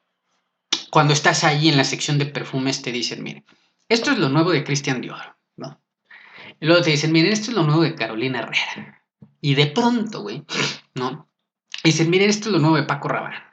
cuando 0.91 1.13
estás 1.13 1.45
ahí 1.45 1.69
en 1.69 1.77
la 1.77 1.85
sección 1.85 2.19
de 2.19 2.27
perfumes 2.27 2.83
te 2.83 2.93
dicen, 2.93 3.23
miren, 3.23 3.45
esto 3.89 4.11
es 4.13 4.19
lo 4.19 4.29
nuevo 4.29 4.51
de 4.51 4.65
Christian 4.65 5.01
Dior, 5.01 5.37
¿no? 5.57 5.81
Y 6.61 6.67
luego 6.67 6.83
te 6.83 6.91
dicen, 6.91 7.13
miren, 7.13 7.33
esto 7.33 7.51
es 7.51 7.57
lo 7.57 7.65
nuevo 7.65 7.83
de 7.83 7.95
Carolina 7.95 8.41
Herrera. 8.41 9.05
Y 9.41 9.55
de 9.55 9.67
pronto, 9.67 10.23
güey, 10.23 10.45
¿no? 10.95 11.29
Dicen, 11.85 12.11
miren, 12.11 12.31
esto 12.31 12.49
es 12.49 12.53
lo 12.53 12.59
nuevo 12.59 12.77
de 12.77 12.83
Paco 12.85 13.09
Rabanne. 13.09 13.48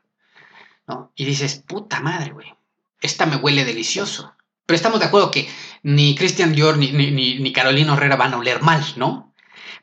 ¿No? 0.88 1.12
Y 1.16 1.26
dices, 1.26 1.64
puta 1.66 2.00
madre, 2.00 2.32
güey, 2.32 2.54
esta 3.02 3.26
me 3.26 3.38
huele 3.38 3.66
delicioso. 3.66 4.34
Pero 4.66 4.76
estamos 4.76 5.00
de 5.00 5.06
acuerdo 5.06 5.32
que 5.32 5.48
ni 5.84 6.16
Christian 6.16 6.54
Dior 6.54 6.78
ni, 6.78 6.92
ni, 6.92 7.12
ni, 7.12 7.54
Carolina 7.54 7.94
Herrera 7.94 8.16
van 8.16 8.34
a 8.34 8.38
oler 8.38 8.62
mal, 8.62 8.84
¿no? 8.96 9.34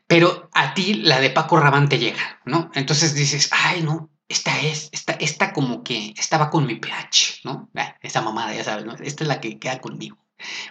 Pero 0.07 0.51
a 0.53 0.75
ti 0.75 0.95
la 0.95 1.21
de 1.21 1.31
Paco 1.31 1.59
Rabanne 1.59 1.89
te 1.89 1.99
llega, 1.99 2.41
¿no? 2.45 2.71
Entonces 2.75 3.15
dices, 3.15 3.49
ay, 3.53 3.83
no, 3.83 4.11
esta 4.29 4.61
es, 4.61 4.89
esta, 4.93 5.13
esta 5.15 5.53
como 5.53 5.85
que 5.85 6.15
estaba 6.17 6.51
con 6.51 6.67
mi 6.67 6.75
pH, 6.77 7.43
¿no? 7.45 7.71
Ah, 7.77 7.97
esa 8.03 8.23
mamada, 8.23 8.55
ya 8.55 8.65
sabes, 8.65 8.85
¿no? 8.85 8.95
Esta 8.95 9.25
es 9.25 9.29
la 9.29 9.41
que 9.41 9.59
queda 9.59 9.81
conmigo. 9.81 10.19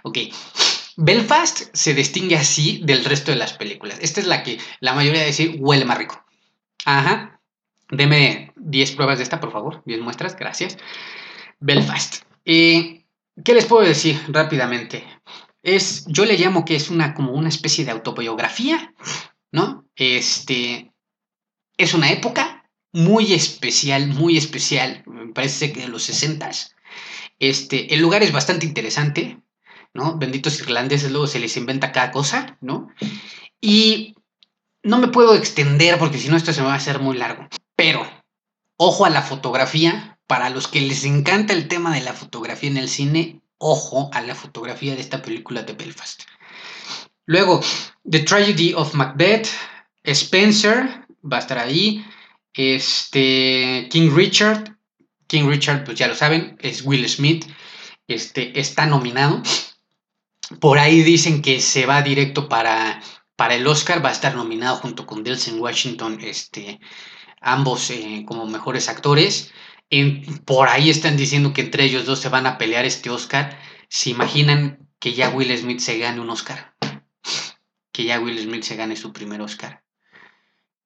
Ok. 0.04 0.18
Belfast 0.98 1.74
se 1.74 1.94
distingue 1.94 2.38
así 2.38 2.82
del 2.84 3.06
resto 3.06 3.32
de 3.32 3.38
las 3.38 3.54
películas. 3.54 3.98
Esta 4.02 4.20
es 4.20 4.28
la 4.28 4.44
que 4.44 4.60
la 4.82 4.94
mayoría 4.94 5.24
dice 5.24 5.56
huele 5.58 5.86
más 5.86 5.98
rico. 5.98 6.24
Ajá. 6.86 7.41
Deme 7.92 8.54
10 8.56 8.92
pruebas 8.94 9.18
de 9.18 9.24
esta, 9.24 9.40
por 9.40 9.52
favor. 9.52 9.84
10 9.86 10.02
muestras, 10.02 10.36
gracias. 10.36 10.78
Belfast. 11.60 12.24
¿Qué 12.44 13.54
les 13.54 13.66
puedo 13.66 13.86
decir 13.86 14.20
rápidamente? 14.30 15.06
Es, 15.64 16.06
yo 16.08 16.26
le 16.26 16.38
llamo 16.38 16.66
que 16.66 16.76
es 16.76 16.90
una, 16.90 17.14
como 17.14 17.34
una 17.34 17.50
especie 17.50 17.86
de 17.86 17.92
autobiografía, 17.92 18.94
¿no? 19.52 19.86
Este, 19.96 20.92
es 21.78 21.94
una 21.94 22.12
época 22.12 22.70
muy 22.94 23.34
especial, 23.34 24.08
muy 24.08 24.38
especial, 24.38 25.04
me 25.06 25.32
parece 25.34 25.72
que 25.72 25.82
de 25.82 25.88
los 25.88 26.04
60 26.04 26.50
Este, 27.40 27.94
el 27.94 28.02
lugar 28.02 28.24
es 28.24 28.32
bastante 28.32 28.66
interesante, 28.66 29.42
¿no? 29.94 30.18
Benditos 30.18 30.60
irlandeses, 30.60 31.12
luego 31.12 31.28
se 31.28 31.40
les 31.40 31.56
inventa 31.58 31.92
cada 31.92 32.12
cosa, 32.12 32.58
¿no? 32.62 32.90
Y 33.62 34.16
no 34.84 34.98
me 35.00 35.08
puedo 35.08 35.36
extender 35.36 35.98
porque 36.00 36.18
si 36.18 36.30
no 36.30 36.38
esto 36.38 36.54
se 36.54 36.62
me 36.62 36.68
va 36.68 36.74
a 36.74 36.78
hacer 36.78 37.00
muy 37.00 37.18
largo. 37.18 37.48
Ojo 38.84 39.06
a 39.06 39.12
la 39.12 39.22
fotografía. 39.22 40.18
Para 40.26 40.50
los 40.50 40.68
que 40.68 40.82
les 40.82 41.04
encanta 41.04 41.54
el 41.54 41.68
tema 41.68 41.94
de 41.94 42.02
la 42.02 42.14
fotografía 42.14 42.68
en 42.68 42.78
el 42.78 42.90
cine, 42.90 43.40
ojo 43.60 44.10
a 44.12 44.22
la 44.22 44.34
fotografía 44.34 44.96
de 44.96 45.02
esta 45.02 45.22
película 45.22 45.62
de 45.62 45.74
Belfast. 45.74 46.24
Luego, 47.28 47.62
The 48.10 48.22
Tragedy 48.22 48.74
of 48.74 48.96
Macbeth, 48.96 49.50
Spencer, 50.04 51.06
va 51.22 51.38
a 51.38 51.42
estar 51.42 51.60
ahí. 51.60 52.04
Este, 52.56 53.88
King 53.92 54.10
Richard, 54.16 54.76
King 55.28 55.48
Richard, 55.48 55.84
pues 55.84 56.00
ya 56.00 56.08
lo 56.08 56.16
saben, 56.16 56.58
es 56.60 56.82
Will 56.84 57.08
Smith. 57.08 57.46
Este, 58.08 58.60
está 58.60 58.88
nominado. 58.88 59.44
Por 60.60 60.80
ahí 60.80 61.04
dicen 61.04 61.44
que 61.44 61.62
se 61.62 61.86
va 61.86 62.02
directo 62.02 62.50
para, 62.50 63.00
para 63.36 63.54
el 63.54 63.68
Oscar, 63.68 64.04
va 64.04 64.10
a 64.10 64.14
estar 64.14 64.34
nominado 64.34 64.78
junto 64.78 65.06
con 65.06 65.24
Delson 65.24 65.60
Washington, 65.60 66.18
este, 66.24 66.80
ambos 67.42 67.90
eh, 67.90 68.24
como 68.26 68.46
mejores 68.46 68.88
actores. 68.88 69.52
En, 69.90 70.24
por 70.46 70.70
ahí 70.70 70.90
están 70.90 71.18
diciendo 71.18 71.52
que 71.52 71.62
entre 71.62 71.84
ellos 71.84 72.06
dos 72.06 72.20
se 72.20 72.30
van 72.30 72.46
a 72.46 72.58
pelear 72.58 72.86
este 72.86 73.10
Oscar. 73.10 73.60
¿Se 73.90 74.10
imaginan 74.10 74.88
que 75.00 75.14
ya 75.14 75.30
Will 75.30 75.56
Smith 75.58 75.80
se 75.80 75.98
gane 75.98 76.22
un 76.22 76.30
Oscar? 76.30 76.76
Que 77.92 78.06
ya 78.06 78.20
Will 78.20 78.40
Smith 78.40 78.64
se 78.64 78.78
gane 78.78 78.96
su 78.96 79.12
primer 79.12 79.42
Oscar. 79.42 79.84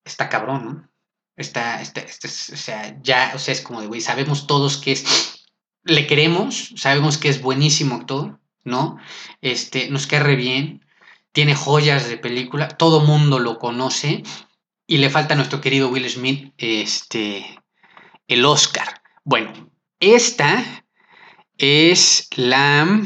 Está 0.03 0.29
cabrón, 0.29 0.65
¿no? 0.65 0.89
Está, 1.35 1.81
está, 1.81 1.99
está 2.01 2.27
o 2.27 2.31
sea, 2.57 2.97
ya, 3.01 3.33
o 3.35 3.39
sea, 3.39 3.53
es 3.53 3.61
como 3.61 3.81
de, 3.81 3.87
güey, 3.87 3.99
sabemos 3.99 4.47
todos 4.47 4.77
que 4.77 4.93
es, 4.93 5.45
le 5.83 6.07
queremos, 6.07 6.71
sabemos 6.77 7.17
que 7.17 7.27
es 7.27 7.41
buenísimo 7.41 7.95
actor, 7.95 8.39
¿no? 8.63 8.97
Este, 9.41 9.89
nos 9.89 10.07
cae 10.07 10.21
re 10.21 10.37
bien, 10.37 10.85
tiene 11.33 11.53
joyas 11.53 12.07
de 12.07 12.17
película, 12.17 12.69
todo 12.69 13.01
mundo 13.01 13.39
lo 13.39 13.59
conoce, 13.59 14.23
y 14.87 14.97
le 14.97 15.09
falta 15.09 15.33
a 15.33 15.37
nuestro 15.37 15.61
querido 15.61 15.89
Will 15.89 16.09
Smith 16.09 16.53
este, 16.57 17.45
el 18.27 18.45
Oscar. 18.45 19.01
Bueno, 19.23 19.71
esta 19.99 20.83
es 21.57 22.27
la... 22.35 23.01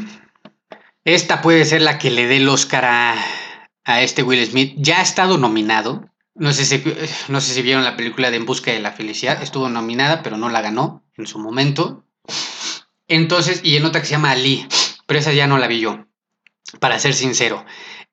Esta 1.04 1.40
puede 1.40 1.64
ser 1.64 1.82
la 1.82 1.98
que 1.98 2.10
le 2.10 2.26
dé 2.26 2.36
el 2.36 2.48
Oscar 2.48 2.84
a, 2.84 3.14
a 3.84 4.02
este 4.02 4.22
Will 4.22 4.44
Smith. 4.44 4.74
Ya 4.76 4.98
ha 4.98 5.02
estado 5.02 5.38
nominado. 5.38 6.10
No 6.34 6.52
sé, 6.52 6.64
si, 6.64 6.82
no 7.28 7.40
sé 7.40 7.54
si 7.54 7.62
vieron 7.62 7.84
la 7.84 7.96
película 7.96 8.30
de 8.30 8.36
En 8.36 8.46
Busca 8.46 8.70
de 8.70 8.80
la 8.80 8.92
Felicidad. 8.92 9.42
Estuvo 9.42 9.68
nominada, 9.68 10.22
pero 10.22 10.36
no 10.36 10.50
la 10.50 10.60
ganó 10.60 11.02
en 11.16 11.26
su 11.26 11.38
momento. 11.38 12.04
Entonces, 13.08 13.60
y 13.64 13.76
en 13.76 13.84
otra 13.84 14.00
que 14.00 14.06
se 14.06 14.12
llama 14.12 14.30
Ali, 14.30 14.66
pero 15.06 15.18
esa 15.18 15.32
ya 15.32 15.46
no 15.46 15.58
la 15.58 15.66
vi 15.66 15.80
yo, 15.80 16.06
para 16.78 16.98
ser 17.00 17.14
sincero. 17.14 17.64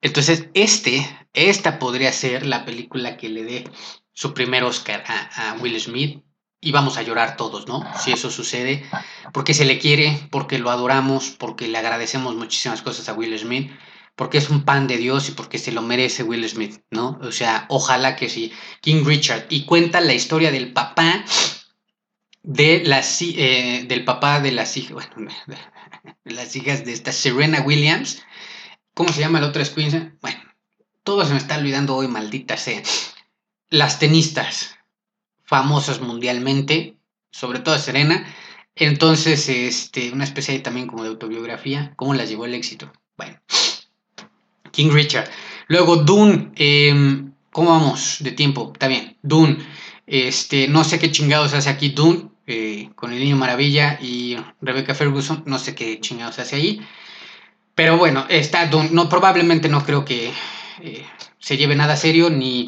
Entonces, 0.01 0.49
este, 0.53 1.07
esta 1.33 1.79
podría 1.79 2.11
ser 2.13 2.45
la 2.45 2.65
película 2.65 3.17
que 3.17 3.29
le 3.29 3.43
dé 3.43 3.69
su 4.13 4.33
primer 4.33 4.63
Oscar 4.63 5.03
a, 5.07 5.51
a 5.51 5.53
Will 5.55 5.79
Smith 5.79 6.23
y 6.59 6.71
vamos 6.71 6.97
a 6.97 7.03
llorar 7.03 7.37
todos, 7.37 7.67
¿no? 7.67 7.83
Si 7.99 8.11
eso 8.11 8.31
sucede, 8.31 8.83
porque 9.31 9.53
se 9.53 9.65
le 9.65 9.79
quiere, 9.79 10.27
porque 10.31 10.57
lo 10.57 10.71
adoramos, 10.71 11.29
porque 11.29 11.67
le 11.67 11.77
agradecemos 11.77 12.35
muchísimas 12.35 12.81
cosas 12.81 13.07
a 13.09 13.13
Will 13.13 13.37
Smith, 13.37 13.71
porque 14.15 14.39
es 14.39 14.49
un 14.49 14.63
pan 14.63 14.87
de 14.87 14.97
Dios 14.97 15.29
y 15.29 15.33
porque 15.33 15.59
se 15.59 15.71
lo 15.71 15.83
merece 15.83 16.23
Will 16.23 16.47
Smith, 16.49 16.81
¿no? 16.89 17.19
O 17.21 17.31
sea, 17.31 17.65
ojalá 17.69 18.15
que 18.15 18.29
sí. 18.29 18.51
King 18.81 19.03
Richard, 19.05 19.45
y 19.49 19.65
cuenta 19.65 20.01
la 20.01 20.15
historia 20.15 20.51
del 20.51 20.73
papá 20.73 21.23
de 22.41 22.81
las, 22.83 23.21
eh, 23.21 23.85
del 23.87 24.03
papá 24.03 24.39
de 24.39 24.51
las 24.51 24.75
hijas, 24.77 24.93
bueno, 24.93 25.31
de 26.25 26.33
las 26.33 26.55
hijas 26.55 26.83
de 26.85 26.93
esta 26.93 27.11
Serena 27.11 27.61
Williams. 27.61 28.23
¿Cómo 28.97 29.13
se 29.13 29.21
llama 29.21 29.39
la 29.39 29.49
otra 29.49 29.63
Queen? 29.63 30.17
Bueno, 30.23 30.39
todo 31.03 31.23
se 31.23 31.31
me 31.31 31.37
está 31.37 31.55
olvidando 31.55 31.95
hoy, 31.95 32.07
maldita 32.07 32.57
sea. 32.57 32.81
Las 33.69 33.99
tenistas, 33.99 34.75
famosas 35.43 36.01
mundialmente, 36.01 36.97
sobre 37.29 37.59
todo 37.59 37.77
Serena. 37.77 38.25
Entonces, 38.73 39.49
este, 39.49 40.11
una 40.11 40.23
especie 40.23 40.57
también 40.61 40.87
como 40.87 41.03
de 41.03 41.09
autobiografía, 41.09 41.93
cómo 41.95 42.15
las 42.15 42.27
llevó 42.27 42.45
el 42.45 42.55
éxito. 42.55 42.91
Bueno, 43.15 43.39
King 44.71 44.89
Richard. 44.89 45.29
Luego 45.67 45.97
Dune, 45.97 46.51
em, 46.55 47.33
¿cómo 47.51 47.69
vamos 47.69 48.17
de 48.21 48.31
tiempo? 48.31 48.71
Está 48.73 48.87
bien, 48.87 49.15
Dune. 49.21 49.59
Este, 50.07 50.67
no 50.67 50.83
sé 50.83 50.97
qué 50.97 51.11
chingados 51.11 51.53
hace 51.53 51.69
aquí 51.69 51.89
Dune, 51.89 52.29
eh, 52.47 52.89
con 52.95 53.13
el 53.13 53.19
Niño 53.19 53.35
Maravilla 53.35 53.99
y 54.01 54.37
Rebecca 54.59 54.95
Ferguson, 54.95 55.43
no 55.45 55.59
sé 55.59 55.75
qué 55.75 55.99
chingados 55.99 56.39
hace 56.39 56.55
ahí. 56.55 56.81
Pero 57.77 57.95
bueno, 57.95 58.25
está. 58.27 58.65
No, 58.65 59.07
probablemente 59.07 59.69
no 59.69 59.85
creo 59.85 60.03
que 60.03 60.33
eh, 60.81 61.05
se 61.37 61.57
lleve 61.57 61.75
nada 61.75 61.95
serio, 61.95 62.31
ni 62.31 62.65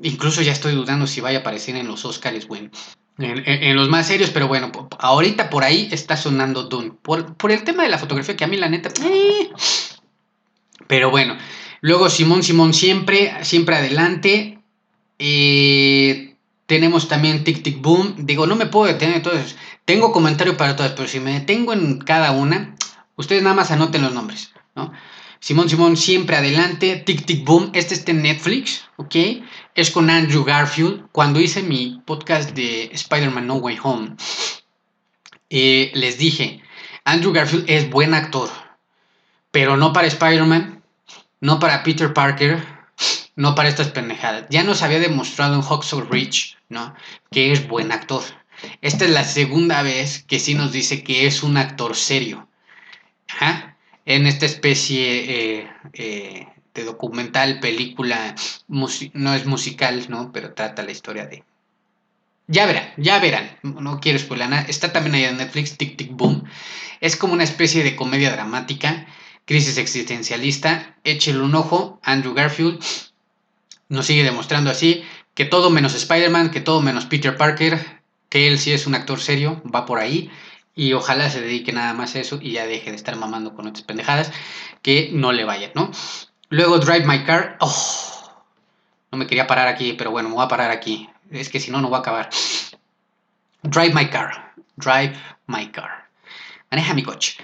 Incluso 0.00 0.40
ya 0.40 0.52
estoy 0.52 0.74
dudando 0.74 1.08
si 1.08 1.20
vaya 1.20 1.38
a 1.38 1.40
aparecer 1.40 1.74
en 1.74 1.88
los 1.88 2.04
Oscars, 2.04 2.46
bueno. 2.46 2.70
En, 3.18 3.74
los 3.74 3.88
más 3.88 4.06
serios, 4.06 4.30
pero 4.30 4.46
bueno, 4.46 4.70
ahorita 4.98 5.50
por 5.50 5.64
ahí 5.64 5.88
está 5.90 6.16
sonando 6.16 6.64
Dune. 6.64 6.92
Por, 7.02 7.34
el 7.50 7.64
tema 7.64 7.82
de 7.82 7.88
la 7.88 7.98
fotografía, 7.98 8.36
que 8.36 8.44
a 8.44 8.46
mí 8.46 8.56
la 8.56 8.68
neta. 8.68 8.90
Eh. 9.04 9.50
Pero 10.86 11.10
bueno. 11.10 11.36
Luego 11.80 12.08
Simón 12.08 12.44
Simón 12.44 12.72
siempre, 12.72 13.32
siempre 13.42 13.76
adelante. 13.76 14.60
Eh, 15.18 16.36
tenemos 16.66 17.08
también 17.08 17.42
Tic 17.42 17.64
Tic 17.64 17.80
Boom. 17.80 18.14
Digo, 18.18 18.46
no 18.46 18.54
me 18.54 18.66
puedo 18.66 18.86
detener 18.86 19.16
entonces. 19.16 19.56
Tengo 19.84 20.12
comentario 20.12 20.56
para 20.56 20.76
todas, 20.76 20.92
pero 20.92 21.08
si 21.08 21.18
me 21.18 21.32
detengo 21.32 21.72
en 21.72 21.98
cada 21.98 22.30
una, 22.30 22.76
ustedes 23.16 23.42
nada 23.42 23.56
más 23.56 23.70
anoten 23.70 24.02
los 24.02 24.12
nombres, 24.12 24.52
¿no? 24.74 24.92
Simón 25.40 25.68
Simón 25.68 25.96
siempre 25.96 26.36
adelante. 26.36 26.96
Tic 26.96 27.24
Tic 27.26 27.44
Boom. 27.44 27.70
Este 27.74 27.94
está 27.94 28.10
en 28.10 28.22
Netflix, 28.22 28.84
¿ok? 28.96 29.14
Es 29.74 29.90
con 29.90 30.10
Andrew 30.10 30.44
Garfield. 30.44 31.08
Cuando 31.12 31.40
hice 31.40 31.62
mi 31.62 32.02
podcast 32.06 32.50
de 32.52 32.90
Spider-Man 32.92 33.46
No 33.46 33.56
Way 33.56 33.78
Home, 33.82 34.16
eh, 35.50 35.92
les 35.94 36.18
dije, 36.18 36.62
Andrew 37.04 37.32
Garfield 37.32 37.64
es 37.68 37.88
buen 37.90 38.14
actor, 38.14 38.50
pero 39.50 39.76
no 39.76 39.92
para 39.92 40.08
Spider-Man, 40.08 40.82
no 41.40 41.60
para 41.60 41.82
Peter 41.84 42.12
Parker, 42.12 42.66
no 43.36 43.54
para 43.54 43.68
estas 43.68 43.88
pendejadas. 43.88 44.46
Ya 44.50 44.64
nos 44.64 44.82
había 44.82 44.98
demostrado 44.98 45.54
en 45.54 45.62
Hawks 45.62 45.92
Reach, 46.10 46.56
¿no? 46.68 46.94
Que 47.30 47.52
es 47.52 47.68
buen 47.68 47.92
actor. 47.92 48.22
Esta 48.80 49.04
es 49.04 49.10
la 49.10 49.24
segunda 49.24 49.82
vez 49.82 50.24
que 50.24 50.40
sí 50.40 50.54
nos 50.54 50.72
dice 50.72 51.04
que 51.04 51.26
es 51.26 51.42
un 51.42 51.58
actor 51.58 51.94
serio. 51.94 52.48
En 54.04 54.26
esta 54.26 54.46
especie 54.46 55.58
eh, 55.60 55.70
eh, 55.94 56.46
de 56.74 56.84
documental, 56.84 57.60
película, 57.60 58.34
no 58.68 59.34
es 59.34 59.46
musical, 59.46 60.06
¿no? 60.08 60.30
Pero 60.32 60.54
trata 60.54 60.82
la 60.82 60.92
historia 60.92 61.26
de... 61.26 61.42
Ya 62.48 62.66
verán, 62.66 62.92
ya 62.96 63.18
verán, 63.18 63.58
no 63.62 63.98
quiero 63.98 64.20
spoiler 64.20 64.48
nada. 64.48 64.66
Está 64.68 64.92
también 64.92 65.16
ahí 65.16 65.24
en 65.24 65.36
Netflix, 65.36 65.76
Tic 65.76 65.96
Tic 65.96 66.12
Boom. 66.12 66.44
Es 67.00 67.16
como 67.16 67.32
una 67.32 67.42
especie 67.42 67.82
de 67.82 67.96
comedia 67.96 68.30
dramática, 68.30 69.06
crisis 69.44 69.78
existencialista. 69.78 70.96
Échele 71.02 71.40
un 71.40 71.56
ojo, 71.56 71.98
Andrew 72.04 72.34
Garfield 72.34 72.80
nos 73.88 74.06
sigue 74.06 74.24
demostrando 74.24 74.70
así 74.70 75.04
que 75.34 75.44
todo 75.44 75.70
menos 75.70 75.94
Spider-Man, 75.94 76.50
que 76.50 76.60
todo 76.60 76.80
menos 76.80 77.04
Peter 77.04 77.36
Parker, 77.36 78.00
que 78.30 78.48
él 78.48 78.58
sí 78.58 78.72
es 78.72 78.86
un 78.86 78.94
actor 78.94 79.20
serio, 79.20 79.62
va 79.72 79.84
por 79.84 79.98
ahí 79.98 80.30
y 80.76 80.92
ojalá 80.92 81.30
se 81.30 81.40
dedique 81.40 81.72
nada 81.72 81.94
más 81.94 82.14
a 82.14 82.20
eso 82.20 82.38
y 82.40 82.52
ya 82.52 82.66
deje 82.66 82.90
de 82.90 82.96
estar 82.96 83.16
mamando 83.16 83.54
con 83.54 83.66
otras 83.66 83.82
pendejadas 83.82 84.30
que 84.82 85.10
no 85.12 85.32
le 85.32 85.44
vayan, 85.44 85.72
¿no? 85.74 85.90
Luego 86.50 86.78
Drive 86.78 87.06
My 87.06 87.24
Car. 87.24 87.56
Oh, 87.60 88.30
no 89.10 89.18
me 89.18 89.26
quería 89.26 89.46
parar 89.46 89.66
aquí, 89.66 89.94
pero 89.94 90.10
bueno, 90.10 90.28
me 90.28 90.36
voy 90.36 90.44
a 90.44 90.48
parar 90.48 90.70
aquí. 90.70 91.08
Es 91.30 91.48
que 91.48 91.58
si 91.58 91.70
no, 91.70 91.80
no 91.80 91.90
va 91.90 91.96
a 91.96 92.00
acabar. 92.00 92.28
Drive 93.62 93.94
My 93.94 94.10
Car. 94.10 94.52
Drive 94.76 95.14
My 95.46 95.66
Car. 95.72 96.08
Maneja 96.70 96.94
mi 96.94 97.02
coche. 97.02 97.36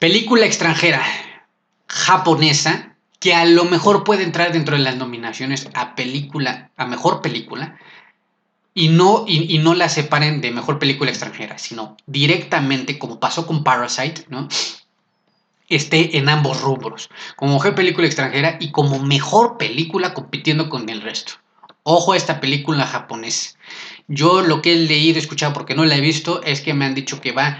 Película 0.00 0.44
extranjera 0.44 1.02
japonesa 1.86 2.96
que 3.20 3.32
a 3.32 3.44
lo 3.44 3.64
mejor 3.64 4.02
puede 4.02 4.24
entrar 4.24 4.52
dentro 4.52 4.76
de 4.76 4.82
las 4.82 4.96
nominaciones 4.96 5.68
a 5.74 5.94
película, 5.94 6.70
a 6.76 6.86
mejor 6.86 7.22
película, 7.22 7.78
y 8.74 8.88
no, 8.88 9.24
y, 9.26 9.58
no 9.58 9.74
la 9.74 9.88
separen 9.88 10.40
de 10.40 10.50
mejor 10.50 10.78
película 10.78 11.10
extranjera, 11.10 11.58
sino 11.58 11.96
directamente, 12.06 12.98
como 12.98 13.20
pasó 13.20 13.46
con 13.46 13.64
Parasite, 13.64 14.26
¿no? 14.28 14.48
esté 15.68 16.18
en 16.18 16.28
ambos 16.28 16.60
rubros, 16.60 17.08
como 17.36 17.54
mejor 17.54 17.74
película 17.74 18.06
extranjera 18.06 18.56
y 18.60 18.70
como 18.70 18.98
mejor 18.98 19.56
película 19.56 20.14
compitiendo 20.14 20.68
con 20.68 20.88
el 20.88 21.00
resto. 21.00 21.34
Ojo 21.82 22.12
a 22.12 22.16
esta 22.16 22.40
película 22.40 22.86
japonesa. 22.86 23.58
Yo 24.06 24.42
lo 24.42 24.62
que 24.62 24.72
he 24.72 24.76
leído, 24.76 25.18
escuchado, 25.18 25.52
porque 25.52 25.74
no 25.74 25.84
la 25.84 25.96
he 25.96 26.00
visto, 26.00 26.42
es 26.42 26.60
que 26.60 26.74
me 26.74 26.84
han 26.84 26.94
dicho 26.94 27.20
que 27.20 27.32
va, 27.32 27.58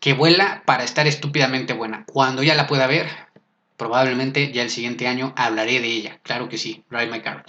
que 0.00 0.12
vuela 0.12 0.62
para 0.64 0.84
estar 0.84 1.06
estúpidamente 1.06 1.72
buena. 1.72 2.04
Cuando 2.06 2.42
ya 2.42 2.54
la 2.54 2.66
pueda 2.66 2.86
ver, 2.86 3.08
probablemente 3.76 4.52
ya 4.52 4.62
el 4.62 4.70
siguiente 4.70 5.06
año 5.06 5.34
hablaré 5.36 5.80
de 5.80 5.88
ella. 5.88 6.18
Claro 6.22 6.48
que 6.48 6.58
sí, 6.58 6.84
Ride 6.90 7.10
My 7.10 7.20
Car. 7.20 7.44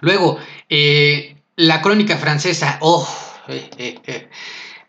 Luego, 0.00 0.38
eh, 0.68 1.39
la 1.60 1.82
crónica 1.82 2.16
francesa, 2.16 2.78
oh, 2.80 3.06
eh, 3.48 3.70
eh, 3.76 4.00
eh, 4.06 4.30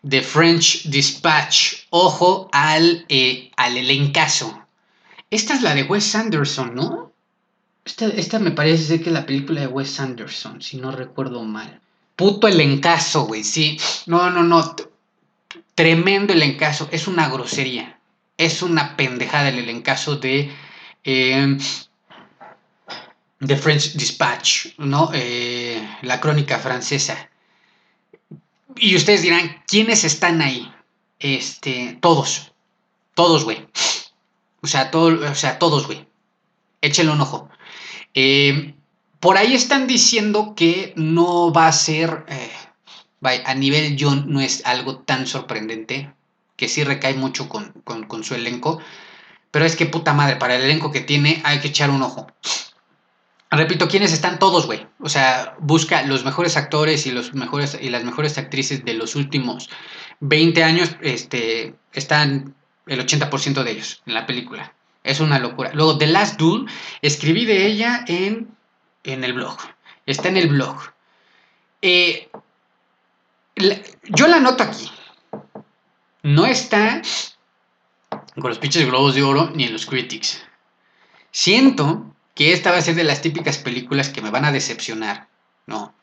The 0.08 0.22
French 0.22 0.84
Dispatch, 0.84 1.86
ojo 1.90 2.48
al, 2.50 3.06
al 3.56 3.76
elencazo. 3.76 4.58
Esta 5.30 5.54
es 5.54 5.62
la 5.62 5.74
de 5.74 5.82
Wes 5.82 6.14
Anderson, 6.14 6.74
¿no? 6.74 7.12
Esta, 7.84 8.06
esta, 8.06 8.38
me 8.38 8.52
parece 8.52 8.84
ser 8.84 9.02
que 9.02 9.10
es 9.10 9.12
la 9.12 9.26
película 9.26 9.60
de 9.60 9.66
Wes 9.66 10.00
Anderson, 10.00 10.62
si 10.62 10.78
no 10.78 10.92
recuerdo 10.92 11.42
mal. 11.42 11.80
Puto 12.16 12.48
elencazo, 12.48 13.26
güey, 13.26 13.44
sí. 13.44 13.78
No, 14.06 14.30
no, 14.30 14.42
no. 14.42 14.74
Tremendo 15.74 16.32
elencazo. 16.32 16.88
Es 16.90 17.06
una 17.06 17.28
grosería. 17.28 17.98
Es 18.38 18.62
una 18.62 18.96
pendejada 18.96 19.50
el 19.50 19.58
elencazo 19.58 20.16
de 20.16 20.50
The 23.44 23.56
French 23.56 23.94
Dispatch, 23.94 24.78
¿no? 24.78 25.10
Eh, 25.12 25.82
la 26.02 26.20
crónica 26.20 26.58
francesa. 26.58 27.28
Y 28.76 28.94
ustedes 28.94 29.22
dirán, 29.22 29.62
¿quiénes 29.66 30.04
están 30.04 30.40
ahí? 30.40 30.72
Este, 31.18 31.98
todos. 32.00 32.52
Todos, 33.14 33.44
güey. 33.44 33.66
O 34.60 34.66
sea, 34.66 34.90
todo, 34.90 35.30
o 35.30 35.34
sea, 35.34 35.58
todos, 35.58 35.86
güey. 35.86 36.06
Échenle 36.80 37.12
un 37.12 37.20
ojo. 37.20 37.48
Eh, 38.14 38.74
por 39.18 39.36
ahí 39.36 39.54
están 39.54 39.86
diciendo 39.86 40.54
que 40.54 40.92
no 40.96 41.52
va 41.52 41.66
a 41.66 41.72
ser. 41.72 42.24
Eh, 42.28 42.50
a 43.44 43.54
nivel 43.54 43.96
John 43.98 44.24
no 44.28 44.40
es 44.40 44.64
algo 44.64 44.98
tan 44.98 45.26
sorprendente. 45.26 46.12
Que 46.56 46.68
sí 46.68 46.84
recae 46.84 47.14
mucho 47.14 47.48
con, 47.48 47.72
con 47.82 48.24
su 48.24 48.34
elenco. 48.36 48.80
Pero 49.50 49.64
es 49.64 49.74
que 49.74 49.86
puta 49.86 50.12
madre, 50.12 50.36
para 50.36 50.54
el 50.54 50.62
elenco 50.62 50.92
que 50.92 51.00
tiene 51.00 51.42
hay 51.44 51.60
que 51.60 51.68
echar 51.68 51.90
un 51.90 52.02
ojo. 52.02 52.28
Repito, 53.52 53.86
¿quiénes 53.86 54.14
están 54.14 54.38
todos, 54.38 54.64
güey? 54.64 54.86
O 54.98 55.10
sea, 55.10 55.56
busca 55.60 56.02
los 56.04 56.24
mejores 56.24 56.56
actores 56.56 57.06
y 57.06 57.10
los 57.10 57.34
mejores 57.34 57.76
y 57.78 57.90
las 57.90 58.02
mejores 58.02 58.38
actrices 58.38 58.82
de 58.86 58.94
los 58.94 59.14
últimos 59.14 59.68
20 60.20 60.64
años, 60.64 60.96
este, 61.02 61.74
están 61.92 62.54
el 62.86 63.06
80% 63.06 63.62
de 63.62 63.70
ellos 63.70 64.02
en 64.06 64.14
la 64.14 64.26
película. 64.26 64.72
Es 65.04 65.20
una 65.20 65.38
locura. 65.38 65.70
Luego, 65.74 65.98
The 65.98 66.06
Last 66.06 66.38
Duel, 66.38 66.66
escribí 67.02 67.44
de 67.44 67.66
ella 67.66 68.04
en, 68.08 68.56
en 69.04 69.22
el 69.22 69.34
blog. 69.34 69.58
Está 70.06 70.30
en 70.30 70.38
el 70.38 70.48
blog. 70.48 70.78
Eh, 71.82 72.30
yo 74.04 74.28
la 74.28 74.40
noto 74.40 74.62
aquí. 74.62 74.90
No 76.22 76.46
está 76.46 77.02
con 78.40 78.48
los 78.48 78.58
pinches 78.58 78.86
globos 78.86 79.14
de 79.14 79.22
oro 79.22 79.50
ni 79.54 79.64
en 79.64 79.74
los 79.74 79.84
critics. 79.84 80.42
Siento 81.32 82.11
que 82.34 82.52
esta 82.52 82.70
va 82.70 82.78
a 82.78 82.82
ser 82.82 82.94
de 82.94 83.04
las 83.04 83.22
típicas 83.22 83.58
películas 83.58 84.08
que 84.08 84.22
me 84.22 84.30
van 84.30 84.44
a 84.44 84.52
decepcionar, 84.52 85.28
¿no? 85.66 85.94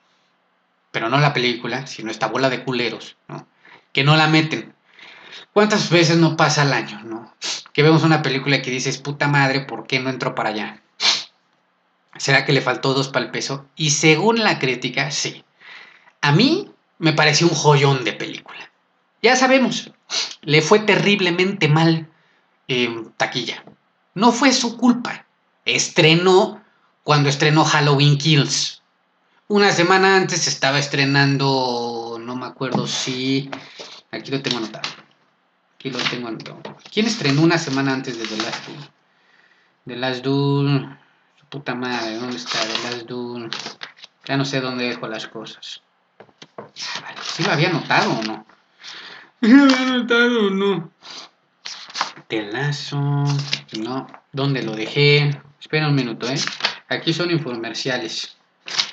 Pero 0.92 1.10
no 1.10 1.20
la 1.20 1.34
película, 1.34 1.88
sino 1.88 2.12
esta 2.12 2.28
bola 2.28 2.50
de 2.50 2.64
culeros, 2.64 3.18
¿no? 3.28 3.48
Que 3.94 4.04
no 4.04 4.16
la 4.16 4.28
meten. 4.28 4.74
¿Cuántas 5.54 5.90
veces 5.90 6.18
no 6.18 6.38
pasa 6.38 6.62
al 6.62 6.74
año, 6.74 7.02
no? 7.04 7.34
Que 7.74 7.84
vemos 7.84 8.04
una 8.04 8.22
película 8.22 8.62
que 8.62 8.72
dices, 8.72 8.98
puta 8.98 9.28
madre, 9.28 9.62
¿por 9.62 9.88
qué 9.88 10.00
no 10.00 10.10
entró 10.10 10.36
para 10.36 10.50
allá? 10.50 10.82
¿Será 12.18 12.46
que 12.46 12.54
le 12.54 12.62
faltó 12.62 12.94
dos 12.94 13.10
para 13.10 13.26
el 13.26 13.32
peso? 13.32 13.66
Y 13.76 13.92
según 13.92 14.40
la 14.40 14.60
crítica, 14.60 15.10
sí. 15.12 15.44
A 16.22 16.32
mí 16.32 16.70
me 16.98 17.14
pareció 17.14 17.48
un 17.48 17.56
joyón 17.56 18.04
de 18.04 18.14
película. 18.14 18.72
Ya 19.22 19.36
sabemos, 19.36 19.92
le 20.42 20.62
fue 20.62 20.80
terriblemente 20.80 21.68
mal 21.68 22.10
en 22.68 23.12
taquilla. 23.14 23.64
No 24.14 24.32
fue 24.32 24.52
su 24.54 24.78
culpa. 24.78 25.26
Estrenó 25.66 26.64
cuando 27.04 27.30
estrenó 27.30 27.66
Halloween 27.66 28.18
Kills. 28.18 28.82
Una 29.48 29.72
semana 29.72 30.16
antes 30.16 30.48
estaba 30.48 30.78
estrenando, 30.78 32.18
no 32.20 32.36
me 32.36 32.46
acuerdo 32.46 32.86
si... 32.86 33.50
Aquí 34.12 34.30
lo 34.30 34.42
tengo 34.42 34.58
anotado. 34.58 34.88
Aquí 35.76 35.90
lo 35.90 35.98
tengo 35.98 36.28
anotado. 36.28 36.62
¿Quién 36.92 37.08
estrenó 37.08 37.42
una 37.42 37.58
semana 37.58 37.94
antes 37.94 38.20
de 38.20 38.28
The 38.28 38.38
Last 38.38 38.68
Duel? 38.68 38.90
The 39.88 39.96
Last 39.96 40.24
Duel... 40.24 40.98
Su 41.40 41.46
puta 41.48 41.74
madre, 41.74 42.16
¿dónde 42.18 42.38
está 42.38 42.60
The 42.60 42.90
Last 42.92 43.08
Duel? 43.08 43.50
Ya 44.26 44.38
no 44.38 44.46
sé 44.46 44.62
dónde 44.62 44.88
dejo 44.88 45.08
las 45.08 45.28
cosas. 45.28 45.82
Ah. 46.58 46.68
¿Sí 47.24 47.44
lo 47.44 47.52
había 47.52 47.70
notado 47.70 48.20
o 48.20 48.22
no? 48.22 48.46
¿Sí 49.42 49.48
lo 49.48 49.64
había 49.64 49.86
notado 49.86 50.48
o 50.48 50.50
no? 50.52 50.92
Telazo. 52.28 53.24
No. 53.80 54.06
¿Dónde 54.32 54.62
lo 54.62 54.76
dejé? 54.76 55.42
Espera 55.60 55.88
un 55.88 55.96
minuto, 55.96 56.30
¿eh? 56.30 56.40
Aquí 56.88 57.14
son 57.14 57.32
infomerciales. 57.32 58.38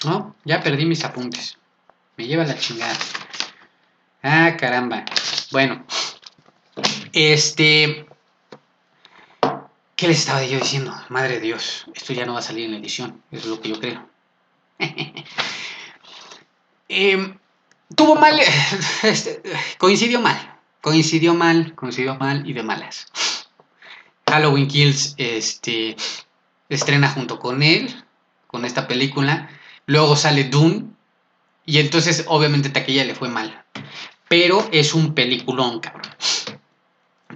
No, 0.04 0.34
ya 0.44 0.62
perdí 0.62 0.84
mis 0.84 1.04
apuntes. 1.04 1.58
Me 2.16 2.26
lleva 2.26 2.44
la 2.44 2.58
chingada. 2.58 2.96
Ah, 4.22 4.56
caramba. 4.58 5.04
Bueno. 5.52 5.84
Este... 7.12 8.06
¿Qué 9.96 10.08
les 10.08 10.18
estaba 10.18 10.44
yo 10.44 10.58
diciendo? 10.58 10.94
Madre 11.08 11.36
de 11.36 11.40
Dios, 11.40 11.86
esto 11.94 12.12
ya 12.12 12.26
no 12.26 12.34
va 12.34 12.40
a 12.40 12.42
salir 12.42 12.66
en 12.66 12.72
la 12.72 12.78
edición. 12.78 13.22
Es 13.30 13.46
lo 13.46 13.62
que 13.62 13.70
yo 13.70 13.80
creo. 13.80 14.06
eh, 16.88 17.34
tuvo 17.94 18.16
mal... 18.16 18.38
Este, 19.02 19.42
coincidió 19.78 20.20
mal. 20.20 20.36
Coincidió 20.82 21.34
mal, 21.34 21.74
coincidió 21.74 22.16
mal 22.16 22.48
y 22.48 22.52
de 22.52 22.62
malas. 22.62 23.06
Halloween 24.28 24.68
Kills 24.68 25.14
este, 25.16 25.96
estrena 26.68 27.08
junto 27.08 27.38
con 27.38 27.62
él, 27.62 27.94
con 28.46 28.64
esta 28.64 28.86
película. 28.86 29.48
Luego 29.86 30.16
sale 30.16 30.44
Dune. 30.44 30.84
Y 31.64 31.78
entonces, 31.78 32.24
obviamente, 32.28 32.70
taquilla 32.70 33.04
le 33.04 33.14
fue 33.14 33.28
mal. 33.28 33.64
Pero 34.28 34.68
es 34.72 34.94
un 34.94 35.14
peliculón, 35.14 35.80
cabrón. 35.80 36.12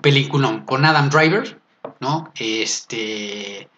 Peliculón. 0.01 0.65
Con 0.65 0.85
Adam 0.85 1.11
Driver, 1.11 1.61
¿no? 2.01 2.33
Este. 2.37 3.69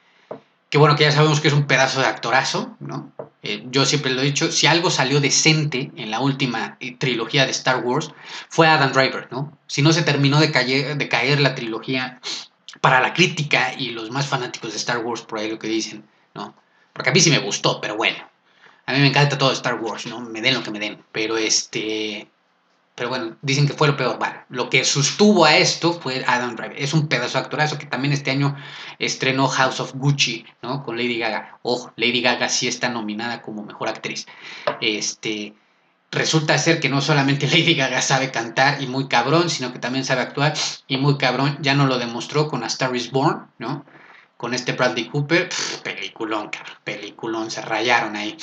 Que 0.71 0.79
bueno, 0.79 0.97
que 0.97 1.05
ya 1.05 1.13
sabemos 1.13 1.41
que 1.41 1.49
es 1.49 1.55
un 1.55 1.67
pedazo 1.67 2.01
de 2.01 2.07
actorazo, 2.07 2.77
¿no? 2.81 3.13
Eh, 3.43 3.67
yo 3.71 3.85
siempre 3.85 4.13
lo 4.13 4.23
he 4.23 4.25
dicho, 4.25 4.53
si 4.53 4.67
algo 4.69 4.89
salió 4.89 5.21
decente 5.21 5.91
en 5.97 6.11
la 6.11 6.21
última 6.21 6.77
eh, 6.81 6.97
trilogía 6.97 7.45
de 7.45 7.51
Star 7.51 7.85
Wars, 7.85 8.13
fue 8.49 8.69
Adam 8.69 8.93
Driver, 8.93 9.29
¿no? 9.33 9.59
Si 9.67 9.83
no 9.83 9.93
se 9.93 10.03
terminó 10.03 10.39
de 10.39 10.53
caer, 10.53 10.97
de 10.97 11.09
caer 11.09 11.41
la 11.41 11.55
trilogía 11.55 12.21
para 12.81 13.01
la 13.01 13.13
crítica 13.13 13.75
y 13.77 13.91
los 13.91 14.11
más 14.11 14.27
fanáticos 14.27 14.71
de 14.71 14.77
Star 14.79 14.99
Wars, 14.99 15.23
por 15.23 15.39
ahí 15.39 15.51
lo 15.51 15.59
que 15.59 15.69
dicen, 15.69 16.05
¿no? 16.35 16.55
Porque 16.93 17.11
a 17.11 17.13
mí 17.13 17.21
sí 17.21 17.31
me 17.31 17.39
gustó, 17.39 17.81
pero 17.81 17.97
bueno. 17.97 18.19
A 18.87 18.93
mí 18.93 19.01
me 19.01 19.09
encanta 19.09 19.39
todo 19.39 19.53
Star 19.53 19.81
Wars, 19.81 20.07
¿no? 20.07 20.21
Me 20.21 20.41
den 20.41 20.55
lo 20.55 20.63
que 20.63 20.71
me 20.71 20.79
den. 20.79 21.03
Pero 21.13 21.37
este. 21.37 22.29
Pero 22.95 23.09
bueno, 23.09 23.37
dicen 23.41 23.67
que 23.67 23.73
fue 23.73 23.89
lo 23.89 23.97
peor. 23.97 24.19
Vale, 24.19 24.41
lo 24.51 24.69
que 24.69 24.85
sostuvo 24.85 25.45
a 25.45 25.57
esto 25.57 25.93
fue 25.95 26.25
Adam 26.27 26.57
Driver. 26.57 26.77
Es 26.77 26.93
un 26.93 27.09
pedazo 27.09 27.39
de 27.39 27.45
actorazo 27.45 27.79
que 27.79 27.87
también 27.87 28.13
este 28.13 28.31
año 28.31 28.57
estrenó 28.99 29.49
House 29.49 29.81
of 29.81 29.95
Gucci, 29.95 30.45
¿no? 30.63 30.83
Con 30.83 30.97
Lady 30.97 31.19
Gaga. 31.19 31.59
Ojo, 31.63 31.93
Lady 31.97 32.21
Gaga 32.21 32.49
sí 32.49 32.69
está 32.69 32.89
nominada 32.89 33.41
como 33.41 33.65
mejor 33.65 33.89
actriz. 33.89 34.27
Este. 34.81 35.55
Resulta 36.13 36.59
ser 36.59 36.79
que 36.79 36.91
no 36.91 37.01
solamente 37.01 37.47
Lady 37.51 37.75
Gaga 37.75 38.03
sabe 38.03 38.31
cantar 38.31 38.83
y 38.83 38.87
muy 38.87 39.09
cabrón, 39.09 39.49
sino 39.49 39.73
que 39.73 39.79
también 39.79 40.05
sabe 40.05 40.21
actuar 40.21 40.55
y 40.87 40.99
muy 40.99 41.17
cabrón. 41.17 41.57
Ya 41.61 41.75
no 41.75 41.87
lo 41.87 41.99
demostró 41.99 42.49
con 42.49 42.63
A 42.63 42.67
Star 42.67 42.95
is 42.95 43.11
Born, 43.11 43.51
¿no? 43.59 43.85
Con 44.37 44.53
este 44.55 44.73
Bradley 44.73 45.09
Cooper. 45.09 45.49
Peliculón, 45.83 46.51
cabrón. 46.51 46.77
Peliculón. 46.85 47.51
Se 47.51 47.63
rayaron 47.63 48.15
ahí. 48.15 48.37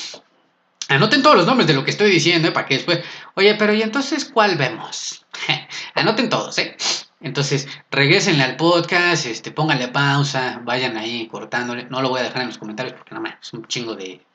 Anoten 0.88 1.22
todos 1.22 1.38
los 1.38 1.46
nombres 1.46 1.68
de 1.68 1.76
lo 1.76 1.84
que 1.84 1.92
estoy 1.92 2.10
diciendo, 2.10 2.48
¿eh? 2.48 2.52
para 2.52 2.66
que 2.66 2.74
después, 2.74 3.02
oye, 3.36 3.54
pero 3.54 3.74
¿y 3.76 3.84
entonces 3.84 4.26
cuál 4.26 4.58
vemos? 4.58 5.24
Anoten 5.94 6.30
todos, 6.30 6.58
¿eh? 6.58 6.76
Entonces, 7.22 7.68
regresenle 7.92 8.44
al 8.44 8.56
podcast, 8.56 9.28
este, 9.28 9.52
pónganle 9.52 9.90
pausa, 9.90 10.62
vayan 10.64 10.98
ahí 10.98 11.28
cortándole. 11.28 11.86
No 11.92 12.02
lo 12.02 12.10
voy 12.10 12.22
a 12.22 12.24
dejar 12.24 12.42
en 12.42 12.48
los 12.48 12.58
comentarios 12.58 12.96
porque 12.96 13.14
nada 13.14 13.30
más 13.30 13.36
es 13.44 13.54
un 13.54 13.68
chingo 13.68 13.94
de. 13.94 14.26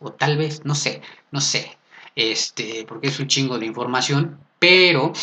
O 0.00 0.10
tal 0.10 0.36
vez, 0.36 0.64
no 0.64 0.74
sé, 0.74 1.02
no 1.30 1.40
sé. 1.40 1.78
Este, 2.20 2.84
porque 2.86 3.08
es 3.08 3.18
un 3.18 3.28
chingo 3.28 3.58
de 3.58 3.64
información. 3.64 4.38
Pero, 4.58 5.14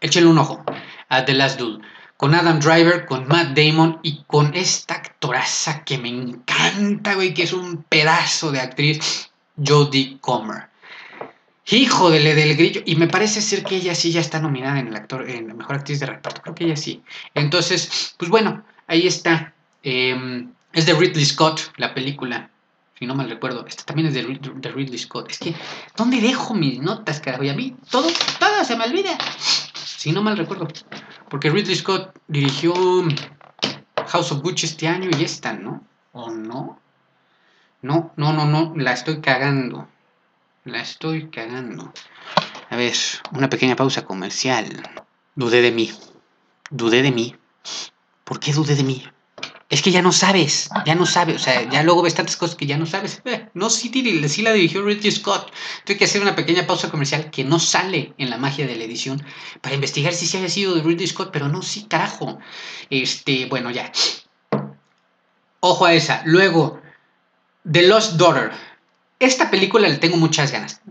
échenle 0.00 0.30
un 0.30 0.38
ojo 0.38 0.64
a 1.10 1.26
The 1.26 1.34
Last 1.34 1.58
Duel. 1.58 1.82
Con 2.16 2.34
Adam 2.34 2.60
Driver, 2.60 3.04
con 3.04 3.28
Matt 3.28 3.54
Damon 3.54 3.98
y 4.02 4.22
con 4.26 4.54
esta 4.54 4.94
actoraza 4.94 5.84
que 5.84 5.98
me 5.98 6.08
encanta, 6.08 7.14
güey, 7.14 7.34
que 7.34 7.42
es 7.42 7.52
un 7.52 7.82
pedazo 7.82 8.52
de 8.52 8.60
actriz, 8.60 9.30
Jodie 9.62 10.16
Comer. 10.20 10.68
Hijo 11.66 12.10
de 12.10 12.34
del 12.34 12.56
grillo. 12.56 12.80
Y 12.86 12.96
me 12.96 13.08
parece 13.08 13.42
ser 13.42 13.64
que 13.64 13.76
ella 13.76 13.94
sí 13.94 14.12
ya 14.12 14.22
está 14.22 14.40
nominada 14.40 14.78
en 14.78 14.88
el 14.88 14.96
actor, 14.96 15.28
en 15.28 15.48
la 15.48 15.54
mejor 15.54 15.76
actriz 15.76 16.00
de 16.00 16.06
reparto. 16.06 16.40
Creo 16.40 16.54
que 16.54 16.64
ella 16.64 16.76
sí. 16.76 17.02
Entonces, 17.34 18.14
pues 18.16 18.30
bueno, 18.30 18.64
ahí 18.86 19.06
está. 19.06 19.52
Eh, 19.82 20.46
es 20.72 20.86
de 20.86 20.94
Ridley 20.94 21.24
Scott, 21.26 21.72
la 21.76 21.92
película. 21.92 22.48
Si 22.98 23.06
no 23.06 23.14
mal 23.14 23.28
recuerdo. 23.28 23.66
Esta 23.66 23.84
también 23.84 24.08
es 24.08 24.14
de, 24.14 24.22
Ridley 24.22 24.98
Scott. 24.98 25.30
Es 25.30 25.38
que, 25.38 25.54
¿dónde 25.96 26.20
dejo 26.20 26.54
mis 26.54 26.80
notas, 26.80 27.20
carajo? 27.20 27.44
Y 27.44 27.48
a 27.48 27.54
mí 27.54 27.76
todo, 27.90 28.08
todo 28.38 28.64
se 28.64 28.76
me 28.76 28.84
olvida. 28.84 29.16
Si 29.74 30.12
no 30.12 30.22
mal 30.22 30.36
recuerdo. 30.36 30.68
Porque 31.28 31.50
Ridley 31.50 31.74
Scott 31.74 32.16
dirigió 32.28 32.74
House 34.06 34.32
of 34.32 34.42
Gucci 34.42 34.66
este 34.66 34.86
año 34.86 35.10
y 35.18 35.24
esta, 35.24 35.52
¿no? 35.52 35.82
¿O 36.12 36.30
no? 36.30 36.78
No, 37.82 38.12
no, 38.16 38.32
no, 38.32 38.46
no. 38.46 38.72
La 38.76 38.92
estoy 38.92 39.20
cagando. 39.20 39.88
La 40.64 40.80
estoy 40.80 41.28
cagando. 41.30 41.92
A 42.70 42.76
ver, 42.76 42.94
una 43.32 43.50
pequeña 43.50 43.76
pausa 43.76 44.04
comercial. 44.04 44.82
Dudé 45.34 45.62
de 45.62 45.72
mí. 45.72 45.92
Dudé 46.70 47.02
de 47.02 47.10
mí. 47.10 47.36
¿Por 48.24 48.40
qué 48.40 48.52
dudé 48.52 48.74
de 48.76 48.84
mí? 48.84 49.04
Es 49.74 49.82
que 49.82 49.90
ya 49.90 50.02
no 50.02 50.12
sabes, 50.12 50.70
ya 50.86 50.94
no 50.94 51.04
sabes, 51.04 51.34
o 51.34 51.38
sea, 51.40 51.68
ya 51.68 51.82
luego 51.82 52.02
ves 52.02 52.14
tantas 52.14 52.36
cosas 52.36 52.54
que 52.54 52.64
ya 52.64 52.78
no 52.78 52.86
sabes. 52.86 53.20
Eh, 53.24 53.48
no, 53.54 53.70
sí, 53.70 53.90
sí 54.28 54.42
la 54.42 54.52
dirigió 54.52 54.84
Ridley 54.84 55.10
Scott. 55.10 55.50
Tuve 55.84 55.96
que 55.96 56.04
hacer 56.04 56.22
una 56.22 56.36
pequeña 56.36 56.64
pausa 56.64 56.92
comercial 56.92 57.28
que 57.32 57.42
no 57.42 57.58
sale 57.58 58.14
en 58.16 58.30
la 58.30 58.38
magia 58.38 58.68
de 58.68 58.76
la 58.76 58.84
edición 58.84 59.20
para 59.60 59.74
investigar 59.74 60.12
si 60.12 60.28
sí 60.28 60.36
haya 60.36 60.48
sido 60.48 60.76
de 60.76 60.82
Ridley 60.82 61.08
Scott, 61.08 61.30
pero 61.32 61.48
no, 61.48 61.60
sí, 61.60 61.86
carajo. 61.90 62.38
Este, 62.88 63.46
bueno, 63.46 63.72
ya. 63.72 63.90
Ojo 65.58 65.86
a 65.86 65.92
esa. 65.92 66.22
Luego, 66.24 66.80
The 67.68 67.88
Lost 67.88 68.12
Daughter. 68.12 68.52
Esta 69.18 69.50
película 69.50 69.88
le 69.88 69.96
tengo 69.96 70.18
muchas 70.18 70.52
ganas. 70.52 70.82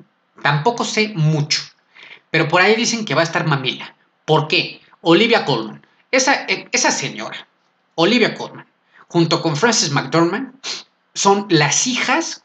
Tampoco 0.42 0.84
sé 0.84 1.14
mucho, 1.16 1.62
pero 2.32 2.50
por 2.50 2.62
ahí 2.62 2.76
dicen 2.76 3.06
que 3.06 3.16
va 3.16 3.22
a 3.22 3.24
estar 3.24 3.48
mamila. 3.48 3.96
¿Por 4.26 4.50
qué? 4.50 4.82
Olivia 5.00 5.46
Colman. 5.46 5.88
Esa, 6.12 6.44
eh, 6.48 6.68
esa 6.74 6.92
señora, 6.92 7.48
Olivia 7.96 8.34
Colman, 8.34 8.68
junto 9.14 9.44
con 9.44 9.56
Frances 9.56 9.92
McDormand, 9.92 10.56
son 11.14 11.46
las 11.50 11.86
hijas 11.86 12.44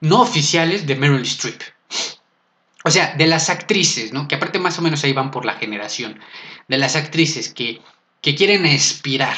no 0.00 0.22
oficiales 0.22 0.86
de 0.86 0.96
Meryl 0.96 1.20
Streep. 1.20 1.60
O 2.82 2.90
sea, 2.90 3.14
de 3.14 3.26
las 3.26 3.50
actrices, 3.50 4.10
¿no? 4.10 4.26
Que 4.26 4.36
aparte 4.36 4.58
más 4.58 4.78
o 4.78 4.82
menos 4.82 5.04
ahí 5.04 5.12
van 5.12 5.30
por 5.30 5.44
la 5.44 5.52
generación. 5.52 6.18
De 6.66 6.78
las 6.78 6.96
actrices 6.96 7.52
que, 7.52 7.82
que 8.22 8.34
quieren 8.34 8.64
aspirar 8.64 9.36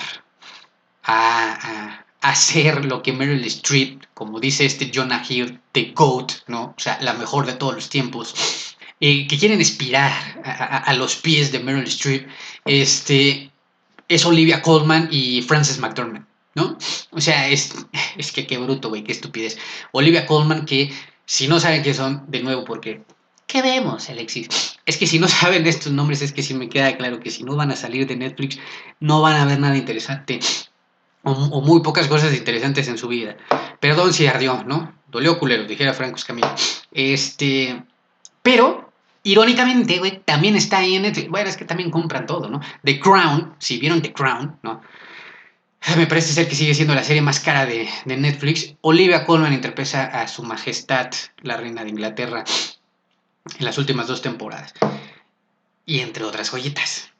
a, 1.02 2.04
a, 2.20 2.34
ser 2.36 2.84
lo 2.84 3.02
que 3.02 3.12
Meryl 3.12 3.44
Streep, 3.44 4.04
como 4.14 4.38
dice 4.38 4.64
este 4.64 4.92
Jonah 4.94 5.24
Hill, 5.28 5.60
The 5.72 5.92
GOAT, 5.92 6.34
¿no? 6.46 6.66
O 6.66 6.80
sea, 6.80 6.98
la 7.00 7.14
mejor 7.14 7.46
de 7.46 7.54
todos 7.54 7.74
los 7.74 7.88
tiempos. 7.88 8.76
Eh, 9.00 9.26
que 9.26 9.38
quieren 9.38 9.60
aspirar 9.60 10.12
a, 10.44 10.76
a, 10.76 10.94
los 10.94 11.16
pies 11.16 11.50
de 11.50 11.58
Meryl 11.58 11.88
Streep. 11.88 12.28
Este, 12.64 13.50
es 14.08 14.24
Olivia 14.24 14.62
Colman 14.62 15.08
y 15.10 15.42
Frances 15.42 15.78
McDormand, 15.78 16.27
¿no? 16.58 16.76
O 17.12 17.20
sea, 17.20 17.48
es, 17.48 17.86
es 18.18 18.32
que 18.32 18.46
qué 18.46 18.58
bruto, 18.58 18.88
güey, 18.88 19.04
qué 19.04 19.12
estupidez. 19.12 19.56
Olivia 19.92 20.26
Colman, 20.26 20.66
que 20.66 20.92
si 21.24 21.46
no 21.46 21.60
saben 21.60 21.82
qué 21.82 21.94
son, 21.94 22.24
de 22.28 22.42
nuevo, 22.42 22.64
porque. 22.64 23.02
¿Qué 23.46 23.62
vemos, 23.62 24.10
Alexis? 24.10 24.76
Es 24.84 24.98
que 24.98 25.06
si 25.06 25.18
no 25.18 25.28
saben 25.40 25.66
estos 25.66 25.92
nombres, 25.92 26.20
es 26.20 26.32
que 26.32 26.42
sí 26.42 26.52
me 26.54 26.68
queda 26.68 26.96
claro 26.96 27.20
que 27.20 27.30
si 27.30 27.44
no 27.44 27.56
van 27.56 27.70
a 27.70 27.76
salir 27.76 28.06
de 28.06 28.16
Netflix, 28.16 28.58
no 29.00 29.22
van 29.22 29.36
a 29.36 29.44
ver 29.46 29.58
nada 29.58 29.76
interesante. 29.76 30.40
o, 31.22 31.60
muy 31.62 31.80
pocas 31.80 32.08
cosas 32.08 32.34
interesantes 32.34 32.88
en 32.88 32.98
su 32.98 33.08
vida. 33.08 33.36
Perdón 33.80 34.12
si 34.12 34.26
ardió, 34.26 34.64
¿no? 34.64 34.92
Dolió 35.08 35.38
culero, 35.38 35.64
dijera 35.64 35.94
Franco 35.94 36.16
Escamilla. 36.16 36.54
Este, 36.92 37.82
pero, 38.42 38.90
irónicamente, 39.22 39.98
güey, 39.98 40.20
también 40.24 40.56
está 40.56 40.78
ahí 40.78 40.96
en 40.96 41.02
Netflix. 41.02 41.30
Bueno, 41.30 41.48
es 41.48 41.56
que 41.56 41.64
también 41.64 41.90
compran 41.90 42.26
todo, 42.26 42.48
¿no? 42.48 42.60
The 42.84 42.98
Crown, 42.98 43.54
si 43.58 43.78
vieron 43.78 44.02
The 44.02 44.12
Crown, 44.12 44.58
¿no? 44.62 44.82
Me 45.96 46.06
parece 46.06 46.32
ser 46.32 46.48
que 46.48 46.54
sigue 46.54 46.74
siendo 46.74 46.94
la 46.94 47.04
serie 47.04 47.22
más 47.22 47.40
cara 47.40 47.66
de, 47.66 47.88
Netflix. 48.04 48.74
Olivia 48.80 49.24
Colman 49.24 49.52
interpreta 49.52 50.04
a 50.04 50.28
su 50.28 50.42
majestad, 50.42 51.10
la 51.42 51.56
reina 51.56 51.84
de 51.84 51.90
Inglaterra, 51.90 52.44
en 53.58 53.64
las 53.64 53.78
últimas 53.78 54.06
dos 54.06 54.22
temporadas. 54.22 54.74
Y 55.86 56.00
entre 56.00 56.24
otras 56.24 56.50
joyitas. 56.50 57.10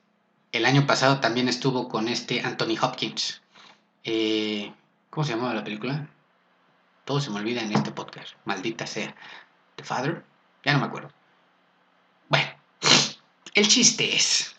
El 0.53 0.67
año 0.67 0.87
pasado 0.87 1.21
también 1.21 1.49
estuvo 1.49 1.89
con 1.89 2.09
este 2.09 2.41
Anthony 2.41 2.77
Hopkins. 2.81 3.43
Eh, 4.05 4.73
¿Cómo 5.11 5.25
se 5.25 5.33
llamaba 5.33 5.55
la 5.55 5.65
película? 5.65 6.09
Todo 7.05 7.21
se 7.21 7.31
me 7.31 7.37
olvida 7.37 7.63
en 7.63 7.73
este 7.73 7.91
podcast. 7.91 8.35
Maldita 8.45 8.87
sea. 8.87 9.15
The 9.77 9.85
Father. 9.85 10.25
Ya 10.65 10.73
no 10.73 10.81
me 10.81 10.87
acuerdo. 10.87 11.11
Bueno, 12.29 12.51
el 13.55 13.69
chiste 13.69 14.15
es. 14.15 14.55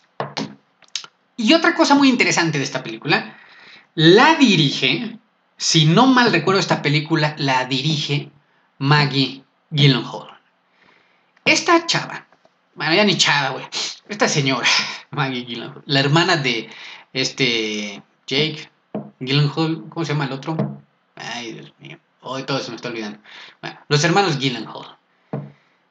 Y 1.36 1.54
otra 1.54 1.74
cosa 1.74 1.94
muy 1.94 2.08
interesante 2.08 2.58
de 2.58 2.64
esta 2.64 2.82
película. 2.82 3.39
La 3.94 4.36
dirige, 4.36 5.18
si 5.56 5.84
no 5.84 6.06
mal 6.06 6.32
recuerdo 6.32 6.60
esta 6.60 6.80
película, 6.80 7.34
la 7.38 7.64
dirige 7.64 8.30
Maggie 8.78 9.42
Gyllenhaal. 9.70 10.38
Esta 11.44 11.86
chava, 11.86 12.26
bueno, 12.74 12.94
ya 12.94 13.04
ni 13.04 13.16
chava, 13.16 13.50
güey. 13.50 13.66
Esta 14.08 14.28
señora, 14.28 14.68
Maggie 15.10 15.44
Gyllenhaal, 15.44 15.82
la 15.86 16.00
hermana 16.00 16.36
de 16.36 16.70
este 17.12 18.02
Jake, 18.26 18.70
Gyllenhaal, 19.18 19.84
¿cómo 19.88 20.04
se 20.04 20.12
llama 20.12 20.26
el 20.26 20.32
otro? 20.32 20.56
Ay, 21.16 21.52
Dios 21.52 21.72
mío. 21.80 21.98
Hoy 22.22 22.44
todo 22.44 22.60
se 22.60 22.70
me 22.70 22.76
está 22.76 22.88
olvidando. 22.88 23.18
Bueno, 23.60 23.78
los 23.88 24.04
hermanos 24.04 24.38
Gyllenhaal. 24.38 24.98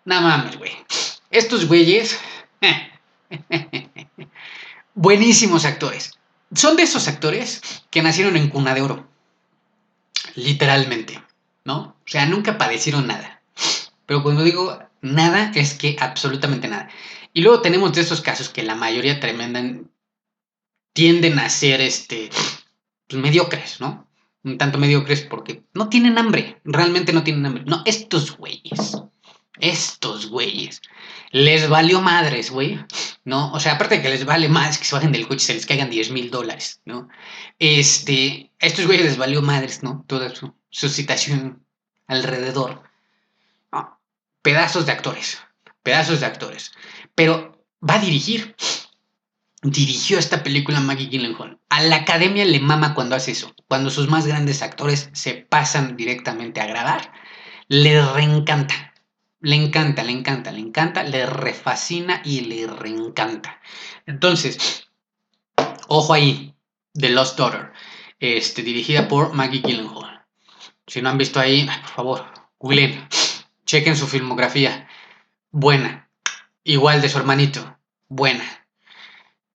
No 0.05 0.21
mames, 0.21 0.57
güey. 0.57 0.71
Estos 1.31 1.67
güeyes. 1.67 2.19
buenísimos 4.93 5.65
actores. 5.65 6.18
Son 6.53 6.75
de 6.75 6.83
esos 6.83 7.07
actores 7.07 7.61
que 7.91 8.01
nacieron 8.01 8.37
en 8.37 8.49
cuna 8.49 8.73
de 8.73 8.81
oro. 8.81 9.07
Literalmente. 10.35 11.23
¿No? 11.65 11.79
O 11.79 12.07
sea, 12.07 12.25
nunca 12.25 12.57
padecieron 12.57 13.07
nada. 13.07 13.41
Pero 14.05 14.23
cuando 14.23 14.43
digo 14.43 14.79
nada, 15.01 15.51
es 15.55 15.73
que 15.73 15.95
absolutamente 15.99 16.67
nada. 16.67 16.89
Y 17.33 17.41
luego 17.41 17.61
tenemos 17.61 17.93
de 17.93 18.01
esos 18.01 18.21
casos 18.21 18.49
que 18.49 18.63
la 18.63 18.75
mayoría 18.75 19.19
tremendan 19.19 19.91
tienden 20.93 21.39
a 21.39 21.49
ser 21.49 21.81
este 21.81 22.29
mediocres, 23.13 23.79
¿no? 23.79 24.07
Un 24.43 24.57
tanto 24.57 24.77
mediocres 24.77 25.21
porque 25.21 25.63
no 25.73 25.89
tienen 25.89 26.17
hambre, 26.17 26.59
realmente 26.63 27.13
no 27.13 27.23
tienen 27.23 27.45
hambre. 27.45 27.63
No, 27.65 27.83
estos 27.85 28.37
güeyes, 28.37 28.97
estos 29.59 30.29
güeyes, 30.29 30.81
les 31.31 31.69
valió 31.69 32.01
madres, 32.01 32.49
güey, 32.49 32.79
¿no? 33.23 33.51
O 33.53 33.59
sea, 33.59 33.73
aparte 33.73 33.97
de 33.97 34.01
que 34.01 34.09
les 34.09 34.25
vale 34.25 34.49
más 34.49 34.77
que 34.77 34.85
se 34.85 34.95
bajen 34.95 35.11
del 35.11 35.27
coche 35.27 35.43
y 35.43 35.45
se 35.45 35.53
les 35.53 35.65
caigan 35.65 35.89
10 35.89 36.11
mil 36.11 36.31
dólares, 36.31 36.81
¿no? 36.85 37.07
Este, 37.59 38.51
a 38.59 38.65
estos 38.65 38.85
güeyes 38.85 39.05
les 39.05 39.17
valió 39.17 39.41
madres, 39.41 39.83
¿no? 39.83 40.03
Toda 40.07 40.33
su, 40.33 40.53
su 40.69 40.89
situación 40.89 41.63
alrededor. 42.07 42.83
No, 43.71 43.99
pedazos 44.41 44.85
de 44.85 44.91
actores, 44.91 45.39
pedazos 45.83 46.19
de 46.19 46.25
actores. 46.25 46.71
Pero 47.15 47.65
va 47.87 47.95
a 47.95 47.99
dirigir, 47.99 48.55
dirigió 49.61 50.19
esta 50.19 50.43
película 50.43 50.79
Maggie 50.79 51.07
Gyllenhaal. 51.09 51.59
A 51.69 51.83
la 51.83 51.97
academia 51.97 52.45
le 52.45 52.59
mama 52.59 52.95
cuando 52.95 53.15
hace 53.15 53.31
eso. 53.31 53.53
Cuando 53.67 53.89
sus 53.89 54.09
más 54.09 54.25
grandes 54.25 54.61
actores 54.61 55.09
se 55.13 55.35
pasan 55.35 55.95
directamente 55.95 56.61
a 56.61 56.65
grabar, 56.65 57.11
le 57.67 58.01
reencanta. 58.13 58.88
Le 59.41 59.55
encanta, 59.55 60.03
le 60.03 60.11
encanta, 60.11 60.51
le 60.51 60.59
encanta, 60.59 61.03
le 61.03 61.25
refascina 61.25 62.21
y 62.25 62.41
le 62.41 62.67
reencanta. 62.67 63.59
Entonces, 64.05 64.87
ojo 65.87 66.13
ahí, 66.13 66.55
The 66.93 67.09
Lost 67.09 67.37
Daughter, 67.37 67.71
este, 68.19 68.63
dirigida 68.63 69.07
por 69.07 69.33
Maggie 69.33 69.61
Gyllenhaal. 69.61 70.25
Si 70.87 71.01
no 71.01 71.09
han 71.09 71.17
visto 71.17 71.39
ahí, 71.39 71.65
por 71.81 71.89
favor, 71.89 72.25
googleen, 72.59 73.07
chequen 73.65 73.95
su 73.95 74.07
filmografía. 74.07 74.87
Buena. 75.51 76.09
Igual 76.63 77.01
de 77.01 77.09
su 77.09 77.17
hermanito. 77.17 77.77
Buena 78.07 78.59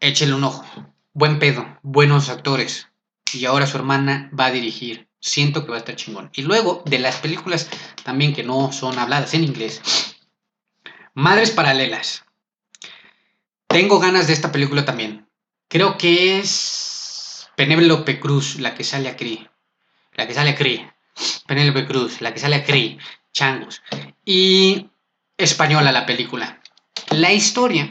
échenle 0.05 0.35
un 0.35 0.45
ojo. 0.45 0.64
Buen 1.14 1.39
pedo, 1.39 1.66
buenos 1.82 2.28
actores. 2.28 2.89
Y 3.32 3.47
ahora 3.47 3.66
su 3.66 3.78
hermana 3.78 4.30
va 4.39 4.47
a 4.47 4.51
dirigir. 4.51 5.09
Siento 5.25 5.64
que 5.64 5.70
va 5.70 5.77
a 5.77 5.79
estar 5.79 5.97
chingón. 5.97 6.31
Y 6.35 6.43
luego, 6.43 6.83
de 6.85 6.99
las 6.99 7.16
películas 7.16 7.70
también 8.03 8.35
que 8.35 8.43
no 8.43 8.72
son 8.72 8.99
habladas 8.99 9.33
en 9.33 9.43
inglés. 9.43 9.81
Madres 11.14 11.51
Paralelas. 11.51 12.27
Tengo 13.66 14.01
ganas 14.01 14.27
de 14.27 14.35
esta 14.35 14.53
película 14.53 14.85
también. 14.85 15.27
Creo 15.68 15.97
que 15.97 16.39
es 16.39 17.49
Penélope 17.57 18.20
Cruz 18.20 18.57
la 18.61 18.75
que 18.75 18.85
sale 18.85 19.09
a 19.09 19.16
Cree. 19.16 19.49
La 20.12 20.27
que 20.27 20.35
sale 20.35 20.51
a 20.51 20.57
Cree. 20.57 20.93
Penélope 21.47 21.87
Cruz, 21.87 22.20
la 22.20 22.35
que 22.35 22.41
sale 22.41 22.57
a 22.57 22.64
Cree. 22.64 22.99
Changos. 23.33 23.81
Y 24.27 24.91
española 25.39 25.91
la 25.91 26.05
película. 26.05 26.61
La 27.09 27.33
historia 27.33 27.91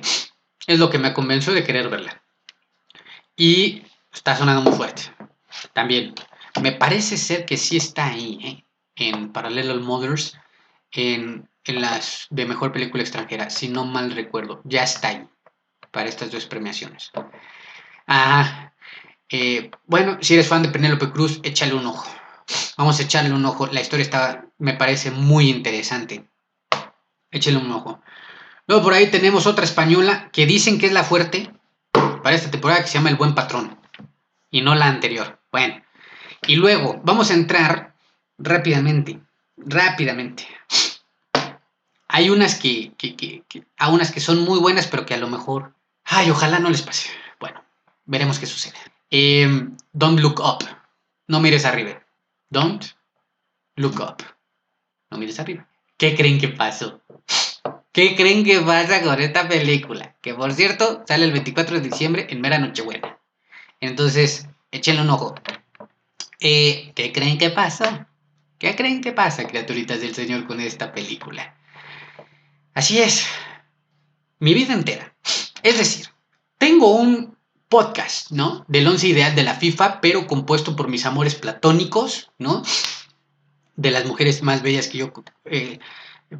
es 0.68 0.78
lo 0.78 0.92
que 0.92 1.00
me 1.00 1.14
convenció 1.14 1.52
de 1.52 1.64
querer 1.64 1.90
verla. 1.90 2.22
Y 3.36 3.82
está 4.14 4.38
sonando 4.38 4.62
muy 4.62 4.78
fuerte. 4.78 5.02
También, 5.74 6.14
me 6.62 6.72
parece 6.72 7.18
ser 7.18 7.46
que 7.46 7.58
sí 7.58 7.78
está 7.78 8.08
ahí, 8.08 8.40
¿eh? 8.44 8.66
en 8.96 9.32
Parallel 9.32 9.80
Mothers, 9.80 10.38
en, 10.92 11.50
en, 11.64 11.82
las 11.82 12.28
de 12.30 12.46
mejor 12.46 12.72
película 12.72 13.02
extranjera, 13.02 13.50
si 13.50 13.70
no 13.70 13.86
mal 13.86 14.12
recuerdo. 14.12 14.62
Ya 14.64 14.84
está 14.84 15.10
ahí, 15.10 15.28
para 15.92 16.10
estas 16.10 16.32
dos 16.32 16.46
premiaciones. 16.46 17.12
Ah, 18.08 18.74
bueno, 19.86 20.18
si 20.22 20.36
eres 20.36 20.48
fan 20.48 20.62
de 20.62 20.70
Penélope 20.70 21.12
Cruz, 21.12 21.40
échale 21.44 21.74
un 21.74 21.88
ojo. 21.88 22.10
Vamos 22.78 23.00
a 23.00 23.04
echarle 23.04 23.32
un 23.32 23.46
ojo. 23.46 23.68
La 23.68 23.82
historia 23.82 24.04
está, 24.04 24.46
me 24.58 24.74
parece 24.74 25.12
muy 25.12 25.50
interesante. 25.50 26.30
Échale 27.32 27.58
un 27.58 27.72
ojo. 27.72 28.02
Luego 28.68 28.84
por 28.84 28.94
ahí 28.94 29.10
tenemos 29.10 29.48
otra 29.48 29.66
española 29.66 30.30
que 30.32 30.46
dicen 30.46 30.78
que 30.78 30.86
es 30.86 30.94
la 30.94 31.04
fuerte 31.04 31.52
para 31.92 32.36
esta 32.36 32.52
temporada 32.52 32.82
que 32.82 32.88
se 32.88 32.94
llama 32.94 33.10
El 33.10 33.16
Buen 33.16 33.34
Patrón 33.34 33.80
y 34.52 34.62
no 34.62 34.76
la 34.76 34.88
anterior. 34.88 35.42
Bueno, 35.52 35.83
y 36.48 36.56
luego 36.56 37.00
vamos 37.04 37.32
a 37.32 37.34
entrar 37.34 37.96
rápidamente, 38.38 39.20
rápidamente. 39.58 40.48
Hay 42.08 42.30
unas 42.30 42.56
que, 42.56 42.92
a 43.78 43.90
unas 43.90 44.12
que 44.12 44.20
son 44.20 44.44
muy 44.44 44.60
buenas, 44.60 44.88
pero 44.88 45.06
que 45.06 45.14
a 45.14 45.18
lo 45.18 45.28
mejor, 45.28 45.74
ay, 46.04 46.30
ojalá 46.30 46.60
no 46.60 46.70
les 46.70 46.84
pase. 46.84 47.10
Bueno, 47.40 47.64
veremos 48.06 48.40
qué 48.40 48.46
sucede. 48.46 48.76
Em, 49.10 49.76
don't 49.94 50.20
look 50.20 50.40
up. 50.40 50.64
No 51.28 51.40
mires 51.40 51.66
arriba. 51.66 52.04
Don't 52.50 52.86
look 53.76 54.00
up. 54.00 54.24
No 55.10 55.18
mires 55.18 55.40
arriba. 55.40 55.68
¿Qué 55.98 56.16
creen 56.16 56.40
que 56.40 56.50
pasó? 56.50 57.02
¿Qué 57.92 58.16
creen 58.16 58.44
que 58.44 58.60
pasa 58.60 59.02
con 59.02 59.22
esta 59.22 59.48
película? 59.48 60.16
Que 60.22 60.34
por 60.34 60.52
cierto, 60.54 61.04
sale 61.08 61.26
el 61.26 61.32
24 61.32 61.80
de 61.80 61.90
diciembre 61.90 62.28
en 62.30 62.42
mera 62.42 62.58
Nochebuena. 62.58 63.20
Entonces, 63.80 64.48
échenle 64.72 65.02
un 65.02 65.10
ojo. 65.12 65.36
Eh, 66.44 66.92
¿Qué 66.94 67.14
creen 67.14 67.38
que 67.38 67.50
pasa? 67.52 68.10
¿Qué 68.60 68.76
creen 68.76 69.00
que 69.00 69.14
pasa, 69.14 69.48
criaturitas 69.48 70.02
del 70.02 70.14
Señor, 70.14 70.46
con 70.46 70.60
esta 70.60 70.94
película? 70.94 71.56
Así 72.74 73.00
es. 73.00 73.26
Mi 74.40 74.54
vida 74.54 74.74
entera. 74.74 75.16
Es 75.64 75.78
decir, 75.78 76.08
tengo 76.58 76.96
un 76.96 77.38
podcast, 77.70 78.32
¿no? 78.32 78.66
Del 78.68 78.86
once 78.88 79.08
ideal 79.08 79.34
de 79.36 79.44
la 79.44 79.56
FIFA, 79.56 80.02
pero 80.02 80.28
compuesto 80.28 80.76
por 80.76 80.90
mis 80.90 81.06
amores 81.06 81.36
platónicos, 81.36 82.30
¿no? 82.38 82.62
De 83.78 83.92
las 83.92 84.06
mujeres 84.06 84.44
más 84.44 84.62
bellas 84.62 84.90
que 84.90 84.98
yo 84.98 85.14
eh, 85.46 85.80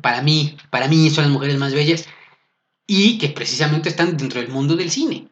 para 0.02 0.22
mí, 0.22 0.58
para 0.70 0.90
mí 0.90 1.10
son 1.12 1.24
las 1.24 1.34
mujeres 1.34 1.58
más 1.58 1.74
bellas 1.74 2.08
y 2.86 3.18
que 3.20 3.30
precisamente 3.30 3.88
están 3.88 4.18
dentro 4.18 4.42
del 4.42 4.52
mundo 4.52 4.76
del 4.76 4.92
cine 4.92 5.30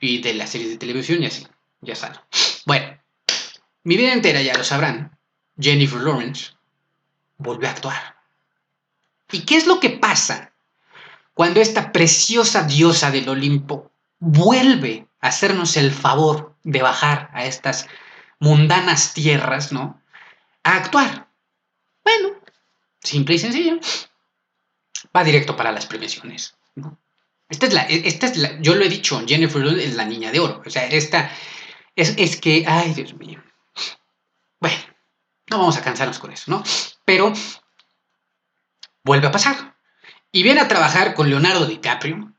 y 0.00 0.22
de 0.22 0.32
las 0.32 0.48
series 0.48 0.70
de 0.70 0.78
televisión 0.78 1.22
y 1.22 1.26
así, 1.26 1.46
ya 1.82 1.94
saben. 1.94 2.18
Bueno, 2.64 3.03
mi 3.84 3.96
vida 3.96 4.12
entera, 4.12 4.42
ya 4.42 4.56
lo 4.56 4.64
sabrán, 4.64 5.16
Jennifer 5.58 6.00
Lawrence 6.00 6.52
volvió 7.38 7.68
a 7.68 7.72
actuar. 7.72 8.16
¿Y 9.30 9.44
qué 9.44 9.56
es 9.56 9.66
lo 9.66 9.80
que 9.80 9.90
pasa 9.90 10.52
cuando 11.32 11.60
esta 11.60 11.92
preciosa 11.92 12.64
diosa 12.64 13.10
del 13.10 13.28
Olimpo 13.28 13.90
vuelve 14.18 15.06
a 15.20 15.28
hacernos 15.28 15.76
el 15.76 15.90
favor 15.90 16.56
de 16.62 16.82
bajar 16.82 17.30
a 17.32 17.44
estas 17.44 17.86
mundanas 18.38 19.14
tierras, 19.14 19.72
¿no? 19.72 20.00
A 20.62 20.76
actuar. 20.76 21.28
Bueno, 22.04 22.34
Simple 23.04 23.34
y 23.34 23.38
sencillo. 23.38 23.78
Va 25.14 25.22
directo 25.22 25.56
para 25.56 25.70
las 25.70 25.86
premiaciones. 25.86 26.56
Esta 27.48 27.66
es 27.66 27.74
la, 27.74 27.82
esta 27.82 28.26
es 28.26 28.36
la, 28.38 28.60
yo 28.60 28.74
lo 28.74 28.84
he 28.84 28.88
dicho, 28.88 29.22
Jennifer 29.26 29.62
es 29.78 29.94
la 29.94 30.06
niña 30.06 30.32
de 30.32 30.40
oro. 30.40 30.62
O 30.64 30.70
sea, 30.70 30.86
esta 30.86 31.30
es, 31.94 32.14
es 32.16 32.40
que, 32.40 32.64
ay 32.66 32.94
Dios 32.94 33.14
mío. 33.14 33.42
Bueno, 34.64 34.78
no 35.50 35.58
vamos 35.58 35.76
a 35.76 35.82
cansarnos 35.82 36.18
con 36.18 36.32
eso, 36.32 36.50
¿no? 36.50 36.64
Pero 37.04 37.34
vuelve 39.02 39.26
a 39.26 39.30
pasar. 39.30 39.76
Y 40.32 40.42
viene 40.42 40.62
a 40.62 40.68
trabajar 40.68 41.12
con 41.12 41.28
Leonardo 41.28 41.66
DiCaprio. 41.66 42.32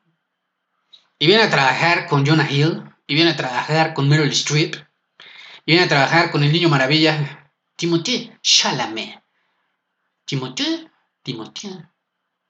Y 1.20 1.28
viene 1.28 1.44
a 1.44 1.52
trabajar 1.52 2.08
con 2.08 2.26
Jonah 2.26 2.50
Hill. 2.50 2.82
Y 3.06 3.14
viene 3.14 3.30
a 3.30 3.36
trabajar 3.36 3.94
con 3.94 4.10
Meryl 4.10 4.32
Streep. 4.32 4.74
Y 5.68 5.74
viene 5.74 5.84
a 5.84 5.88
trabajar 5.88 6.32
con 6.32 6.44
el 6.44 6.52
niño 6.52 6.68
maravilla 6.68 7.52
Timothée 7.76 8.36
Chalamet. 8.42 9.22
Timothée, 10.26 10.90
Timothée, 11.22 11.78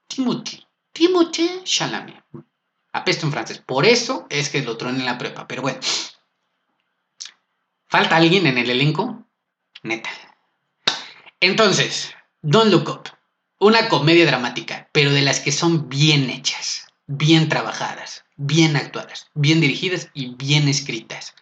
Timothée, 0.06 0.66
Timothée 0.94 1.62
Chalamet. 1.64 2.24
Apesto 2.92 3.26
en 3.26 3.32
francés. 3.32 3.58
Por 3.58 3.84
eso 3.84 4.26
es 4.30 4.48
que 4.48 4.62
lo 4.62 4.78
troné 4.78 5.00
en 5.00 5.04
la 5.04 5.18
prepa. 5.18 5.46
Pero 5.46 5.60
bueno. 5.60 5.80
¿Falta 7.88 8.16
alguien 8.16 8.46
en 8.46 8.56
el 8.56 8.70
elenco? 8.70 9.25
Neta. 9.82 10.10
Entonces, 11.40 12.14
Don't 12.42 12.70
Look 12.70 12.88
Up. 12.88 13.10
Una 13.58 13.88
comedia 13.88 14.26
dramática, 14.26 14.88
pero 14.92 15.12
de 15.12 15.22
las 15.22 15.40
que 15.40 15.52
son 15.52 15.88
bien 15.88 16.28
hechas, 16.28 16.86
bien 17.06 17.48
trabajadas, 17.48 18.24
bien 18.36 18.76
actuadas, 18.76 19.30
bien 19.34 19.60
dirigidas 19.60 20.10
y 20.12 20.34
bien 20.34 20.68
escritas. 20.68 21.34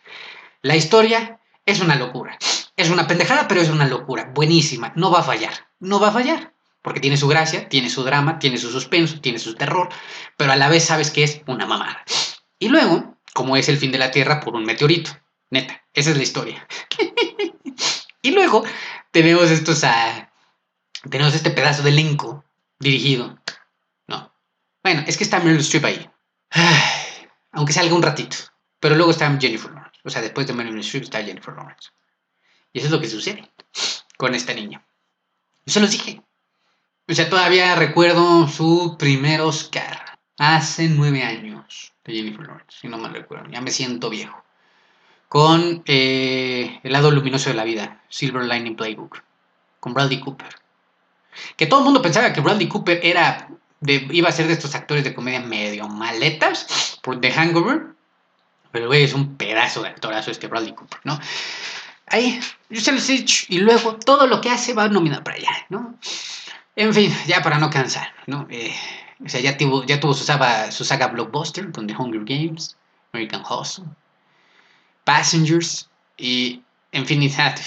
La 0.62 0.76
historia 0.76 1.40
es 1.66 1.80
una 1.80 1.96
locura. 1.96 2.38
Es 2.76 2.90
una 2.90 3.06
pendejada, 3.06 3.48
pero 3.48 3.60
es 3.60 3.68
una 3.68 3.86
locura. 3.86 4.30
Buenísima. 4.34 4.92
No 4.96 5.10
va 5.10 5.20
a 5.20 5.24
fallar. 5.24 5.68
No 5.80 6.00
va 6.00 6.08
a 6.08 6.12
fallar. 6.12 6.52
Porque 6.82 7.00
tiene 7.00 7.16
su 7.16 7.28
gracia, 7.28 7.68
tiene 7.68 7.88
su 7.88 8.04
drama, 8.04 8.38
tiene 8.38 8.58
su 8.58 8.70
suspenso, 8.70 9.20
tiene 9.20 9.38
su 9.38 9.54
terror, 9.54 9.88
pero 10.36 10.52
a 10.52 10.56
la 10.56 10.68
vez 10.68 10.84
sabes 10.84 11.10
que 11.10 11.24
es 11.24 11.40
una 11.46 11.66
mamada. 11.66 12.04
Y 12.58 12.68
luego, 12.68 13.16
como 13.32 13.56
es 13.56 13.68
el 13.68 13.78
fin 13.78 13.90
de 13.90 13.98
la 13.98 14.10
Tierra 14.10 14.40
por 14.40 14.54
un 14.54 14.64
meteorito. 14.64 15.10
Neta, 15.50 15.82
esa 15.94 16.10
es 16.10 16.16
la 16.16 16.22
historia. 16.22 16.68
y 18.24 18.30
luego 18.30 18.64
tenemos 19.10 19.50
estos 19.50 19.84
a... 19.84 20.32
Tenemos 21.10 21.34
este 21.34 21.50
pedazo 21.50 21.82
de 21.82 21.90
elenco 21.90 22.42
dirigido. 22.78 23.38
No. 24.06 24.32
Bueno, 24.82 25.04
es 25.06 25.18
que 25.18 25.24
está 25.24 25.40
Meryl 25.40 25.60
Streep 25.60 25.84
ahí. 25.84 26.10
Aunque 27.52 27.74
salga 27.74 27.94
un 27.94 28.02
ratito. 28.02 28.38
Pero 28.80 28.94
luego 28.94 29.10
está 29.10 29.26
Jennifer 29.38 29.70
Lawrence. 29.70 30.00
O 30.04 30.08
sea, 30.08 30.22
después 30.22 30.46
de 30.46 30.54
Meryl 30.54 30.78
Streep 30.80 31.04
está 31.04 31.22
Jennifer 31.22 31.54
Lawrence. 31.54 31.90
Y 32.72 32.78
eso 32.78 32.86
es 32.86 32.92
lo 32.92 33.00
que 33.00 33.08
sucede 33.08 33.52
con 34.16 34.34
esta 34.34 34.54
niña. 34.54 34.82
Yo 35.66 35.74
se 35.74 35.80
los 35.80 35.90
dije. 35.90 36.22
O 37.06 37.14
sea, 37.14 37.28
todavía 37.28 37.74
recuerdo 37.74 38.48
su 38.48 38.96
primer 38.98 39.42
Oscar. 39.42 40.18
Hace 40.38 40.88
nueve 40.88 41.22
años. 41.22 41.92
De 42.04 42.14
Jennifer 42.14 42.46
Lawrence, 42.46 42.78
si 42.80 42.88
no 42.88 42.96
mal 42.96 43.12
recuerdo. 43.12 43.50
Ya 43.50 43.60
me 43.60 43.70
siento 43.70 44.08
viejo. 44.08 44.43
Con 45.34 45.82
eh, 45.86 46.78
El 46.84 46.92
lado 46.92 47.10
luminoso 47.10 47.50
de 47.50 47.56
la 47.56 47.64
vida. 47.64 48.00
Silver 48.08 48.44
Lining 48.44 48.76
Playbook. 48.76 49.20
Con 49.80 49.92
Bradley 49.92 50.20
Cooper. 50.20 50.46
Que 51.56 51.66
todo 51.66 51.80
el 51.80 51.84
mundo 51.84 52.00
pensaba 52.00 52.32
que 52.32 52.40
Bradley 52.40 52.68
Cooper 52.68 53.00
era 53.02 53.48
iba 53.84 54.28
a 54.28 54.32
ser 54.32 54.46
de 54.46 54.52
estos 54.52 54.76
actores 54.76 55.02
de 55.02 55.12
comedia 55.12 55.40
medio 55.40 55.88
maletas 55.88 57.00
por 57.02 57.20
The 57.20 57.32
Hangover. 57.32 57.82
Pero 58.70 58.86
güey, 58.86 59.02
es 59.02 59.12
un 59.12 59.34
pedazo 59.34 59.82
de 59.82 59.88
actorazo 59.88 60.30
este 60.30 60.46
Bradley 60.46 60.72
Cooper, 60.72 61.00
¿no? 61.02 61.18
Ahí, 62.06 62.38
yo 62.70 62.80
se. 62.80 63.24
Y 63.48 63.58
luego 63.58 63.96
todo 63.96 64.28
lo 64.28 64.40
que 64.40 64.50
hace 64.50 64.72
va 64.72 64.86
nominado 64.86 65.24
para 65.24 65.38
allá, 65.38 65.66
¿no? 65.68 65.96
En 66.76 66.94
fin, 66.94 67.12
ya 67.26 67.42
para 67.42 67.58
no 67.58 67.70
cansar, 67.70 68.14
¿no? 68.28 68.46
Eh, 68.50 68.72
o 69.24 69.28
sea, 69.28 69.40
ya 69.40 69.56
tuvo, 69.56 69.82
ya 69.82 69.98
tuvo 69.98 70.14
su, 70.14 70.22
saga, 70.22 70.70
su 70.70 70.84
saga 70.84 71.08
blockbuster 71.08 71.72
con 71.72 71.88
The 71.88 71.96
Hunger 71.96 72.24
Games, 72.24 72.76
American 73.12 73.42
Hustle, 73.42 73.86
Passengers 75.04 75.90
y 76.16 76.62
infinidad 76.92 77.58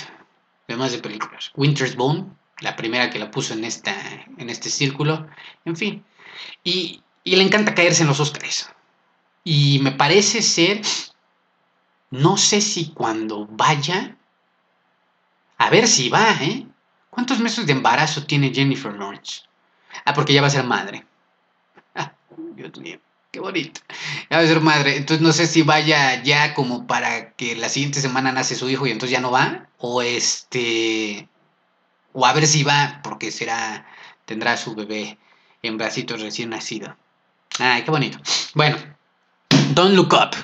de 0.68 0.76
más 0.76 0.92
de 0.92 1.00
películas. 1.00 1.52
Winter's 1.56 1.96
Bone, 1.96 2.26
la 2.62 2.76
primera 2.76 3.10
que 3.10 3.20
la 3.20 3.32
puso 3.32 3.54
en, 3.54 3.64
esta, 3.64 3.94
en 4.38 4.50
este 4.50 4.70
círculo, 4.70 5.28
en 5.66 5.76
fin. 5.76 6.06
Y, 6.64 7.02
y 7.24 7.36
le 7.36 7.44
encanta 7.44 7.76
caerse 7.76 8.04
en 8.04 8.10
los 8.10 8.20
Oscars. 8.20 8.70
Y 9.44 9.80
me 9.80 9.92
parece 9.92 10.42
ser, 10.42 10.82
no 12.10 12.38
sé 12.38 12.62
si 12.62 12.90
cuando 12.92 13.48
vaya, 13.48 14.18
a 15.58 15.70
ver 15.70 15.88
si 15.88 16.10
va, 16.10 16.32
¿eh? 16.42 16.68
¿Cuántos 17.10 17.40
meses 17.40 17.66
de 17.66 17.74
embarazo 17.74 18.26
tiene 18.26 18.54
Jennifer 18.54 18.94
Lawrence? 18.94 19.42
Ah, 20.06 20.14
porque 20.14 20.34
ya 20.34 20.42
va 20.42 20.48
a 20.48 20.52
ser 20.52 20.66
madre. 20.66 21.06
Dios 22.56 22.78
mío, 22.78 23.00
qué 23.32 23.40
bonito. 23.40 23.82
Ya 24.30 24.38
va 24.38 24.44
a 24.44 24.48
ser 24.48 24.62
madre. 24.62 24.98
Entonces 24.98 25.22
no 25.22 25.32
sé 25.32 25.48
si 25.48 25.62
vaya 25.62 26.22
ya 26.24 26.54
como 26.54 26.88
para 26.88 27.32
que 27.34 27.56
la 27.56 27.70
siguiente 27.70 28.02
semana 28.02 28.32
nace 28.32 28.56
su 28.56 28.70
hijo 28.70 28.88
y 28.88 28.92
entonces 28.92 29.12
ya 29.12 29.22
no 29.22 29.32
va. 29.32 29.68
O 29.78 30.02
este. 30.02 31.28
O 32.14 32.26
a 32.26 32.34
ver 32.34 32.48
si 32.48 32.64
va, 32.64 33.02
porque 33.04 33.32
será. 33.32 33.86
Tendrá 34.26 34.58
su 34.58 34.76
bebé 34.76 35.18
en 35.62 35.78
bracitos 35.78 36.22
recién 36.22 36.50
nacido. 36.50 36.96
Ay, 37.60 37.84
qué 37.84 37.92
bonito. 37.92 38.20
Bueno, 38.54 38.78
Don't 39.74 39.96
Look 39.96 40.14
Up. 40.14 40.36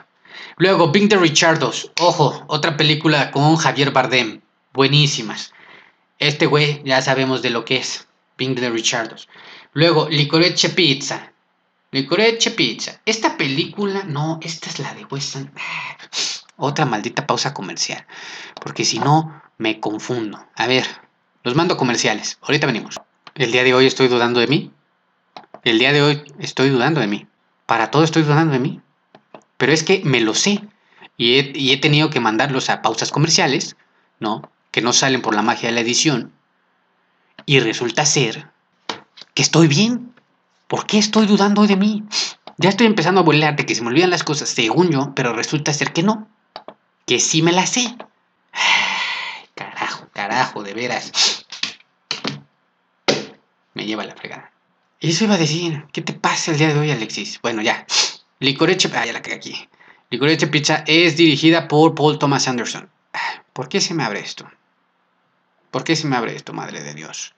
Luego, 0.58 0.92
Bing 0.92 1.10
de 1.10 1.18
Richardos. 1.18 1.92
Ojo, 2.00 2.46
otra 2.48 2.78
película 2.78 3.32
con 3.32 3.56
Javier 3.56 3.92
Bardem. 3.92 4.42
Buenísimas. 4.72 5.52
Este 6.20 6.46
güey 6.46 6.82
ya 6.86 7.02
sabemos 7.02 7.42
de 7.42 7.50
lo 7.50 7.66
que 7.66 7.78
es. 7.78 8.08
Bing 8.38 8.56
de 8.56 8.70
Richardos. 8.70 9.28
Luego, 9.74 10.08
Licorice 10.10 10.70
Pizza. 10.70 11.33
Licorice 11.94 12.50
Pizza. 12.50 13.00
Esta 13.06 13.38
película, 13.38 14.04
no, 14.04 14.40
esta 14.42 14.68
es 14.68 14.80
la 14.80 14.96
de 14.96 15.06
West 15.06 15.38
Otra 16.58 16.88
maldita 16.88 17.28
pausa 17.28 17.54
comercial. 17.54 18.04
Porque 18.60 18.84
si 18.84 18.98
no, 18.98 19.44
me 19.60 19.80
confundo. 19.80 20.44
A 20.56 20.66
ver, 20.66 20.88
los 21.44 21.54
mando 21.54 21.78
comerciales. 21.78 22.40
Ahorita 22.42 22.66
venimos. 22.66 23.00
El 23.36 23.52
día 23.52 23.64
de 23.64 23.76
hoy 23.76 23.86
estoy 23.86 24.08
dudando 24.08 24.40
de 24.40 24.48
mí. 24.48 24.72
El 25.64 25.78
día 25.78 25.94
de 25.94 26.02
hoy 26.02 26.24
estoy 26.40 26.70
dudando 26.70 27.00
de 27.00 27.06
mí. 27.06 27.28
Para 27.68 27.92
todo 27.92 28.04
estoy 28.04 28.24
dudando 28.24 28.54
de 28.54 28.60
mí. 28.60 28.82
Pero 29.58 29.72
es 29.72 29.84
que 29.84 30.02
me 30.04 30.20
lo 30.20 30.34
sé. 30.34 30.68
Y 31.16 31.38
he, 31.38 31.52
y 31.54 31.74
he 31.74 31.78
tenido 31.78 32.10
que 32.10 32.20
mandarlos 32.20 32.72
a 32.72 32.82
pausas 32.82 33.12
comerciales, 33.12 33.76
¿no? 34.20 34.52
Que 34.72 34.82
no 34.82 34.94
salen 34.94 35.22
por 35.22 35.36
la 35.36 35.44
magia 35.44 35.70
de 35.70 35.76
la 35.76 35.82
edición. 35.82 36.34
Y 37.46 37.60
resulta 37.60 38.04
ser 38.08 38.50
que 39.36 39.44
estoy 39.44 39.68
bien. 39.68 40.13
¿Por 40.74 40.88
qué 40.88 40.98
estoy 40.98 41.28
dudando 41.28 41.68
de 41.68 41.76
mí? 41.76 42.04
Ya 42.58 42.70
estoy 42.70 42.88
empezando 42.88 43.20
a 43.20 43.24
volar 43.24 43.56
de 43.56 43.64
que 43.64 43.76
se 43.76 43.84
me 43.84 43.90
olvidan 43.90 44.10
las 44.10 44.24
cosas 44.24 44.50
según 44.50 44.90
yo, 44.90 45.14
pero 45.14 45.32
resulta 45.32 45.72
ser 45.72 45.94
que 45.94 46.02
no. 46.02 46.28
Que 47.06 47.20
sí 47.20 47.44
me 47.44 47.52
las 47.52 47.70
sé. 47.70 47.96
Carajo, 49.54 50.08
carajo, 50.12 50.64
de 50.64 50.74
veras. 50.74 51.46
Me 53.76 53.86
lleva 53.86 54.04
la 54.04 54.16
fregada. 54.16 54.52
Eso 55.00 55.26
iba 55.26 55.36
a 55.36 55.38
decir. 55.38 55.86
¿Qué 55.94 56.02
te 56.02 56.14
pasa 56.14 56.50
el 56.50 56.58
día 56.58 56.74
de 56.74 56.80
hoy, 56.80 56.90
Alexis? 56.90 57.40
Bueno, 57.44 57.62
ya. 57.62 57.86
Licorice... 58.40 58.90
Ah, 58.96 59.06
ya 59.06 59.14
la 59.14 59.22
cagué 59.22 59.36
aquí. 59.36 59.70
Licorice 60.10 60.48
Pizza 60.48 60.84
es 60.88 61.18
dirigida 61.18 61.68
por 61.68 61.94
Paul 61.94 62.18
Thomas 62.18 62.48
Anderson. 62.48 62.90
¿Por 63.54 63.70
qué 63.70 63.80
se 63.80 63.94
me 63.94 64.04
abre 64.04 64.22
esto? 64.22 64.50
¿Por 65.70 65.84
qué 65.84 65.96
se 65.96 66.08
me 66.08 66.16
abre 66.16 66.36
esto, 66.36 66.52
madre 66.52 66.82
de 66.82 66.96
Dios? 66.96 67.36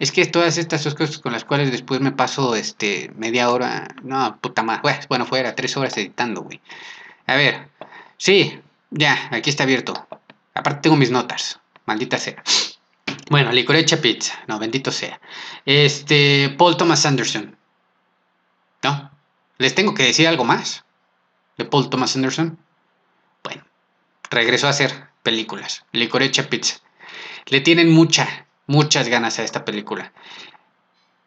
Es 0.00 0.12
que 0.12 0.24
todas 0.24 0.56
estas 0.56 0.82
cosas 0.94 1.18
con 1.18 1.32
las 1.32 1.44
cuales 1.44 1.70
después 1.70 2.00
me 2.00 2.10
paso 2.10 2.56
este, 2.56 3.12
media 3.16 3.50
hora. 3.50 3.94
No, 4.02 4.38
puta 4.40 4.62
madre. 4.62 4.98
Bueno, 5.10 5.26
fuera, 5.26 5.54
tres 5.54 5.76
horas 5.76 5.94
editando, 5.98 6.40
güey. 6.40 6.58
A 7.26 7.36
ver. 7.36 7.68
Sí, 8.16 8.58
ya, 8.90 9.28
aquí 9.30 9.50
está 9.50 9.64
abierto. 9.64 10.08
Aparte 10.54 10.80
tengo 10.80 10.96
mis 10.96 11.10
notas. 11.10 11.60
Maldita 11.84 12.16
sea. 12.16 12.42
Bueno, 13.28 13.52
Licorice 13.52 13.98
Pizza. 13.98 14.38
No, 14.48 14.58
bendito 14.58 14.90
sea. 14.90 15.20
Este, 15.66 16.48
Paul 16.56 16.78
Thomas 16.78 17.04
Anderson. 17.04 17.54
¿No? 18.82 19.10
¿Les 19.58 19.74
tengo 19.74 19.92
que 19.92 20.04
decir 20.04 20.26
algo 20.26 20.44
más? 20.44 20.82
De 21.58 21.66
Paul 21.66 21.90
Thomas 21.90 22.16
Anderson. 22.16 22.58
Bueno, 23.44 23.64
regresó 24.30 24.66
a 24.66 24.70
hacer 24.70 25.08
películas. 25.22 25.84
Licorice 25.92 26.42
Pizza. 26.44 26.78
Le 27.46 27.60
tienen 27.60 27.92
mucha, 27.92 28.46
muchas 28.70 29.08
ganas 29.08 29.40
a 29.40 29.42
esta 29.42 29.64
película. 29.64 30.12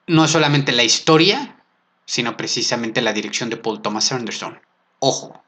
No 0.07 0.29
solamente 0.29 0.71
la 0.71 0.85
historia, 0.85 1.57
sino 2.05 2.37
precisamente 2.37 3.01
la 3.01 3.11
dirección 3.11 3.49
de 3.49 3.57
Paul 3.57 3.81
Thomas 3.81 4.13
Anderson. 4.13 4.61
Ojo, 4.99 5.43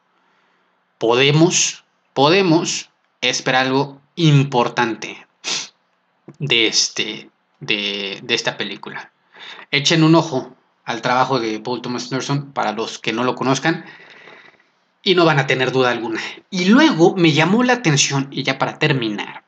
podemos, 0.98 1.86
podemos 2.14 2.90
esperar 3.22 3.68
algo 3.68 4.02
importante 4.16 5.26
de, 6.38 6.68
este, 6.68 7.30
de, 7.62 8.20
de 8.22 8.36
esta 8.36 8.58
película. 8.58 9.14
Echen 9.72 10.04
un 10.04 10.16
ojo 10.16 10.54
al 10.84 11.02
trabajo 11.02 11.40
de 11.40 11.62
Paul 11.62 11.82
Thomas 11.82 12.12
Anderson 12.12 12.52
para 12.52 12.74
los 12.74 13.00
que 13.00 13.14
no 13.14 13.24
lo 13.24 13.36
conozcan 13.36 13.86
y 15.02 15.16
no 15.16 15.24
van 15.24 15.40
a 15.40 15.48
tener 15.48 15.72
duda 15.72 15.92
alguna. 15.92 16.20
Y 16.50 16.66
luego 16.66 17.16
me 17.16 17.32
llamó 17.32 17.64
la 17.64 17.74
atención, 17.74 18.28
y 18.32 18.44
ya 18.44 18.58
para 18.58 18.80
terminar, 18.80 19.46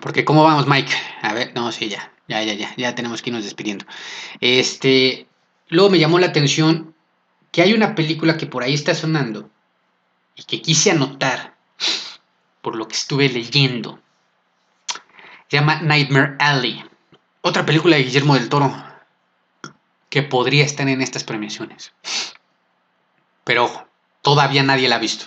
porque 0.00 0.24
¿cómo 0.24 0.44
vamos, 0.44 0.66
Mike? 0.66 0.92
A 1.22 1.32
ver, 1.32 1.52
no, 1.54 1.72
sí, 1.72 1.88
ya, 1.88 2.12
ya, 2.28 2.42
ya, 2.42 2.54
ya, 2.54 2.74
ya 2.76 2.94
tenemos 2.94 3.22
que 3.22 3.30
irnos 3.30 3.44
despidiendo. 3.44 3.84
Este, 4.40 5.26
luego 5.68 5.90
me 5.90 5.98
llamó 5.98 6.18
la 6.18 6.26
atención 6.26 6.94
que 7.50 7.62
hay 7.62 7.72
una 7.72 7.94
película 7.94 8.36
que 8.36 8.46
por 8.46 8.62
ahí 8.62 8.74
está 8.74 8.94
sonando 8.94 9.50
y 10.36 10.44
que 10.44 10.62
quise 10.62 10.92
anotar 10.92 11.56
por 12.60 12.76
lo 12.76 12.86
que 12.86 12.94
estuve 12.94 13.28
leyendo 13.28 14.00
Se 15.48 15.56
llama 15.56 15.80
Nightmare 15.82 16.36
Alley. 16.38 16.84
Otra 17.40 17.64
película 17.64 17.96
de 17.96 18.04
Guillermo 18.04 18.34
del 18.34 18.48
Toro 18.48 18.72
que 20.08 20.22
podría 20.22 20.64
estar 20.64 20.88
en 20.88 21.00
estas 21.00 21.24
premiaciones. 21.24 21.92
Pero 23.44 23.64
ojo, 23.64 23.88
todavía 24.22 24.62
nadie 24.62 24.88
la 24.88 24.96
ha 24.96 25.00
visto. 25.00 25.26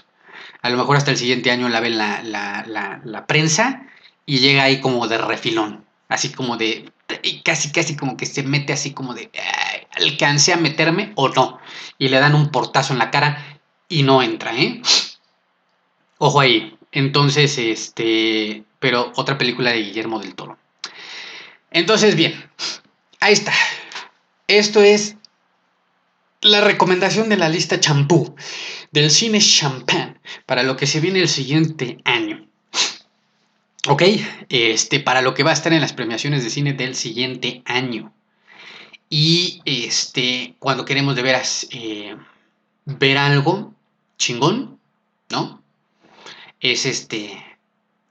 A 0.61 0.69
lo 0.69 0.77
mejor 0.77 0.95
hasta 0.95 1.11
el 1.11 1.17
siguiente 1.17 1.51
año 1.51 1.67
la 1.67 1.79
ve 1.79 1.89
la, 1.89 2.21
la, 2.23 2.63
la, 2.67 3.01
la 3.03 3.27
prensa 3.27 3.87
y 4.25 4.39
llega 4.39 4.63
ahí 4.63 4.81
como 4.81 5.07
de 5.07 5.17
refilón. 5.17 5.85
Así 6.09 6.31
como 6.31 6.57
de. 6.57 6.91
Casi, 7.43 7.71
casi 7.71 7.95
como 7.95 8.17
que 8.17 8.25
se 8.25 8.43
mete 8.43 8.73
así 8.73 8.91
como 8.91 9.13
de. 9.13 9.29
"Ay, 9.33 9.81
alcancé 9.95 10.53
a 10.53 10.57
meterme 10.57 11.11
o 11.15 11.29
no. 11.29 11.59
Y 11.97 12.09
le 12.09 12.19
dan 12.19 12.35
un 12.35 12.49
portazo 12.49 12.93
en 12.93 12.99
la 12.99 13.11
cara 13.11 13.59
y 13.89 14.03
no 14.03 14.21
entra, 14.21 14.55
¿eh? 14.55 14.81
Ojo 16.17 16.39
ahí. 16.39 16.77
Entonces, 16.91 17.57
este. 17.57 18.63
Pero 18.79 19.11
otra 19.15 19.37
película 19.37 19.71
de 19.71 19.81
Guillermo 19.81 20.19
del 20.19 20.35
Toro. 20.35 20.57
Entonces, 21.71 22.15
bien. 22.15 22.49
Ahí 23.19 23.33
está. 23.33 23.53
Esto 24.47 24.81
es 24.81 25.15
la 26.41 26.61
recomendación 26.61 27.29
de 27.29 27.37
la 27.37 27.49
lista 27.49 27.79
champú 27.79 28.35
del 28.91 29.09
cine 29.09 29.39
champán 29.39 30.19
para 30.45 30.63
lo 30.63 30.75
que 30.75 30.85
se 30.87 30.99
viene 30.99 31.19
el 31.19 31.29
siguiente 31.29 31.99
año. 32.03 32.42
Ok, 33.87 34.03
este, 34.49 34.99
para 35.01 35.21
lo 35.21 35.33
que 35.33 35.43
va 35.43 35.49
a 35.51 35.53
estar 35.53 35.73
en 35.73 35.81
las 35.81 35.93
premiaciones 35.93 36.43
de 36.43 36.49
cine 36.49 36.73
del 36.73 36.95
siguiente 36.95 37.61
año. 37.65 38.13
Y 39.09 39.61
este, 39.65 40.55
cuando 40.59 40.85
queremos 40.85 41.15
de 41.15 41.21
veras 41.21 41.67
eh, 41.71 42.15
ver 42.85 43.17
algo 43.17 43.73
chingón, 44.17 44.79
¿no? 45.29 45.61
Es 46.61 46.85
este, 46.85 47.43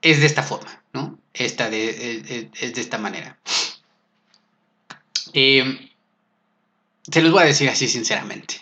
es 0.01 0.19
de 0.19 0.27
esta 0.27 0.43
forma, 0.43 0.83
¿no? 0.93 1.17
Esta 1.33 1.69
de, 1.69 1.89
es, 1.89 2.29
es- 2.31 2.47
es 2.61 2.75
de 2.75 2.81
esta 2.81 2.99
manera. 2.99 3.39
Eh, 5.33 5.89
se 7.11 7.21
los 7.21 7.31
voy 7.31 7.43
a 7.43 7.45
decir 7.47 7.69
así 7.69 7.87
sinceramente. 7.87 8.61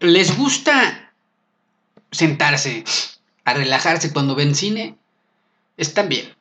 ¿Les 0.00 0.36
gusta 0.36 1.12
sentarse 2.10 2.84
a 3.44 3.54
relajarse 3.54 4.12
cuando 4.12 4.34
ven 4.34 4.54
cine? 4.54 4.96
Están 5.76 6.08
bien. 6.08 6.34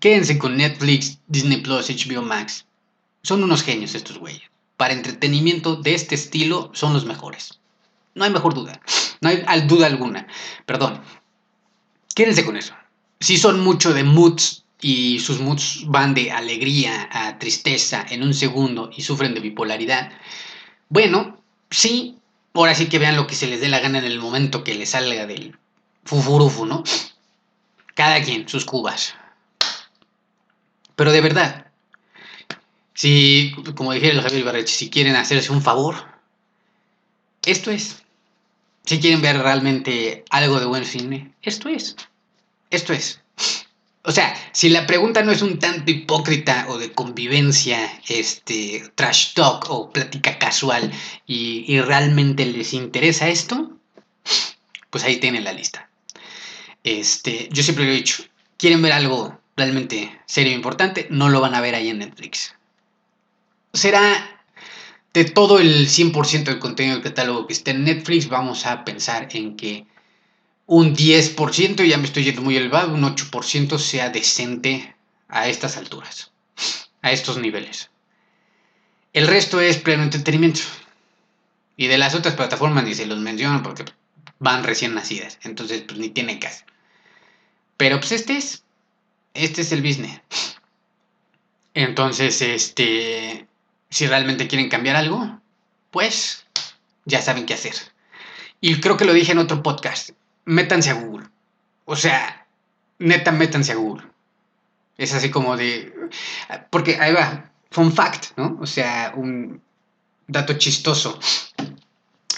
Quédense 0.00 0.38
con 0.38 0.56
Netflix, 0.56 1.18
Disney 1.26 1.58
Plus, 1.58 1.88
HBO 1.88 2.22
Max. 2.22 2.66
Son 3.22 3.42
unos 3.42 3.62
genios 3.62 3.94
estos 3.94 4.18
güeyes. 4.18 4.42
Para 4.76 4.94
entretenimiento 4.94 5.76
de 5.76 5.94
este 5.94 6.14
estilo 6.14 6.70
son 6.72 6.92
los 6.92 7.04
mejores. 7.04 7.58
No 8.14 8.24
hay 8.24 8.30
mejor 8.30 8.54
duda. 8.54 8.80
No 9.20 9.28
hay 9.28 9.60
duda 9.62 9.86
alguna. 9.86 10.28
Perdón. 10.66 11.02
Quédense 12.14 12.44
con 12.44 12.56
eso. 12.56 12.74
Si 13.20 13.36
son 13.36 13.60
mucho 13.60 13.92
de 13.92 14.04
moods 14.04 14.64
y 14.80 15.18
sus 15.18 15.40
moods 15.40 15.84
van 15.86 16.14
de 16.14 16.30
alegría 16.30 17.08
a 17.10 17.38
tristeza 17.38 18.06
en 18.08 18.22
un 18.22 18.34
segundo 18.34 18.90
y 18.96 19.02
sufren 19.02 19.34
de 19.34 19.40
bipolaridad, 19.40 20.12
bueno, 20.88 21.40
sí, 21.70 22.18
ahora 22.54 22.74
sí 22.74 22.86
que 22.86 22.98
vean 22.98 23.16
lo 23.16 23.26
que 23.26 23.34
se 23.34 23.48
les 23.48 23.60
dé 23.60 23.68
la 23.68 23.80
gana 23.80 23.98
en 23.98 24.04
el 24.04 24.20
momento 24.20 24.62
que 24.62 24.74
les 24.74 24.90
salga 24.90 25.26
del 25.26 25.58
fufurufu, 26.08 26.64
¿no? 26.64 26.82
Cada 27.94 28.22
quien, 28.22 28.48
sus 28.48 28.64
cubas. 28.64 29.14
Pero 30.96 31.12
de 31.12 31.20
verdad, 31.20 31.66
si, 32.94 33.54
como 33.76 33.92
dijera 33.92 34.14
el 34.14 34.22
Javier 34.22 34.44
Barreche, 34.44 34.74
si 34.74 34.90
quieren 34.90 35.16
hacerse 35.16 35.52
un 35.52 35.62
favor, 35.62 35.94
esto 37.44 37.70
es. 37.70 38.02
Si 38.84 38.98
quieren 39.00 39.20
ver 39.20 39.38
realmente 39.38 40.24
algo 40.30 40.58
de 40.58 40.66
buen 40.66 40.84
cine, 40.86 41.34
esto 41.42 41.68
es. 41.68 41.94
Esto 42.70 42.94
es. 42.94 43.20
O 44.02 44.12
sea, 44.12 44.34
si 44.52 44.70
la 44.70 44.86
pregunta 44.86 45.22
no 45.22 45.32
es 45.32 45.42
un 45.42 45.58
tanto 45.58 45.90
hipócrita 45.90 46.66
o 46.70 46.78
de 46.78 46.92
convivencia, 46.92 48.00
este, 48.08 48.90
trash 48.94 49.34
talk 49.34 49.66
o 49.68 49.92
plática 49.92 50.38
casual 50.38 50.90
y, 51.26 51.64
y 51.70 51.80
realmente 51.82 52.46
les 52.46 52.72
interesa 52.72 53.28
esto, 53.28 53.76
pues 54.88 55.04
ahí 55.04 55.18
tienen 55.18 55.44
la 55.44 55.52
lista. 55.52 55.87
Este, 56.88 57.50
yo 57.52 57.62
siempre 57.62 57.84
lo 57.84 57.90
he 57.90 57.96
dicho, 57.96 58.24
quieren 58.56 58.80
ver 58.80 58.92
algo 58.92 59.38
realmente 59.58 60.22
serio 60.24 60.52
e 60.52 60.56
importante, 60.56 61.06
no 61.10 61.28
lo 61.28 61.38
van 61.42 61.54
a 61.54 61.60
ver 61.60 61.74
ahí 61.74 61.90
en 61.90 61.98
Netflix. 61.98 62.54
Será 63.74 64.42
de 65.12 65.26
todo 65.26 65.58
el 65.58 65.86
100% 65.86 66.44
del 66.44 66.58
contenido 66.58 66.94
del 66.94 67.04
catálogo 67.04 67.46
que 67.46 67.52
esté 67.52 67.72
en 67.72 67.84
Netflix, 67.84 68.30
vamos 68.30 68.64
a 68.64 68.86
pensar 68.86 69.28
en 69.32 69.54
que 69.54 69.86
un 70.64 70.96
10%, 70.96 71.84
ya 71.84 71.98
me 71.98 72.06
estoy 72.06 72.24
yendo 72.24 72.40
muy 72.40 72.56
elevado, 72.56 72.94
un 72.94 73.02
8% 73.02 73.78
sea 73.78 74.08
decente 74.08 74.96
a 75.28 75.46
estas 75.46 75.76
alturas, 75.76 76.32
a 77.02 77.12
estos 77.12 77.36
niveles. 77.36 77.90
El 79.12 79.26
resto 79.26 79.60
es 79.60 79.76
pleno 79.76 80.04
entretenimiento. 80.04 80.60
Y 81.76 81.88
de 81.88 81.98
las 81.98 82.14
otras 82.14 82.34
plataformas 82.34 82.84
ni 82.84 82.94
se 82.94 83.04
los 83.04 83.18
menciono 83.18 83.62
porque 83.62 83.84
van 84.38 84.64
recién 84.64 84.94
nacidas, 84.94 85.38
entonces 85.42 85.82
pues 85.82 85.98
ni 85.98 86.08
tiene 86.08 86.38
caso. 86.38 86.64
Pero 87.78 87.98
pues 87.98 88.12
este 88.12 88.36
es, 88.36 88.64
este 89.32 89.62
es 89.62 89.72
el 89.72 89.80
business. 89.80 90.20
Entonces, 91.72 92.42
este, 92.42 93.48
si 93.88 94.06
realmente 94.06 94.46
quieren 94.48 94.68
cambiar 94.68 94.96
algo, 94.96 95.40
pues 95.90 96.44
ya 97.06 97.22
saben 97.22 97.46
qué 97.46 97.54
hacer. 97.54 97.74
Y 98.60 98.80
creo 98.80 98.98
que 98.98 99.06
lo 99.06 99.14
dije 99.14 99.32
en 99.32 99.38
otro 99.38 99.62
podcast 99.62 100.10
métanse 100.48 100.90
a 100.90 100.94
Google. 100.94 101.26
O 101.84 101.94
sea, 101.94 102.46
neta, 102.98 103.30
métanse 103.30 103.72
a 103.72 103.76
Google. 103.76 104.04
Es 104.96 105.14
así 105.14 105.30
como 105.30 105.56
de. 105.56 105.92
Porque 106.70 106.96
ahí 106.98 107.12
va, 107.12 107.50
fun 107.70 107.92
fact, 107.92 108.36
¿no? 108.36 108.58
O 108.60 108.66
sea, 108.66 109.12
un 109.14 109.62
dato 110.26 110.54
chistoso. 110.54 111.20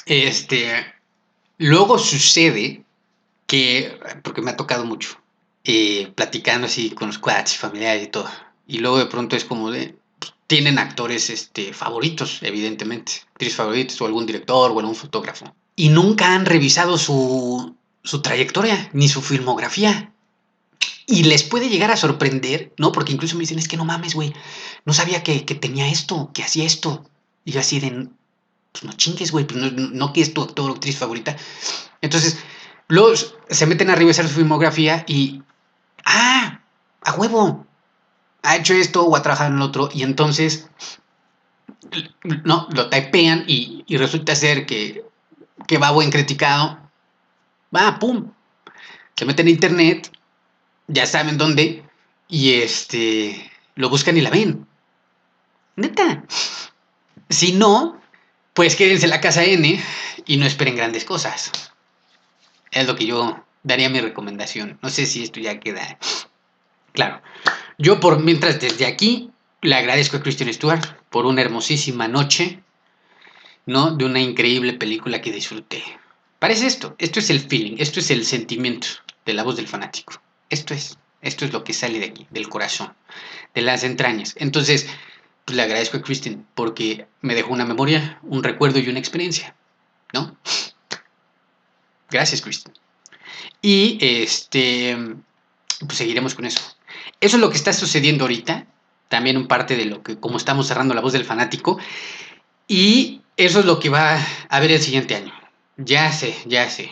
Este. 0.04 0.84
Luego 1.58 1.98
sucede 1.98 2.84
que. 3.46 3.98
Porque 4.22 4.42
me 4.42 4.50
ha 4.50 4.56
tocado 4.56 4.84
mucho. 4.84 5.16
Eh, 5.64 6.12
platicando 6.14 6.66
así 6.66 6.90
con 6.90 7.08
los 7.08 7.18
y 7.18 7.56
familiares 7.56 8.04
y 8.04 8.06
todo. 8.08 8.28
Y 8.66 8.78
luego 8.78 8.98
de 8.98 9.06
pronto 9.06 9.36
es 9.36 9.44
como 9.44 9.70
de. 9.70 9.96
tienen 10.46 10.78
actores 10.78 11.30
este, 11.30 11.72
favoritos, 11.72 12.38
evidentemente. 12.42 13.12
Actrices 13.32 13.56
favoritos, 13.56 14.00
o 14.00 14.06
algún 14.06 14.26
director, 14.26 14.70
o 14.70 14.78
algún 14.78 14.94
fotógrafo. 14.94 15.54
Y 15.76 15.88
nunca 15.88 16.34
han 16.34 16.46
revisado 16.46 16.98
su, 16.98 17.74
su 18.02 18.22
trayectoria 18.22 18.90
ni 18.92 19.08
su 19.08 19.22
filmografía. 19.22 20.12
Y 21.06 21.24
les 21.24 21.42
puede 21.42 21.68
llegar 21.68 21.90
a 21.90 21.96
sorprender, 21.96 22.72
¿no? 22.78 22.92
Porque 22.92 23.12
incluso 23.12 23.34
me 23.34 23.40
dicen, 23.40 23.58
es 23.58 23.66
que 23.66 23.76
no 23.76 23.84
mames, 23.84 24.14
güey, 24.14 24.32
no 24.84 24.92
sabía 24.92 25.24
que, 25.24 25.44
que 25.44 25.56
tenía 25.56 25.88
esto, 25.88 26.30
que 26.32 26.44
hacía 26.44 26.64
esto. 26.64 27.04
Y 27.44 27.52
yo 27.52 27.60
así 27.60 27.80
de, 27.80 28.08
pues 28.70 28.84
no 28.84 28.92
chingues, 28.92 29.32
güey, 29.32 29.44
pues 29.44 29.60
no, 29.60 29.70
no 29.72 30.12
que 30.12 30.20
es 30.20 30.32
tu 30.32 30.42
actor 30.42 30.70
o 30.70 30.74
actriz 30.74 30.96
favorita. 30.96 31.36
Entonces, 32.00 32.38
luego 32.88 33.12
se 33.16 33.66
meten 33.66 33.90
a 33.90 33.96
revisar 33.96 34.28
su 34.28 34.34
filmografía 34.36 35.04
y, 35.08 35.42
ah, 36.04 36.60
a 37.02 37.14
huevo, 37.14 37.66
ha 38.42 38.56
hecho 38.56 38.74
esto 38.74 39.04
o 39.04 39.16
ha 39.16 39.22
trabajado 39.22 39.50
en 39.50 39.58
lo 39.58 39.66
otro. 39.66 39.88
Y 39.92 40.02
entonces, 40.02 40.68
no, 42.44 42.68
lo 42.70 42.88
typean 42.88 43.44
y, 43.46 43.84
resulta 43.96 44.34
ser 44.34 44.66
que, 44.66 45.04
que 45.66 45.78
va 45.78 45.90
buen 45.90 46.10
criticado 46.10 46.80
va, 47.74 47.98
pum, 47.98 48.32
se 49.16 49.24
meten 49.24 49.48
en 49.48 49.54
internet, 49.54 50.10
ya 50.88 51.06
saben 51.06 51.38
dónde, 51.38 51.84
y 52.28 52.54
este, 52.54 53.50
lo 53.74 53.88
buscan 53.88 54.16
y 54.16 54.20
la 54.20 54.30
ven. 54.30 54.66
Neta. 55.76 56.24
Si 57.28 57.52
no, 57.52 58.00
pues 58.54 58.76
quédense 58.76 59.06
en 59.06 59.10
la 59.10 59.20
casa 59.20 59.44
N 59.44 59.82
y 60.26 60.36
no 60.36 60.46
esperen 60.46 60.76
grandes 60.76 61.04
cosas. 61.04 61.52
Es 62.70 62.86
lo 62.86 62.96
que 62.96 63.06
yo 63.06 63.44
daría 63.62 63.88
mi 63.88 64.00
recomendación. 64.00 64.78
No 64.82 64.90
sé 64.90 65.06
si 65.06 65.22
esto 65.22 65.40
ya 65.40 65.60
queda 65.60 65.98
claro. 66.92 67.22
Yo 67.78 68.00
por 68.00 68.20
mientras 68.20 68.60
desde 68.60 68.86
aquí 68.86 69.30
le 69.62 69.74
agradezco 69.74 70.16
a 70.16 70.22
Christian 70.22 70.52
Stewart 70.52 70.84
por 71.10 71.26
una 71.26 71.42
hermosísima 71.42 72.08
noche, 72.08 72.62
¿no? 73.66 73.92
De 73.96 74.04
una 74.04 74.20
increíble 74.20 74.72
película 74.74 75.20
que 75.20 75.32
disfruté. 75.32 75.82
Parece 76.38 76.66
esto, 76.66 76.94
esto 76.98 77.18
es 77.20 77.30
el 77.30 77.40
feeling, 77.40 77.76
esto 77.78 78.00
es 78.00 78.10
el 78.10 78.24
sentimiento 78.24 78.88
de 79.26 79.34
la 79.34 79.42
voz 79.42 79.56
del 79.56 79.68
fanático. 79.68 80.14
Esto 80.48 80.74
es, 80.74 80.98
esto 81.20 81.44
es 81.44 81.52
lo 81.52 81.64
que 81.64 81.74
sale 81.74 81.98
de 81.98 82.06
aquí, 82.06 82.26
del 82.30 82.48
corazón, 82.48 82.94
de 83.54 83.62
las 83.62 83.84
entrañas. 83.84 84.34
Entonces, 84.38 84.88
pues 85.44 85.56
le 85.56 85.62
agradezco 85.62 85.98
a 85.98 86.02
Kristen 86.02 86.46
porque 86.54 87.06
me 87.20 87.34
dejó 87.34 87.52
una 87.52 87.66
memoria, 87.66 88.18
un 88.22 88.42
recuerdo 88.42 88.78
y 88.78 88.88
una 88.88 88.98
experiencia, 88.98 89.54
¿no? 90.14 90.36
Gracias, 92.10 92.40
Kristen. 92.40 92.72
Y 93.62 93.98
este, 94.00 94.96
pues 95.80 95.98
seguiremos 95.98 96.34
con 96.34 96.46
eso. 96.46 96.60
Eso 97.20 97.36
es 97.36 97.40
lo 97.40 97.50
que 97.50 97.56
está 97.56 97.72
sucediendo 97.72 98.24
ahorita, 98.24 98.66
también 99.08 99.36
un 99.36 99.48
parte 99.48 99.76
de 99.76 99.84
lo 99.84 100.02
que, 100.02 100.18
como 100.18 100.36
estamos 100.36 100.66
cerrando 100.66 100.94
la 100.94 101.00
voz 101.00 101.12
del 101.12 101.24
fanático, 101.24 101.78
y 102.66 103.22
eso 103.36 103.60
es 103.60 103.66
lo 103.66 103.78
que 103.80 103.88
va 103.88 104.16
a 104.16 104.26
haber 104.48 104.72
el 104.72 104.80
siguiente 104.80 105.14
año. 105.14 105.32
Ya 105.76 106.12
sé, 106.12 106.36
ya 106.46 106.68
sé. 106.70 106.90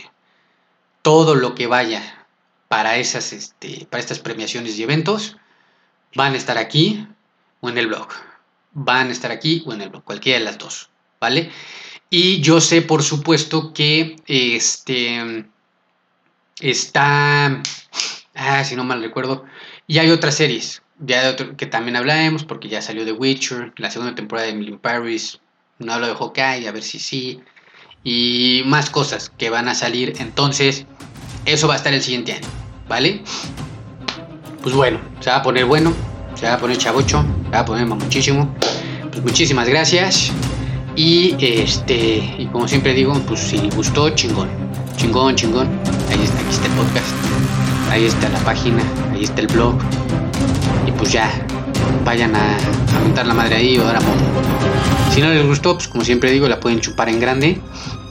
Todo 1.03 1.35
lo 1.35 1.55
que 1.55 1.67
vaya 1.67 2.27
para, 2.69 2.97
esas, 2.97 3.33
este, 3.33 3.87
para 3.91 4.01
estas 4.01 4.19
premiaciones 4.19 4.79
y 4.79 4.83
eventos 4.83 5.37
van 6.15 6.35
a 6.35 6.37
estar 6.37 6.59
aquí 6.59 7.07
o 7.61 7.69
en 7.69 7.79
el 7.79 7.87
blog. 7.87 8.09
Van 8.73 9.09
a 9.09 9.13
estar 9.13 9.31
aquí 9.31 9.63
o 9.67 9.73
en 9.73 9.81
el 9.81 9.89
blog, 9.89 10.05
cualquiera 10.05 10.39
de 10.39 10.45
las 10.45 10.59
dos, 10.59 10.91
¿vale? 11.21 11.51
Y 12.11 12.41
yo 12.41 12.61
sé, 12.61 12.83
por 12.83 13.03
supuesto, 13.03 13.73
que 13.73 14.17
este 14.27 15.47
está, 16.61 17.63
ah, 18.35 18.65
si 18.65 18.77
no 18.77 18.85
mal 18.85 19.03
recuerdo, 19.03 19.45
y 19.87 19.99
hay 19.99 20.11
otras 20.11 20.35
series, 20.35 20.83
ya 20.99 21.37
que 21.37 21.67
también 21.67 21.97
hablaremos, 21.97 22.45
porque 22.45 22.69
ya 22.69 22.83
salió 22.83 23.05
The 23.05 23.13
Witcher, 23.13 23.73
la 23.77 23.91
segunda 23.91 24.15
temporada 24.15 24.47
de 24.47 24.55
Emily 24.55 24.77
Paris, 24.77 25.41
no 25.79 25.93
hablo 25.93 26.09
de 26.09 26.15
Hawkeye, 26.15 26.69
a 26.69 26.73
ver 26.73 26.83
si 26.83 26.99
sí, 26.99 27.41
y 28.05 28.63
más 28.67 28.91
cosas 28.91 29.31
que 29.37 29.51
van 29.51 29.69
a 29.69 29.75
salir, 29.75 30.15
entonces, 30.19 30.87
eso 31.45 31.69
va 31.69 31.75
a 31.75 31.77
estar 31.77 31.93
el 31.93 32.03
siguiente 32.03 32.33
año, 32.33 32.49
¿vale? 32.89 33.23
Pues 34.63 34.75
bueno, 34.75 35.01
se 35.21 35.31
va 35.31 35.37
a 35.37 35.43
poner 35.43 35.65
bueno, 35.65 35.95
se 36.39 36.47
va 36.47 36.55
a 36.55 36.59
poner 36.59 36.79
chavocho, 36.79 37.25
se 37.45 37.51
va 37.51 37.61
a 37.61 37.65
poner 37.65 37.87
muchísimo. 37.87 38.55
Pues 39.11 39.23
muchísimas 39.23 39.69
gracias. 39.69 40.31
Y 40.95 41.37
este, 41.41 42.37
y 42.39 42.47
como 42.53 42.69
siempre 42.69 42.93
digo, 42.93 43.15
pues 43.27 43.41
si 43.41 43.71
gustó, 43.71 44.11
chingón. 44.11 44.49
Chingón, 44.99 45.37
chingón. 45.37 45.69
Ahí 46.11 46.25
está, 46.25 46.41
aquí 46.41 46.51
está 46.51 46.67
el 46.67 46.73
podcast. 46.73 47.07
Ahí 47.89 48.05
está 48.05 48.29
la 48.29 48.41
página, 48.41 48.83
ahí 49.13 49.23
está 49.23 49.41
el 49.41 49.47
blog. 49.47 49.77
Y 50.87 50.91
pues 50.91 51.13
ya, 51.13 51.31
vayan 52.05 52.35
a, 52.35 52.57
a 53.17 53.25
la 53.25 53.33
madre 53.33 53.55
ahí 53.55 53.79
o 53.79 53.85
dar 53.85 53.97
amor. 53.97 54.17
Si 55.15 55.21
no 55.21 55.31
les 55.31 55.47
gustó, 55.47 55.75
pues 55.75 55.87
como 55.87 56.05
siempre 56.05 56.33
digo, 56.33 56.49
la 56.49 56.59
pueden 56.59 56.81
chupar 56.81 57.09
en 57.09 57.21
grande. 57.21 57.61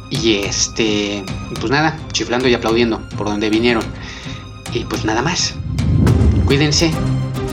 Y 0.10 0.36
este, 0.36 1.26
pues 1.60 1.70
nada, 1.70 2.00
chiflando 2.14 2.48
y 2.48 2.54
aplaudiendo 2.54 3.02
por 3.18 3.28
donde 3.28 3.50
vinieron. 3.50 3.84
Y 4.74 4.86
pues 4.86 5.04
nada 5.04 5.22
más. 5.22 5.56
Cuídense. 6.46 6.92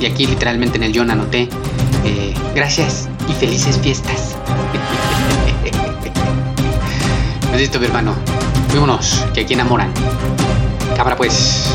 Y 0.01 0.07
aquí 0.07 0.29
literalmente 0.29 0.77
en 0.77 0.85
el 0.85 0.97
John 0.97 1.11
anoté, 1.11 1.49
eh, 2.05 2.35
gracias 2.55 3.09
y 3.29 3.33
felices 3.33 3.81
fiestas. 3.81 4.37
Necesito 7.51 7.81
mi 7.81 7.87
hermano. 7.87 8.15
Vámonos, 8.75 9.25
que 9.33 9.43
aquí 9.43 9.55
enamoran. 9.55 9.93
Cámara 10.97 11.17
pues. 11.17 11.73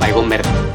Bye, 0.00 0.12
Verde. 0.28 0.65